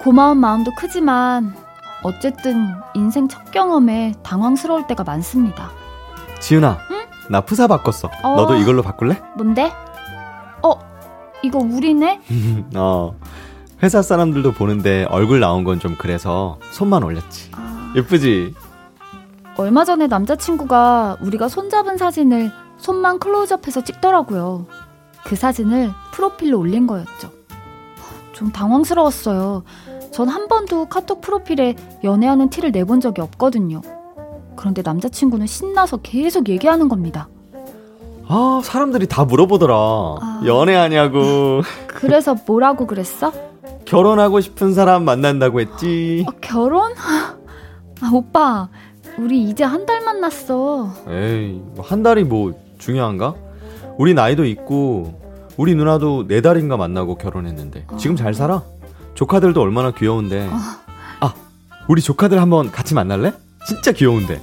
고마운 0.00 0.38
마음도 0.38 0.70
크지만 0.74 1.54
어쨌든 2.02 2.74
인생 2.94 3.28
첫 3.28 3.50
경험에 3.50 4.14
당황스러울 4.22 4.86
때가 4.86 5.04
많습니다. 5.04 5.70
지은아. 6.40 6.78
나 7.28 7.42
푸사 7.42 7.66
바꿨어. 7.66 8.10
어. 8.22 8.36
너도 8.36 8.56
이걸로 8.56 8.82
바꿀래? 8.82 9.20
뭔데? 9.36 9.70
어, 10.62 10.72
이거 11.42 11.58
우리네? 11.58 12.20
어. 12.74 13.14
회사 13.82 14.02
사람들도 14.02 14.52
보는데 14.52 15.06
얼굴 15.10 15.40
나온 15.40 15.64
건 15.64 15.80
좀 15.80 15.96
그래서 15.98 16.58
손만 16.72 17.02
올렸지. 17.02 17.50
아, 17.52 17.92
예쁘지? 17.96 18.54
얼마 19.56 19.84
전에 19.84 20.06
남자친구가 20.06 21.18
우리가 21.22 21.48
손잡은 21.48 21.96
사진을 21.96 22.50
손만 22.78 23.18
클로즈업해서 23.18 23.84
찍더라고요. 23.84 24.66
그 25.24 25.36
사진을 25.36 25.90
프로필로 26.12 26.58
올린 26.58 26.86
거였죠. 26.86 27.30
좀 28.32 28.52
당황스러웠어요. 28.52 29.64
전 30.12 30.28
한 30.28 30.48
번도 30.48 30.86
카톡 30.86 31.20
프로필에 31.20 31.76
연애하는 32.04 32.50
티를 32.50 32.72
내본 32.72 33.00
적이 33.00 33.20
없거든요. 33.22 33.80
그런데 34.56 34.82
남자친구는 34.82 35.46
신나서 35.46 35.98
계속 35.98 36.48
얘기하는 36.48 36.88
겁니다. 36.88 37.28
아, 38.28 38.60
사람들이 38.62 39.06
다 39.08 39.24
물어보더라. 39.24 39.74
아. 39.74 40.42
연애하냐고. 40.44 41.62
그래서 41.86 42.34
뭐라고 42.46 42.86
그랬어? 42.86 43.32
결혼하고 43.84 44.40
싶은 44.40 44.72
사람 44.74 45.04
만난다고 45.04 45.60
했지. 45.60 46.24
어, 46.28 46.32
결혼? 46.40 46.92
아, 46.92 48.10
오빠, 48.12 48.68
우리 49.18 49.42
이제 49.44 49.64
한 49.64 49.84
달 49.86 50.00
만났어. 50.02 50.92
에이, 51.08 51.60
뭐한 51.74 52.02
달이 52.02 52.24
뭐 52.24 52.52
중요한가? 52.78 53.34
우리 53.98 54.14
나이도 54.14 54.44
있고, 54.46 55.20
우리 55.56 55.74
누나도 55.74 56.26
네 56.26 56.40
달인가 56.40 56.76
만나고 56.76 57.16
결혼했는데. 57.16 57.86
지금 57.98 58.16
잘 58.16 58.32
살아? 58.34 58.62
조카들도 59.14 59.60
얼마나 59.60 59.90
귀여운데. 59.90 60.48
아, 61.20 61.34
우리 61.88 62.00
조카들 62.00 62.40
한번 62.40 62.70
같이 62.70 62.94
만날래? 62.94 63.32
진짜 63.66 63.92
귀여운데. 63.92 64.40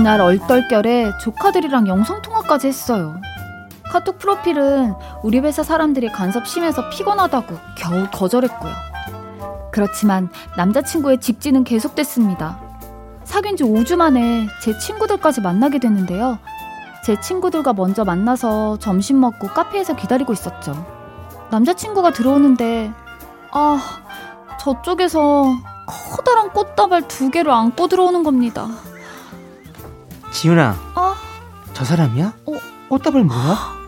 그날 0.00 0.22
얼떨결에 0.22 1.18
조카들이랑 1.18 1.86
영상통화까지 1.86 2.68
했어요. 2.68 3.20
카톡 3.92 4.18
프로필은 4.18 4.94
우리 5.22 5.40
회사 5.40 5.62
사람들이 5.62 6.10
간섭 6.10 6.48
심해서 6.48 6.88
피곤하다고 6.88 7.54
겨우 7.76 8.06
거절했고요. 8.10 8.72
그렇지만 9.70 10.30
남자친구의 10.56 11.20
직진은 11.20 11.64
계속됐습니다. 11.64 12.58
사귄 13.24 13.58
지 13.58 13.62
5주 13.62 13.96
만에 13.96 14.48
제 14.62 14.78
친구들까지 14.78 15.42
만나게 15.42 15.78
됐는데요. 15.78 16.38
제 17.04 17.20
친구들과 17.20 17.74
먼저 17.74 18.02
만나서 18.02 18.78
점심 18.78 19.20
먹고 19.20 19.48
카페에서 19.48 19.96
기다리고 19.96 20.32
있었죠. 20.32 20.82
남자친구가 21.50 22.12
들어오는데, 22.12 22.90
아, 23.50 23.82
저쪽에서 24.60 25.44
커다란 25.86 26.48
꽃다발 26.54 27.06
두 27.06 27.30
개를 27.30 27.52
안고 27.52 27.88
들어오는 27.88 28.22
겁니다. 28.22 28.66
지윤아, 30.32 30.76
어? 30.94 31.14
저 31.72 31.84
사람이야? 31.84 32.32
어. 32.46 32.52
꽃다발 32.88 33.24
뭐야? 33.24 33.80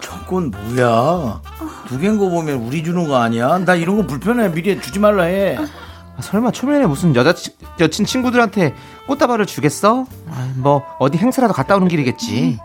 저건 0.00 0.50
뭐야? 0.50 1.40
두 1.88 1.98
개인 1.98 2.18
거 2.18 2.28
보면 2.28 2.56
우리 2.60 2.82
주는 2.82 3.06
거 3.06 3.16
아니야? 3.16 3.58
나 3.58 3.74
이런 3.74 3.96
거 3.96 4.06
불편해. 4.06 4.48
미리 4.50 4.80
주지 4.80 4.98
말라 4.98 5.24
해. 5.24 5.56
아, 5.58 6.20
설마 6.20 6.50
초면에 6.52 6.86
무슨 6.86 7.14
여자 7.16 7.32
치- 7.34 7.56
여친 7.80 8.04
친구들한테 8.04 8.74
꽃다발을 9.06 9.46
주겠어? 9.46 10.06
아, 10.30 10.52
뭐 10.56 10.84
어디 10.98 11.18
행사라도 11.18 11.52
갔다 11.54 11.76
오는 11.76 11.88
길이겠지. 11.88 12.58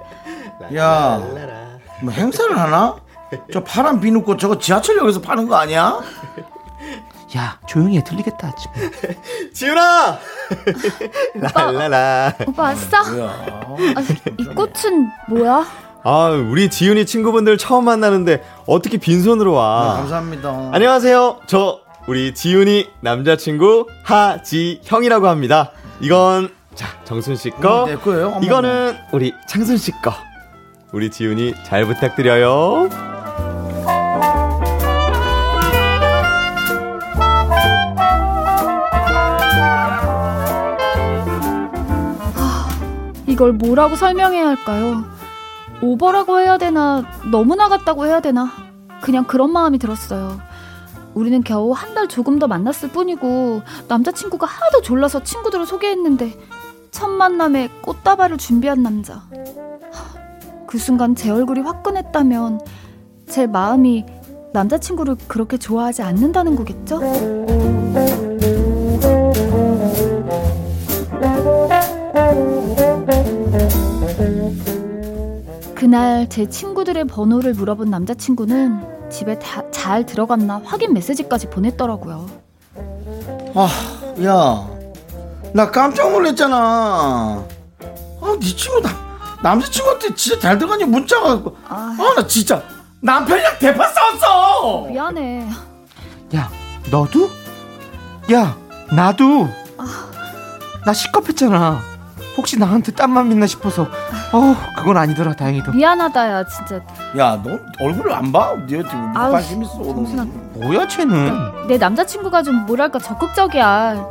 야, 0.75 1.21
뭐 2.01 2.11
행사를 2.11 2.57
하나? 2.57 2.95
저 3.51 3.63
파란 3.63 3.99
비누꽃 3.99 4.39
저거 4.39 4.57
지하철역에서 4.57 5.21
파는 5.21 5.47
거 5.47 5.55
아니야? 5.55 5.99
야 7.37 7.59
조용히 7.67 7.97
해 7.97 8.03
들리겠다 8.03 8.53
지금. 8.55 8.91
지훈아! 9.53 10.17
랄라라. 11.53 12.33
오빠 12.47 12.63
왔어? 12.63 12.97
아, 12.97 14.01
이 14.37 14.45
꽃은 14.45 15.07
뭐야? 15.29 15.65
아, 16.03 16.29
우리 16.29 16.69
지훈이 16.69 17.05
친구분들 17.05 17.57
처음 17.57 17.85
만나는데 17.85 18.43
어떻게 18.65 18.97
빈손으로 18.97 19.53
와? 19.53 19.93
네, 19.93 19.99
감사합니다. 20.01 20.69
안녕하세요. 20.73 21.41
저 21.45 21.81
우리 22.07 22.33
지훈이 22.33 22.89
남자친구 23.01 23.87
하지형이라고 24.03 25.27
합니다. 25.27 25.71
이건 25.99 26.49
자 26.73 26.87
정순 27.03 27.35
씨 27.35 27.49
거, 27.51 27.83
음, 27.83 27.89
내 27.89 27.95
거예요? 27.97 28.27
어머. 28.35 28.45
이거는 28.45 28.95
우리 29.11 29.33
창순 29.47 29.77
씨 29.77 29.91
거. 30.01 30.13
우리 30.93 31.11
지훈이 31.11 31.53
잘 31.65 31.85
부탁드려요. 31.85 33.16
이걸 43.37 43.53
뭐라고 43.53 43.95
설명해야 43.95 44.47
할까요? 44.47 45.03
오버라고 45.83 46.39
해야 46.39 46.57
되나, 46.57 47.05
너무 47.31 47.53
나갔다고 47.53 48.07
해야 48.07 48.19
되나, 48.19 48.49
그냥 48.99 49.25
그런 49.25 49.51
마음이 49.53 49.77
들었어요. 49.77 50.39
우리는 51.13 51.43
겨우 51.43 51.71
한 51.71 51.93
달 51.93 52.07
조금 52.07 52.39
더 52.39 52.47
만났을 52.47 52.89
뿐이고, 52.89 53.61
남자친구가 53.87 54.47
하도 54.47 54.81
졸라서 54.81 55.21
친구들을 55.23 55.67
소개했는데, 55.67 56.33
첫 56.89 57.09
만남에 57.09 57.69
꽃다발을 57.83 58.39
준비한 58.39 58.81
남자. 58.81 59.13
하, 59.13 60.65
그 60.65 60.79
순간 60.79 61.13
제 61.13 61.29
얼굴이 61.29 61.59
화끈했다면, 61.59 62.61
제 63.29 63.45
마음이 63.45 64.03
남자친구를 64.53 65.15
그렇게 65.27 65.57
좋아하지 65.57 66.01
않는다는 66.01 66.55
거겠죠? 66.55 66.99
그날 75.77 76.27
제 76.27 76.49
친구들의 76.49 77.05
번호를 77.05 77.53
물어본 77.53 77.91
남자친구는 77.91 79.11
집에 79.11 79.37
다, 79.37 79.61
잘 79.69 80.07
들어갔나 80.07 80.59
확인 80.65 80.91
메시지까지 80.91 81.51
보냈더라고요. 81.51 82.27
아, 83.53 83.69
야, 84.23 84.67
나 85.53 85.69
깜짝 85.69 86.11
놀랐잖아. 86.11 86.55
아, 86.57 88.37
네 88.41 88.55
친구 88.55 88.81
나 88.81 88.89
남자친구한테 89.43 90.15
진짜 90.15 90.39
잘 90.39 90.57
들어가니 90.57 90.83
문자가. 90.85 91.43
아. 91.69 91.95
아, 91.99 92.13
나 92.15 92.25
진짜 92.25 92.63
남편이랑 93.01 93.59
대파 93.59 93.87
싸웠어. 93.87 94.87
미안해. 94.89 95.47
야 96.35 96.49
너도? 96.89 97.29
야 98.33 98.57
나도. 98.91 99.47
나 100.87 100.91
시겁했잖아. 100.91 101.96
혹시 102.37 102.57
나한테 102.59 102.91
땀만 102.91 103.29
믿나 103.29 103.47
싶어서. 103.47 103.83
어 104.31 104.55
그건 104.77 104.97
아니더라 104.97 105.33
다행히도. 105.33 105.71
미안하다 105.71 106.29
야 106.31 106.45
진짜. 106.45 106.75
야, 107.17 107.41
너 107.43 107.57
얼굴을 107.83 108.13
안 108.13 108.31
봐? 108.31 108.53
네 108.67 108.77
무슨 108.77 109.17
아우, 109.17 109.31
관심 109.31 109.63
있어? 109.63 109.73
정순아. 109.83 110.25
뭐야 110.53 110.87
쟤는? 110.87 111.67
내 111.67 111.77
남자친구가 111.77 112.43
좀 112.43 112.65
뭐랄까 112.65 112.99
적극적이야. 112.99 114.05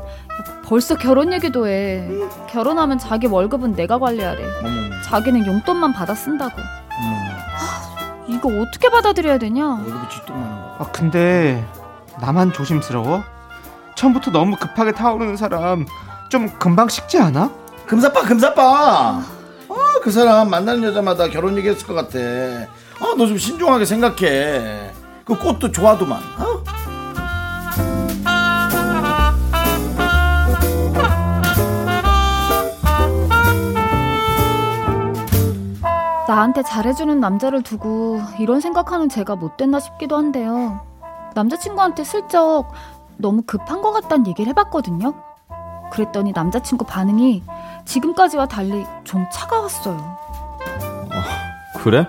벌써 0.65 0.97
결혼 0.97 1.33
얘기도 1.33 1.69
해. 1.69 2.09
결혼하면 2.51 2.99
자기 2.99 3.29
월급은 3.29 3.75
내가 3.77 3.99
관리하래. 4.01 4.43
어머, 4.65 5.03
자기는 5.05 5.47
용돈만 5.47 5.93
받아 5.93 6.13
쓴다고. 6.15 6.53
어머, 6.99 8.27
이거 8.27 8.49
어떻게 8.61 8.91
받아들여야 8.91 9.39
되냐? 9.39 9.65
월급이 9.65 10.09
쥐똥하는 10.11 10.51
거. 10.51 10.77
아 10.81 10.89
근데 10.91 11.65
나만 12.21 12.53
조심스러워? 12.53 13.23
처음부터 13.95 14.33
너무 14.33 14.57
급하게 14.57 14.91
타오르는 14.93 15.37
사람 15.37 15.87
좀 16.29 16.51
금방 16.59 16.89
식지 16.89 17.19
않아? 17.21 17.51
금사빠, 17.87 18.23
금사빠. 18.23 18.63
아, 19.69 20.01
그 20.03 20.11
사람 20.11 20.51
만나는 20.51 20.83
여자마다 20.85 21.29
결혼 21.29 21.57
얘기했을 21.57 21.87
것 21.87 21.95
같아. 21.95 22.19
아, 22.19 23.15
너 23.17 23.27
좀 23.27 23.39
신중하게 23.39 23.85
생각해. 23.85 24.93
그 25.25 25.39
꽃도 25.39 25.71
좋아도만. 25.73 26.19
어? 26.39 26.63
나한테 36.29 36.63
잘해주는 36.63 37.21
남자를 37.21 37.63
두고 37.63 38.21
이런 38.39 38.61
생각하는 38.61 39.09
제가 39.09 39.37
못됐나 39.37 39.79
싶기도 39.79 40.17
한데요. 40.17 40.81
남자친구한테 41.35 42.03
슬쩍 42.03 42.73
너무 43.17 43.43
급한 43.43 43.81
것 43.81 43.93
같다는 43.93 44.27
얘기를 44.27 44.51
해봤거든요. 44.51 45.15
그랬더니 45.93 46.33
남자친구 46.33 46.85
반응이 46.85 47.45
지금까지와 47.87 48.47
달리 48.47 48.85
좀 49.05 49.25
차가웠어요. 49.33 50.19
그래? 51.79 52.07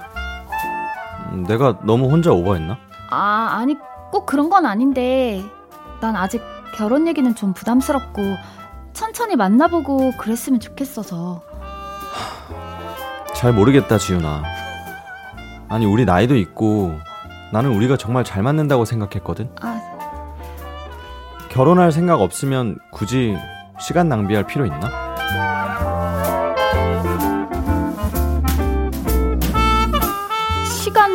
음, 1.31 1.45
내가 1.47 1.79
너무 1.83 2.09
혼자 2.09 2.31
오버했나? 2.31 2.77
아, 3.11 3.49
아니, 3.51 3.77
꼭 4.11 4.25
그런 4.25 4.49
건 4.49 4.65
아닌데, 4.65 5.41
난 6.01 6.15
아직 6.15 6.41
결혼 6.75 7.07
얘기는 7.07 7.33
좀 7.35 7.53
부담스럽고, 7.53 8.21
천천히 8.93 9.35
만나보고 9.35 10.11
그랬으면 10.17 10.59
좋겠어서. 10.59 11.41
잘 13.35 13.53
모르겠다 13.53 13.99
지훈아. 13.99 14.41
아니 15.69 15.85
우리 15.85 16.05
나이도 16.05 16.35
있고 16.37 16.97
나는 17.51 17.75
우리가 17.75 17.97
정말 17.97 18.23
잘 18.23 18.41
맞는다고 18.41 18.85
생각했거든. 18.85 19.51
아, 19.61 19.79
결혼할 21.49 21.91
생각 21.91 22.21
없으면 22.21 22.79
굳이 22.91 23.37
시간 23.79 24.09
낭비할 24.09 24.47
필요 24.47 24.65
있나? 24.65 25.06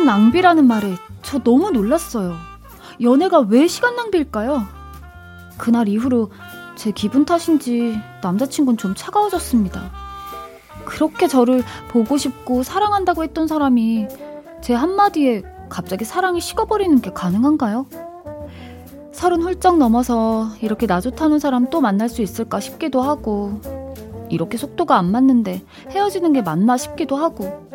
낭비라는 0.03 0.67
말에 0.67 0.95
저 1.21 1.39
너무 1.39 1.71
놀랐어요. 1.71 2.35
연애가 3.01 3.39
왜 3.41 3.67
시간 3.67 3.95
낭비일까요? 3.95 4.63
그날 5.57 5.87
이후로 5.87 6.31
제 6.75 6.91
기분 6.91 7.25
탓인지 7.25 7.97
남자친구는 8.21 8.77
좀 8.77 8.93
차가워졌습니다. 8.95 9.91
그렇게 10.85 11.27
저를 11.27 11.63
보고 11.89 12.17
싶고 12.17 12.63
사랑한다고 12.63 13.23
했던 13.23 13.47
사람이 13.47 14.07
제 14.61 14.73
한마디에 14.73 15.43
갑자기 15.69 16.05
사랑이 16.05 16.41
식어버리는 16.41 17.01
게 17.01 17.11
가능한가요? 17.11 17.87
서른 19.11 19.41
훌쩍 19.41 19.77
넘어서 19.77 20.49
이렇게 20.61 20.87
나 20.87 20.99
좋다는 20.99 21.39
사람 21.39 21.69
또 21.69 21.81
만날 21.81 22.09
수 22.09 22.21
있을까 22.21 22.59
싶기도 22.59 23.01
하고 23.01 23.61
이렇게 24.29 24.57
속도가 24.57 24.97
안 24.97 25.11
맞는데 25.11 25.63
헤어지는 25.91 26.33
게 26.33 26.41
맞나 26.41 26.77
싶기도 26.77 27.15
하고 27.15 27.69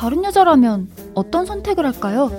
다른 0.00 0.24
여자라면 0.24 0.88
어떤 1.14 1.44
선택을 1.44 1.84
할까요? 1.84 2.30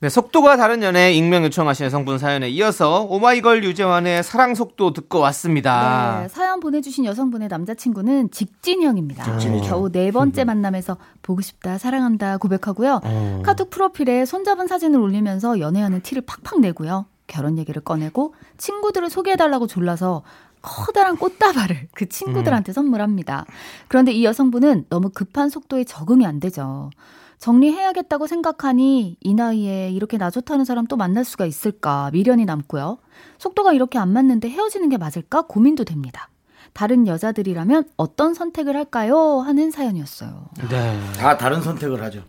네, 0.00 0.08
속도가 0.10 0.58
다른 0.58 0.82
연애 0.82 1.14
익명 1.14 1.42
요청하신 1.44 1.86
여성분 1.86 2.18
사연에 2.18 2.50
이어서 2.50 3.04
오마이걸 3.04 3.64
유재환의 3.64 4.22
사랑 4.24 4.54
속도 4.54 4.92
듣고 4.92 5.20
왔습니다. 5.20 6.20
네, 6.20 6.28
사연 6.28 6.60
보내주신 6.60 7.06
여성분의 7.06 7.48
남자친구는 7.48 8.30
직진형입니다. 8.30 9.24
직진이죠. 9.24 9.70
겨우 9.70 9.90
네 9.90 10.10
번째 10.10 10.44
만남에서 10.44 10.98
보고 11.22 11.40
싶다, 11.40 11.78
사랑한다 11.78 12.36
고백하고요. 12.36 13.00
카톡 13.42 13.70
프로필에 13.70 14.26
손잡은 14.26 14.66
사진을 14.66 15.00
올리면서 15.00 15.60
연애하는 15.60 16.02
티를 16.02 16.24
팍팍 16.26 16.60
내고요. 16.60 17.06
결혼 17.26 17.56
얘기를 17.56 17.80
꺼내고 17.80 18.34
친구들을 18.58 19.08
소개해달라고 19.08 19.66
졸라서 19.66 20.22
커다란 20.62 21.16
꽃다발을 21.16 21.88
그 21.94 22.08
친구들한테 22.08 22.72
선물합니다. 22.72 23.44
그런데 23.88 24.12
이 24.12 24.24
여성분은 24.24 24.86
너무 24.88 25.10
급한 25.10 25.50
속도에 25.50 25.84
적응이 25.84 26.24
안 26.24 26.40
되죠. 26.40 26.90
정리해야겠다고 27.38 28.28
생각하니 28.28 29.16
이 29.20 29.34
나이에 29.34 29.90
이렇게 29.90 30.16
나 30.16 30.30
좋다는 30.30 30.64
사람 30.64 30.86
또 30.86 30.96
만날 30.96 31.24
수가 31.24 31.44
있을까 31.44 32.10
미련이 32.12 32.44
남고요. 32.44 32.98
속도가 33.38 33.72
이렇게 33.72 33.98
안 33.98 34.12
맞는데 34.12 34.48
헤어지는 34.48 34.88
게 34.88 34.96
맞을까 34.96 35.42
고민도 35.42 35.82
됩니다. 35.84 36.28
다른 36.72 37.06
여자들이라면 37.08 37.84
어떤 37.96 38.32
선택을 38.34 38.76
할까요? 38.76 39.40
하는 39.40 39.70
사연이었어요. 39.72 40.46
네. 40.70 41.00
다 41.18 41.36
다른 41.36 41.60
선택을 41.60 42.00
하죠. 42.04 42.22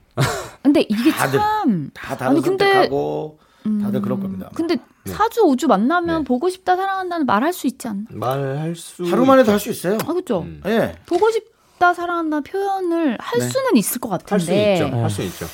근데 0.63 0.81
이게 0.81 1.11
다들, 1.11 1.39
참 1.39 1.91
다 1.93 2.17
다른 2.17 2.31
아니, 2.37 2.41
근데- 2.41 2.65
선택하고 2.65 3.37
다들 3.83 4.01
그럴 4.01 4.19
겁니다. 4.19 4.49
근데 4.55 4.77
사주 5.05 5.41
오주 5.43 5.67
만나면 5.67 6.19
네. 6.19 6.23
보고 6.23 6.49
싶다 6.49 6.75
사랑한다는 6.75 7.25
말할 7.25 7.51
수 7.53 7.67
있지 7.67 7.87
않나? 7.87 8.03
말할 8.11 8.75
수 8.75 9.03
하루 9.05 9.25
만에도 9.25 9.51
할 9.51 9.59
수 9.59 9.69
있어요. 9.69 9.97
아 10.07 10.13
그죠? 10.13 10.41
음. 10.41 10.61
예. 10.65 10.95
보고 11.05 11.29
싶다 11.29 11.93
사랑한다 11.93 12.41
표현을 12.41 13.17
할 13.19 13.39
네. 13.39 13.47
수는 13.49 13.75
있을 13.75 13.99
것할수 13.99 14.25
같은데. 14.25 14.73
있죠. 14.75 14.85
할수 14.97 15.21
있죠. 15.23 15.45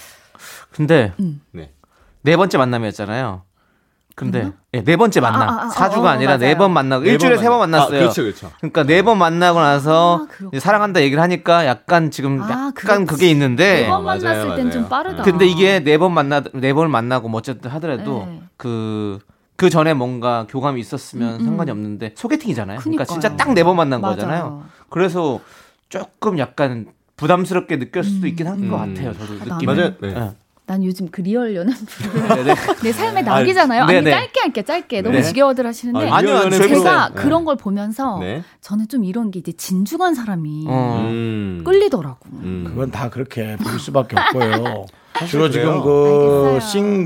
근데 0.72 1.14
음. 1.20 1.42
네. 1.52 1.72
네 2.22 2.38
번째 2.38 2.58
만남이었잖아요. 2.60 3.44
근데? 4.16 4.52
네, 4.74 4.84
네 4.84 4.98
번째 4.98 5.22
만남. 5.22 5.42
아, 5.48 5.52
아, 5.54 5.66
아, 5.66 5.70
사주가 5.70 6.02
어, 6.02 6.12
어, 6.12 6.14
아니라 6.14 6.38
네. 6.38 6.58
번 6.58 6.74
만나고 6.74 7.06
네 7.06 7.12
일주일에 7.12 7.36
번세번 7.36 7.58
만나- 7.60 7.78
만났어요. 7.78 7.98
아, 7.98 8.02
그렇죠, 8.02 8.22
그렇죠. 8.24 8.52
그러니까 8.58 8.84
네 8.84 9.02
번 9.02 9.18
만나고 9.18 9.60
나서 9.62 10.28
아, 10.54 10.60
사랑한다 10.60 11.00
얘기를 11.02 11.24
하니까 11.24 11.66
약간 11.66 12.12
지금 12.12 12.42
아, 12.44 12.50
약간 12.50 12.74
그렇지. 12.74 13.06
그게 13.06 13.32
있는데 13.32 13.84
네번 13.84 14.04
맞아요, 14.04 14.22
만났을 14.22 14.56
땐 14.58 14.72
좀. 14.72 14.90
빠르다. 14.90 15.24
근데 15.24 15.46
이게 15.48 15.80
네 15.80 15.98
번 15.98 16.14
만나 16.14 16.44
네 16.54 16.74
번을 16.74 16.90
만나고 16.90 17.30
뭐 17.30 17.38
어쨌든 17.40 17.72
하더라도 17.72 18.26
네. 18.28 18.44
그. 18.58 19.20
그 19.60 19.70
전에 19.70 19.94
뭔가 19.94 20.48
교감이 20.50 20.80
있었으면 20.80 21.36
음, 21.36 21.40
음. 21.42 21.46
상관이 21.46 21.70
없는데 21.70 22.14
소개팅이잖아요. 22.16 22.80
그러니까. 22.80 23.04
진짜 23.04 23.36
딱 23.36 23.54
네 23.54 23.64
번 23.64 23.76
만난 23.76 24.00
맞아요. 24.00 24.16
거잖아요. 24.16 24.64
그래서 24.90 25.42
조금 25.90 26.40
약간 26.40 26.88
부담스럽게 27.18 27.78
느낄 27.78 28.04
수도 28.06 28.26
있긴 28.28 28.48
한것 28.48 28.64
음. 28.64 28.94
같아요. 28.96 29.14
저도 29.14 29.34
아, 29.42 29.56
느낌이. 29.56 29.66
맞아요. 29.66 29.94
네. 30.00 30.08
예. 30.16 30.32
난 30.70 30.84
요즘 30.84 31.08
그 31.10 31.22
리얼 31.22 31.56
연애 31.56 31.74
네, 31.74 32.44
네. 32.44 32.54
내 32.84 32.92
삶의 32.92 33.24
낙이잖아요. 33.24 33.86
아니 33.86 33.94
네네. 33.94 34.12
짧게 34.12 34.40
할게 34.40 34.62
짧게 34.62 35.02
너무 35.02 35.16
네. 35.16 35.24
지겨워들 35.24 35.66
하시는데 35.66 36.08
아, 36.12 36.18
아니요, 36.18 36.36
연애 36.36 36.58
재밌어요. 36.58 36.84
제가 36.84 37.10
네. 37.10 37.16
그런 37.16 37.44
걸 37.44 37.56
보면서 37.56 38.20
네. 38.20 38.44
저는 38.62 38.88
좀 38.88 39.04
이런 39.04 39.32
게 39.32 39.40
이제 39.40 39.52
진중한 39.52 40.14
사람이 40.14 40.66
어. 40.68 41.08
음. 41.10 41.64
끌리더라고. 41.66 42.20
음. 42.34 42.66
그건 42.68 42.92
다 42.92 43.10
그렇게 43.10 43.58
볼 43.58 43.80
수밖에 43.80 44.16
없고요. 44.20 44.86
주로 45.28 45.50
지금 45.50 45.82
그래요? 45.82 46.60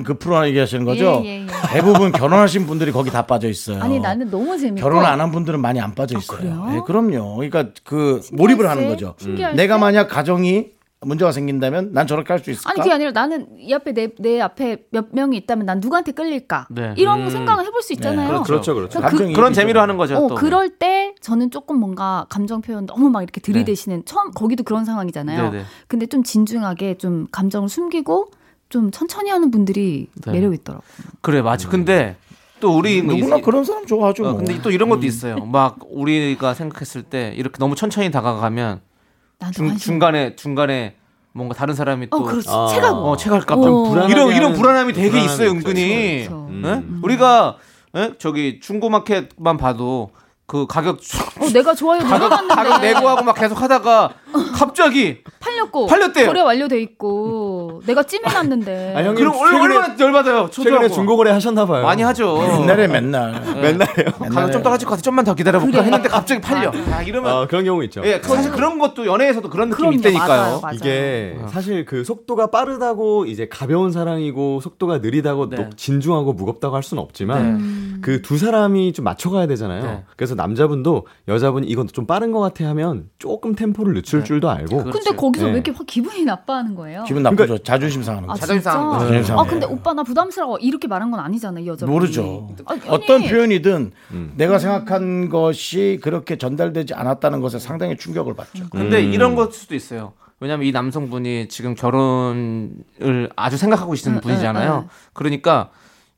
그그 0.03 0.17
프로 0.19 0.45
얘기하시는 0.45 0.83
거죠? 0.83 1.21
예, 1.23 1.29
예, 1.29 1.41
예. 1.43 1.47
대부분 1.69 2.11
결혼하신 2.11 2.67
분들이 2.67 2.91
거기 2.91 3.09
다 3.11 3.25
빠져 3.25 3.47
있어요. 3.47 3.81
아니 3.81 3.97
나는 3.97 4.29
너무 4.29 4.57
재밌고 4.57 4.81
결혼 4.81 5.05
안 5.05 5.21
한 5.21 5.31
분들은 5.31 5.61
많이 5.61 5.79
안 5.79 5.95
빠져 5.95 6.17
아, 6.17 6.19
있어요. 6.19 6.37
그래요? 6.37 6.65
네, 6.69 6.81
그럼요. 6.85 7.37
그러니까 7.37 7.67
그 7.85 8.19
몰입을 8.33 8.69
하는 8.69 8.89
거죠. 8.89 9.15
신기할세? 9.19 9.55
내가 9.55 9.77
만약 9.77 10.09
가정이 10.09 10.73
문제가 11.05 11.31
생긴다면 11.31 11.91
난 11.93 12.07
저렇게 12.07 12.33
할 12.33 12.39
수 12.43 12.51
있을까? 12.51 12.71
아니 12.71 12.79
그게 12.79 12.91
아니라 12.91 13.11
나는 13.11 13.47
이 13.59 13.73
앞에 13.73 13.93
내, 13.93 14.09
내 14.19 14.41
앞에 14.41 14.83
몇 14.91 15.07
명이 15.11 15.37
있다면 15.37 15.65
난 15.65 15.79
누구한테 15.79 16.11
끌릴까 16.11 16.67
네. 16.71 16.93
이런 16.97 17.21
음. 17.21 17.29
생각을 17.29 17.65
해볼 17.65 17.81
수 17.81 17.93
있잖아요. 17.93 18.43
그렇죠, 18.43 18.73
그렇죠. 18.75 18.99
그- 18.99 19.05
감정이 19.07 19.33
그런 19.33 19.47
얘기죠. 19.49 19.61
재미로 19.61 19.81
하는 19.81 19.97
거죠. 19.97 20.15
어 20.17 20.27
또. 20.27 20.35
그럴 20.35 20.69
때 20.77 21.15
저는 21.21 21.51
조금 21.51 21.77
뭔가 21.79 22.25
감정 22.29 22.61
표현 22.61 22.85
너무 22.85 23.09
막 23.09 23.21
이렇게 23.23 23.39
들이대시는 23.41 24.05
처음 24.05 24.31
거기도 24.31 24.63
그런 24.63 24.85
상황이잖아요. 24.85 25.51
네네. 25.51 25.63
근데 25.87 26.05
좀 26.05 26.23
진중하게 26.23 26.97
좀 26.97 27.27
감정을 27.31 27.69
숨기고 27.69 28.31
좀 28.69 28.91
천천히 28.91 29.29
하는 29.29 29.51
분들이 29.51 30.07
네. 30.25 30.31
매력 30.31 30.53
있더라고. 30.53 30.83
그래 31.21 31.41
맞아. 31.41 31.69
근데 31.69 32.15
또 32.59 32.77
우리 32.77 33.01
누구나 33.03 33.37
있- 33.37 33.41
그런 33.43 33.63
사람 33.65 33.85
좋아하죠. 33.85 34.23
어, 34.23 34.27
뭐. 34.29 34.37
근데 34.37 34.59
또 34.61 34.71
이런 34.71 34.89
것도 34.89 35.05
있어요. 35.05 35.35
막 35.45 35.77
우리가 35.89 36.53
생각했을 36.53 37.03
때 37.03 37.33
이렇게 37.35 37.57
너무 37.59 37.75
천천히 37.75 38.09
다가가면 38.09 38.79
중, 39.53 39.67
관심. 39.69 39.77
중간에 39.77 40.35
중간에 40.35 40.95
뭔가 41.33 41.55
다른 41.55 41.73
사람이 41.73 42.09
또 42.09 42.17
어 42.17 42.23
그렇지 42.23 42.47
아. 42.49 42.53
어, 42.53 42.65
봐 43.95 44.05
어. 44.05 44.07
이런 44.09 44.29
이런 44.35 44.53
불안함이 44.53 44.93
되게 44.93 45.09
불안함이 45.09 45.25
있어요, 45.33 45.47
있죠. 45.49 45.57
은근히. 45.57 46.25
그렇죠. 46.27 46.47
음. 46.49 46.63
예? 46.65 46.99
우리가 47.03 47.57
예? 47.95 48.13
저기 48.19 48.59
중고마켓만 48.61 49.57
봐도 49.57 50.11
그 50.45 50.67
가격 50.67 50.99
어 51.39 51.49
내가 51.53 51.73
좋아요 51.73 52.01
가격 52.01 52.29
가격 52.47 52.81
내고 52.81 53.07
하고 53.07 53.23
막 53.23 53.33
계속 53.33 53.61
하다가 53.61 54.13
갑자기 54.53 55.23
팔렸고 55.39 55.87
팔렸대요. 55.87 56.27
거래 56.27 56.41
완료돼 56.41 56.81
있고 56.81 57.52
내가 57.85 58.03
찜해놨는데. 58.03 58.93
아, 58.95 58.99
형님 59.03 59.15
그럼 59.15 59.33
최근에- 59.33 59.61
얼마나 59.63 59.95
열받아요. 59.99 60.49
최근에. 60.51 60.89
중고거래 60.89 61.31
하셨나 61.31 61.65
봐요. 61.65 61.83
많이 61.83 62.01
하죠. 62.03 62.39
옛날에 62.61 62.87
맨날 62.87 63.31
맨날요. 63.61 64.11
가격 64.31 64.51
좀 64.51 64.63
떨어질 64.63 64.85
것 64.87 64.91
같아. 64.91 65.01
좀만 65.01 65.25
더 65.25 65.33
기다려볼까 65.35 65.71
그래. 65.71 65.83
했는데 65.85 66.09
갑자기 66.09 66.41
팔려. 66.41 66.71
아, 66.91 67.01
이러면 67.01 67.31
아, 67.31 67.47
그런 67.47 67.63
경우 67.65 67.83
있죠. 67.85 68.01
예, 68.05 68.19
그 68.19 68.29
사실 68.29 68.51
그런 68.51 68.79
것도 68.79 69.05
연애에서도 69.05 69.49
그런 69.49 69.69
느낌이 69.69 69.97
그럼요, 69.97 69.99
있다니까요. 69.99 70.27
맞아요, 70.27 70.59
맞아요. 70.61 70.75
이게 70.75 71.37
어. 71.41 71.47
사실 71.47 71.85
그 71.85 72.03
속도가 72.03 72.47
빠르다고 72.47 73.25
이제 73.25 73.47
가벼운 73.49 73.91
사랑이고 73.91 74.59
속도가 74.61 74.99
느리다고 74.99 75.49
네. 75.49 75.55
또 75.57 75.69
진중하고 75.75 76.33
무겁다고 76.33 76.75
할 76.75 76.83
수는 76.83 77.01
없지만 77.03 77.41
음. 77.45 77.99
그두 78.03 78.37
사람이 78.37 78.93
좀 78.93 79.05
맞춰가야 79.05 79.47
되잖아요. 79.47 79.83
네. 79.83 80.03
그래서 80.15 80.35
남자분도 80.35 81.07
여자분이 81.27 81.67
이건 81.67 81.87
좀 81.87 82.05
빠른 82.05 82.31
것 82.31 82.39
같아 82.39 82.67
하면 82.69 83.09
조금 83.19 83.55
템포를 83.55 83.93
늦출 83.93 84.19
네. 84.19 84.25
줄도 84.25 84.49
알고 84.49 84.77
그렇죠. 84.83 84.91
근데 84.91 85.15
거기서 85.15 85.45
네. 85.45 85.51
왜 85.51 85.55
이렇게 85.57 85.71
확 85.71 85.85
기분이 85.87 86.23
나빠하는 86.25 86.75
거예요? 86.75 87.03
기분 87.07 87.23
나쁘죠. 87.23 87.57
자존심 87.63 88.03
상하는 88.03 88.29
아 88.29 88.33
거죠. 88.33 88.41
자존심 88.41 88.61
상하는 88.63 88.89
진짜? 88.91 88.97
거죠. 88.99 89.07
자존심 89.09 89.33
아 89.33 89.37
상해. 89.37 89.49
근데 89.49 89.65
오빠 89.65 89.93
나 89.93 90.03
부담스러워 90.03 90.57
이렇게 90.59 90.87
말한 90.87 91.11
건 91.11 91.19
아니잖아 91.19 91.59
이 91.59 91.67
여자. 91.67 91.85
모르죠. 91.85 92.49
아니, 92.65 92.81
어떤 92.87 93.23
표현이든 93.23 93.91
음. 94.11 94.33
내가 94.35 94.59
생각한 94.59 95.29
것이 95.29 95.99
그렇게 96.01 96.37
전달되지 96.37 96.93
않았다는 96.93 97.41
것에 97.41 97.59
상당히 97.59 97.97
충격을 97.97 98.35
받죠. 98.35 98.65
근데 98.69 99.03
음. 99.03 99.13
이런 99.13 99.35
걸 99.35 99.51
수도 99.51 99.75
있어요. 99.75 100.13
왜냐면 100.39 100.65
이 100.67 100.71
남성분이 100.71 101.47
지금 101.47 101.73
결혼을 101.73 103.29
아주 103.35 103.57
생각하고 103.57 103.91
계시는 103.91 104.17
응, 104.17 104.21
분이잖아요. 104.21 104.71
응, 104.73 104.77
응. 104.83 104.89
그러니까 105.13 105.69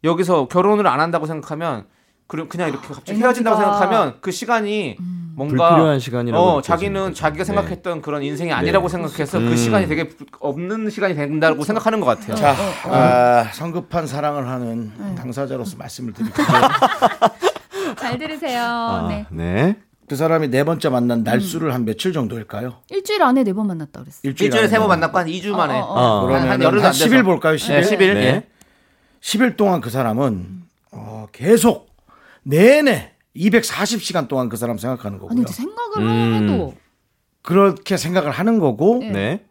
여기서 0.03 0.47
결혼을 0.47 0.87
안 0.87 0.99
한다고 0.99 1.25
생각하면 1.27 1.85
그럼 2.27 2.47
그냥 2.49 2.69
이렇게 2.69 2.87
갑자기 2.87 3.19
에너지가- 3.19 3.23
헤어진다고 3.23 3.57
생각하면 3.57 4.15
그 4.21 4.31
시간이 4.31 4.97
뭔가 5.35 5.69
불필요한 5.69 5.99
시간이라고 5.99 6.43
어, 6.43 6.61
자기는. 6.61 7.13
자기가 7.13 7.43
네. 7.43 7.45
생각했던 7.45 8.01
그런 8.01 8.23
인생이 8.23 8.51
아니라고 8.53 8.87
생각해서 8.87 9.37
그 9.39 9.47
음. 9.51 9.55
시간이 9.55 9.87
되게 9.87 10.09
없는 10.39 10.89
시간이 10.89 11.13
된다고 11.13 11.63
생각하는 11.63 11.99
것 11.99 12.05
같아요. 12.07 12.35
자, 12.35 12.55
아, 12.85 13.49
성급한 13.53 14.07
사랑을 14.07 14.47
하는 14.47 14.91
당사자로서 15.15 15.77
말씀을 15.77 16.13
드릴게요. 16.13 16.45
잘 17.99 18.17
들으세요. 18.17 18.61
아, 18.63 19.07
네. 19.07 19.25
네. 19.29 19.75
그 20.07 20.15
사람이 20.15 20.49
네 20.49 20.63
번째 20.63 20.89
만난 20.89 21.23
날수를 21.23 21.73
한 21.73 21.83
며칠 21.85 22.13
정도일까요? 22.13 22.75
일주일 22.91 23.23
안에 23.23 23.43
네 23.43 23.53
번 23.53 23.67
만났다 23.67 24.01
그랬어. 24.01 24.19
일주일에 24.23 24.57
안에 24.59 24.67
세 24.67 24.77
번 24.79 24.87
만났고 24.87 25.17
한 25.17 25.25
2주 25.27 25.49
만에. 25.51 25.73
어, 25.79 25.83
어, 25.83 25.93
어. 25.93 26.19
한 26.19 26.27
그러면 26.47 26.49
한안 26.51 26.91
돼서. 26.91 27.05
10일 27.05 27.23
볼까요? 27.25 27.55
10일? 27.55 27.67
네, 27.69 27.81
10일. 27.81 27.97
네. 28.13 28.25
예. 28.25 28.43
10일 29.21 29.57
동안 29.57 29.81
그 29.81 29.89
사람은 29.89 30.63
어, 30.91 31.27
계속 31.31 31.87
내내 32.45 33.11
240시간 33.35 34.27
동안 34.27 34.49
그 34.49 34.57
사람 34.57 34.77
생각하는 34.77 35.17
아니 35.17 35.19
거고요. 35.19 35.35
근데 35.35 35.51
생각을 35.51 35.97
음. 35.99 36.33
해도 36.43 36.73
그렇게 37.41 37.97
생각을 37.97 38.31
하는 38.31 38.59
거고 38.59 38.99
네. 38.99 39.11
네. 39.11 39.45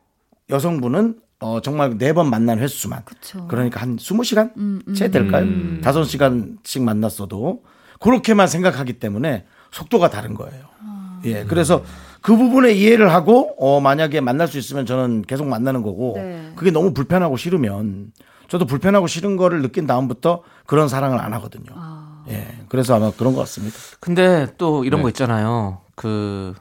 여성분은 0.51 1.21
어, 1.41 1.61
정말 1.61 1.99
네 1.99 2.13
번 2.13 2.31
만난 2.31 2.59
횟수만 2.59 3.05
그쵸. 3.05 3.47
그러니까 3.49 3.81
한 3.83 3.97
20시간 3.97 4.57
음, 4.57 4.81
음. 4.89 4.95
채 4.95 5.11
될까요? 5.11 5.43
음. 5.45 5.81
다섯 5.83 6.05
시간씩 6.05 6.83
만났어도 6.83 7.65
그렇게만 8.01 8.47
생각하기 8.47 8.95
때문에 8.95 9.45
속도가 9.73 10.09
다른 10.11 10.35
거예요. 10.35 10.65
아. 10.81 11.21
예, 11.25 11.45
그래서 11.45 11.85
그 12.23 12.37
부분에 12.37 12.73
이해를 12.73 13.13
하고 13.13 13.55
어, 13.59 13.81
만약에 13.81 14.21
만날 14.21 14.49
수 14.49 14.57
있으면 14.59 14.87
저는 14.87 15.23
계속 15.23 15.47
만나는 15.47 15.83
거고 15.83 16.15
네. 16.17 16.53
그게 16.57 16.71
너무 16.71 16.95
불편하고 16.95 17.37
싫으면 17.37 18.13
저도 18.49 18.65
불편하고 18.67 19.07
싫은 19.07 19.37
거를 19.37 19.61
느낀 19.63 19.87
다음부터 19.87 20.43
그런 20.67 20.89
사랑을 20.89 21.19
안 21.21 21.33
하거든요. 21.35 21.73
아. 21.75 22.14
예, 22.29 22.47
그래서 22.69 22.95
아마 22.97 23.11
그런 23.11 23.35
것 23.35 23.41
같습니다. 23.41 23.77
근데 24.01 24.47
또 24.59 24.85
이런 24.85 25.01
네. 25.01 25.03
거 25.03 25.09
있잖아요. 25.11 25.79
그 25.95 26.55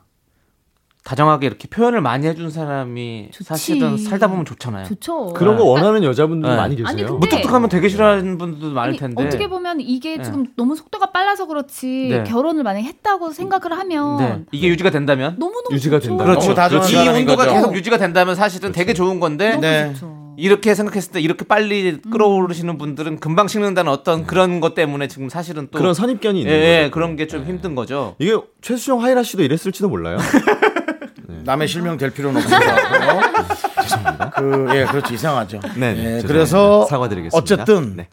다정하게 1.04 1.48
이렇게 1.48 1.68
표현을 1.68 2.00
많이 2.00 2.26
해준 2.28 2.50
사람이 2.50 3.28
좋지. 3.34 3.44
사실은 3.44 3.98
살다 3.98 4.28
보면 4.28 4.46
좋잖아요. 4.46 4.86
좋죠. 4.86 5.34
그런 5.34 5.58
거 5.58 5.66
원하는 5.66 6.02
여자분들 6.02 6.50
네. 6.50 6.56
많이 6.56 6.76
계세요. 6.78 6.88
아니, 6.88 7.04
근데- 7.04 7.14
무뚝뚝하면 7.18 7.68
되게 7.68 7.90
싫어하는 7.90 8.38
분들도 8.38 8.74
많을 8.74 8.90
아니, 8.92 8.98
텐데. 8.98 9.22
어떻게 9.26 9.50
보면 9.50 9.82
이게 9.82 10.16
네. 10.16 10.24
지금 10.24 10.46
너무 10.56 10.78
속도가 10.78 11.12
빨라서 11.12 11.46
그렇지 11.48 12.08
네. 12.10 12.24
결혼을 12.24 12.64
만약에 12.64 12.86
했다고 12.86 13.32
생각을 13.34 13.78
하면 13.80 14.18
네. 14.18 14.46
이게 14.54 14.70
유지가 14.70 14.92
된다면 14.92 15.36
너무 15.40 15.62
너무 15.62 15.76
유지가 15.76 15.98
좋죠. 16.00 16.10
된다. 16.12 16.24
그렇죠. 16.24 16.54
다정한 16.54 16.90
이 16.90 16.96
온도가 17.10 17.36
거죠. 17.44 17.54
계속 17.54 17.76
유지가 17.76 17.98
된다면 17.98 18.36
사실은 18.36 18.72
되게 18.72 18.94
좋은 18.94 19.20
건데 19.20 19.50
너무 19.52 19.62
네. 19.62 19.94
좋죠. 19.94 20.23
이렇게 20.38 20.74
생각했을 20.76 21.12
때 21.12 21.22
이렇게 21.22 21.46
빨리 21.46 22.00
끌어오르시는 22.02 22.78
분들은 22.78 23.20
금방 23.20 23.48
식는다는 23.48 23.92
어떤 23.92 24.26
그런 24.26 24.60
것 24.60 24.74
때문에 24.76 25.08
지금 25.08 25.30
사실은 25.30 25.68
또 25.72 25.78
그런 25.78 25.94
선입견이 25.94 26.40
예, 26.40 26.42
있는 26.42 26.54
예, 26.56 26.80
거죠. 26.84 26.92
그런 26.92 27.16
게 27.16 27.28
좀 27.28 27.46
힘든 27.46 27.74
거죠. 27.76 28.16
이게 28.20 28.36
최수정 28.62 29.02
하이라 29.04 29.24
씨도 29.24 29.44
이랬을지도 29.44 29.90
몰라요. 29.90 30.18
남의 31.46 31.68
실명 31.68 31.98
될 31.98 32.10
필요는 32.12 32.42
없을 32.42 32.58
것 32.60 32.66
같고요. 32.66 33.22
죄송합니다. 33.82 34.30
그, 34.32 34.68
예, 34.76 34.86
그렇죠. 34.86 35.14
이상하죠. 35.14 35.60
네, 35.78 36.18
예. 36.20 36.22
그래서 36.28 36.86
사과드리겠습니다. 36.86 37.38
어쨌든 37.38 37.96
네. 37.98 38.08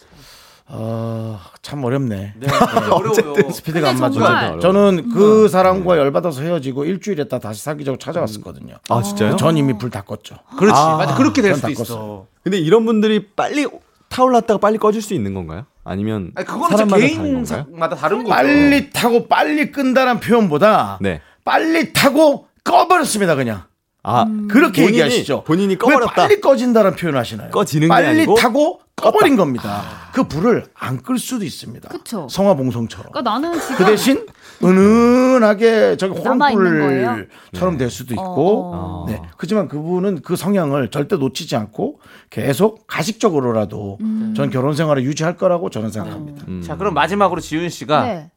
어, 0.73 1.41
참 1.63 1.83
어렵네. 1.85 2.35
네, 2.37 2.47
어려워요. 2.91 3.51
스피드가 3.51 3.91
안. 3.91 3.97
정말- 3.97 4.61
저는 4.61 5.11
그 5.13 5.49
사람과 5.49 5.99
열받아서 5.99 6.43
헤어지고 6.43 6.85
일주일 6.85 7.19
있다 7.21 7.39
다시 7.41 7.63
사귀자고 7.63 7.99
찾아왔었거든요. 7.99 8.77
아 8.89 9.03
진짜요? 9.03 9.37
전 9.37 9.57
이미 9.57 9.77
불 9.77 9.91
다 9.91 10.03
껐죠. 10.03 10.39
그렇지, 10.57 10.79
아, 10.79 10.97
맞아. 10.97 11.15
그렇게 11.17 11.43
될 11.43 11.53
그건 11.55 11.71
수도 11.73 11.85
다 11.85 11.93
있어. 11.93 12.27
근데 12.45 12.59
이런 12.59 12.87
분들이 12.87 13.27
빨리 13.35 13.67
타올랐다가 14.09 14.59
빨리 14.59 14.79
꺼질 14.79 15.03
수 15.03 15.13
있는 15.15 15.35
건가요? 15.35 15.67
아니면 15.83 16.31
아니, 16.37 16.47
사람마다 16.47 16.87
건가요? 16.87 17.01
개인마다 17.01 17.97
다른 17.97 18.19
거죠. 18.19 18.29
빨리 18.31 18.91
타고 18.91 19.27
빨리 19.27 19.73
끈다는 19.73 20.21
표현보다 20.21 20.99
네. 21.01 21.21
빨리 21.45 21.93
타고 21.93 22.47
꺼버렸습니다 22.63 23.35
그냥. 23.35 23.63
아 24.03 24.25
그렇게 24.49 24.83
본인이- 24.83 24.87
얘기하시죠. 25.01 25.45
본인이 25.45 25.75
왜 25.75 25.77
꺼버렸다. 25.77 26.13
빨리 26.15 26.41
꺼진다는 26.41 26.95
표현 26.97 27.17
하시나요? 27.17 27.51
꺼지는 27.51 27.89
게 27.89 27.89
빨리 27.89 28.07
아니고 28.07 28.35
타고 28.37 28.81
꺼버린 29.01 29.37
겁니다. 29.37 29.83
그 30.13 30.25
불을 30.25 30.67
안 30.75 31.01
끌 31.03 31.19
수도 31.19 31.45
있습니다. 31.45 31.89
그쵸. 31.89 32.27
성화봉송처럼. 32.31 33.13
그러니까 33.13 33.31
나는 33.31 33.59
지금 33.61 33.77
그 33.77 33.85
대신 33.87 34.27
은은하게 34.63 35.97
저기? 35.97 36.19
호롱불처럼 36.19 37.79
될 37.79 37.91
수도 37.91 38.15
있고 38.15 38.73
어, 38.73 39.05
어. 39.05 39.07
네. 39.09 39.23
그렇지만 39.37 39.69
그분은 39.69 40.23
그 40.23 40.37
성향을 40.37 40.91
절대 40.91 41.17
놓치지 41.17 41.57
않고 41.57 42.01
계속 42.29 42.87
가식적으로라도 42.87 43.99
음. 44.03 44.35
전 44.37 44.51
결혼 44.51 44.75
생활을 44.75 45.03
유지할 45.05 45.37
거라고 45.37 45.71
저는 45.71 45.91
생각합니다. 45.91 46.45
음. 46.49 46.63
자, 46.63 46.77
그럼 46.77 46.95
마지막으로 46.95 47.41
지윤 47.41 47.69
씨가 47.71 48.05
네. 48.05 48.31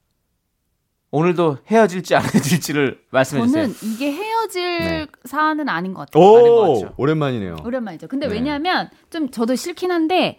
오늘도 1.11 1.57
헤어질지 1.67 2.15
안 2.15 2.23
헤어질지를 2.23 2.99
말씀해 3.11 3.43
주세요. 3.45 3.63
저는 3.67 3.75
이게 3.83 4.11
헤 4.11 4.32
어질 4.43 4.79
네. 4.79 5.07
사안은 5.25 5.69
아닌 5.69 5.93
것 5.93 6.01
같아요. 6.11 6.23
것오 6.23 6.73
같죠. 6.73 6.93
오랜만이네요. 6.97 7.57
오랜만이죠. 7.63 8.07
근데 8.07 8.27
네. 8.27 8.33
왜냐하면 8.35 8.89
좀 9.09 9.29
저도 9.31 9.55
싫긴 9.55 9.91
한데 9.91 10.37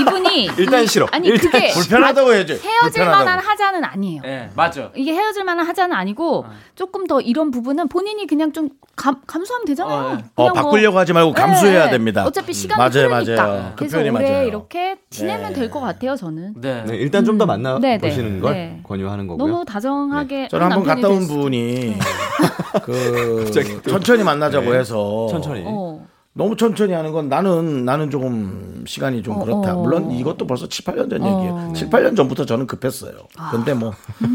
이분이 0.00 0.50
일단 0.58 0.82
이- 0.82 0.86
싫어. 0.86 1.06
아니 1.12 1.28
일단 1.28 1.50
그게 1.50 1.72
불편하다고 1.72 2.32
해야죠. 2.34 2.54
헤어질 2.54 2.90
불편하다고. 2.92 3.24
만한 3.24 3.38
하자는 3.44 3.84
아니에요. 3.84 4.22
예, 4.24 4.50
맞죠. 4.56 4.90
이게 4.96 5.12
헤어질 5.12 5.44
만한 5.44 5.66
하자는 5.66 5.94
아니고 5.94 6.44
조금 6.74 7.06
더 7.06 7.20
이런 7.20 7.50
부분은 7.50 7.88
본인이 7.88 8.26
그냥 8.26 8.52
좀 8.52 8.68
감, 8.96 9.20
감수하면 9.26 9.66
되잖아요. 9.66 9.96
어, 9.98 10.10
예. 10.12 10.14
어, 10.14 10.18
그냥 10.18 10.52
뭐- 10.52 10.52
바꾸려고 10.52 10.98
하지 10.98 11.12
말고 11.12 11.32
감수해야 11.32 11.84
네, 11.86 11.90
됩니다. 11.92 12.24
어차피 12.24 12.52
시간이 12.52 12.78
맞아요, 12.78 13.08
흐르니까. 13.08 13.46
맞아요. 13.46 13.72
그 13.76 13.86
그래서 13.86 14.12
맞아요. 14.12 14.46
이렇게 14.46 14.96
지내면 15.10 15.52
네. 15.52 15.60
될것 15.60 15.82
같아요. 15.82 16.16
저는. 16.16 16.54
네. 16.60 16.82
네, 16.86 16.96
일단 16.96 17.24
좀 17.24 17.36
더 17.36 17.44
만나 17.44 17.78
네, 17.78 17.98
네. 17.98 18.08
보시는 18.08 18.40
걸 18.40 18.54
네. 18.54 18.80
권유하는 18.82 19.26
거고요. 19.26 19.46
너무 19.46 19.64
다정하게 19.66 20.48
저는 20.48 20.72
한번 20.72 20.84
갔다 20.84 21.06
온 21.08 21.26
분이 21.28 21.94
그 22.82 23.35
갑자기 23.44 23.80
또- 23.82 23.90
천천히 23.92 24.22
만나자고 24.24 24.72
네. 24.72 24.78
해서 24.78 25.26
천천히. 25.30 25.62
어. 25.66 26.04
너무 26.38 26.54
천천히 26.54 26.92
하는 26.92 27.12
건 27.12 27.30
나는 27.30 27.86
나는 27.86 28.10
조금 28.10 28.84
시간이 28.86 29.22
좀 29.22 29.36
어, 29.36 29.44
그렇다. 29.44 29.74
어. 29.74 29.80
물론 29.82 30.10
이것도 30.10 30.46
벌써 30.46 30.68
7, 30.68 30.84
8년 30.84 31.08
전 31.08 31.22
어. 31.22 31.26
얘기예요. 31.26 31.72
7, 31.74 31.88
8년 31.88 32.14
전부터 32.14 32.44
저는 32.44 32.66
급했어요. 32.66 33.12
근데 33.50 33.72
뭐 33.72 33.88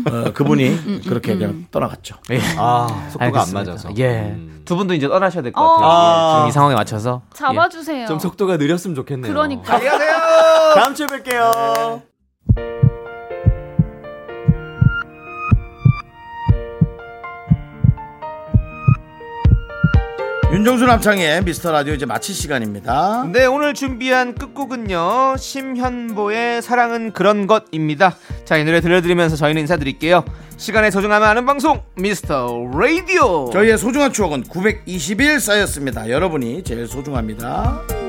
어, 0.09 0.31
그분이 0.33 1.01
그렇게 1.07 1.35
그냥 1.35 1.67
떠나갔죠. 1.69 2.15
예. 2.31 2.39
아 2.57 2.87
속도가 3.11 3.23
안 3.25 3.33
알겠습니다. 3.35 3.63
맞아서. 3.71 3.89
예. 3.97 4.31
음. 4.31 4.61
두 4.65 4.75
분도 4.75 4.95
이제 4.95 5.07
떠나셔야 5.07 5.43
될것 5.43 5.63
어. 5.63 5.67
같아요. 5.75 5.85
예, 5.85 5.91
아. 5.93 6.33
지금 6.37 6.47
이 6.47 6.51
상황에 6.51 6.75
맞춰서. 6.75 7.21
잡아 7.33 7.69
주세요. 7.69 8.07
좀 8.07 8.17
속도가 8.17 8.57
느렸으면 8.57 8.95
좋겠네요. 8.95 9.31
그러니까. 9.31 9.79
다음 10.75 10.95
주에 10.95 11.05
뵐게요. 11.05 12.01
윤정수 20.51 20.85
남창의 20.85 21.45
미스터 21.45 21.71
라디오 21.71 21.93
이제 21.93 22.05
마칠 22.05 22.35
시간입니다. 22.35 23.25
네, 23.31 23.45
오늘 23.45 23.73
준비한 23.73 24.35
끝곡은요. 24.35 25.37
심현보의 25.37 26.61
사랑은 26.61 27.13
그런 27.13 27.47
것입니다. 27.47 28.17
자, 28.43 28.57
이 28.57 28.65
노래 28.65 28.81
들려드리면서 28.81 29.37
저희는 29.37 29.61
인사드릴게요. 29.61 30.25
시간의 30.57 30.91
소중함을 30.91 31.25
아는 31.25 31.45
방송 31.45 31.81
미스터 31.95 32.69
라디오. 32.77 33.49
저희의 33.51 33.77
소중한 33.77 34.11
추억은 34.11 34.43
920일 34.43 35.39
쌓였습니다. 35.39 36.09
여러분이 36.09 36.63
제일 36.65 36.85
소중합니다. 36.85 38.00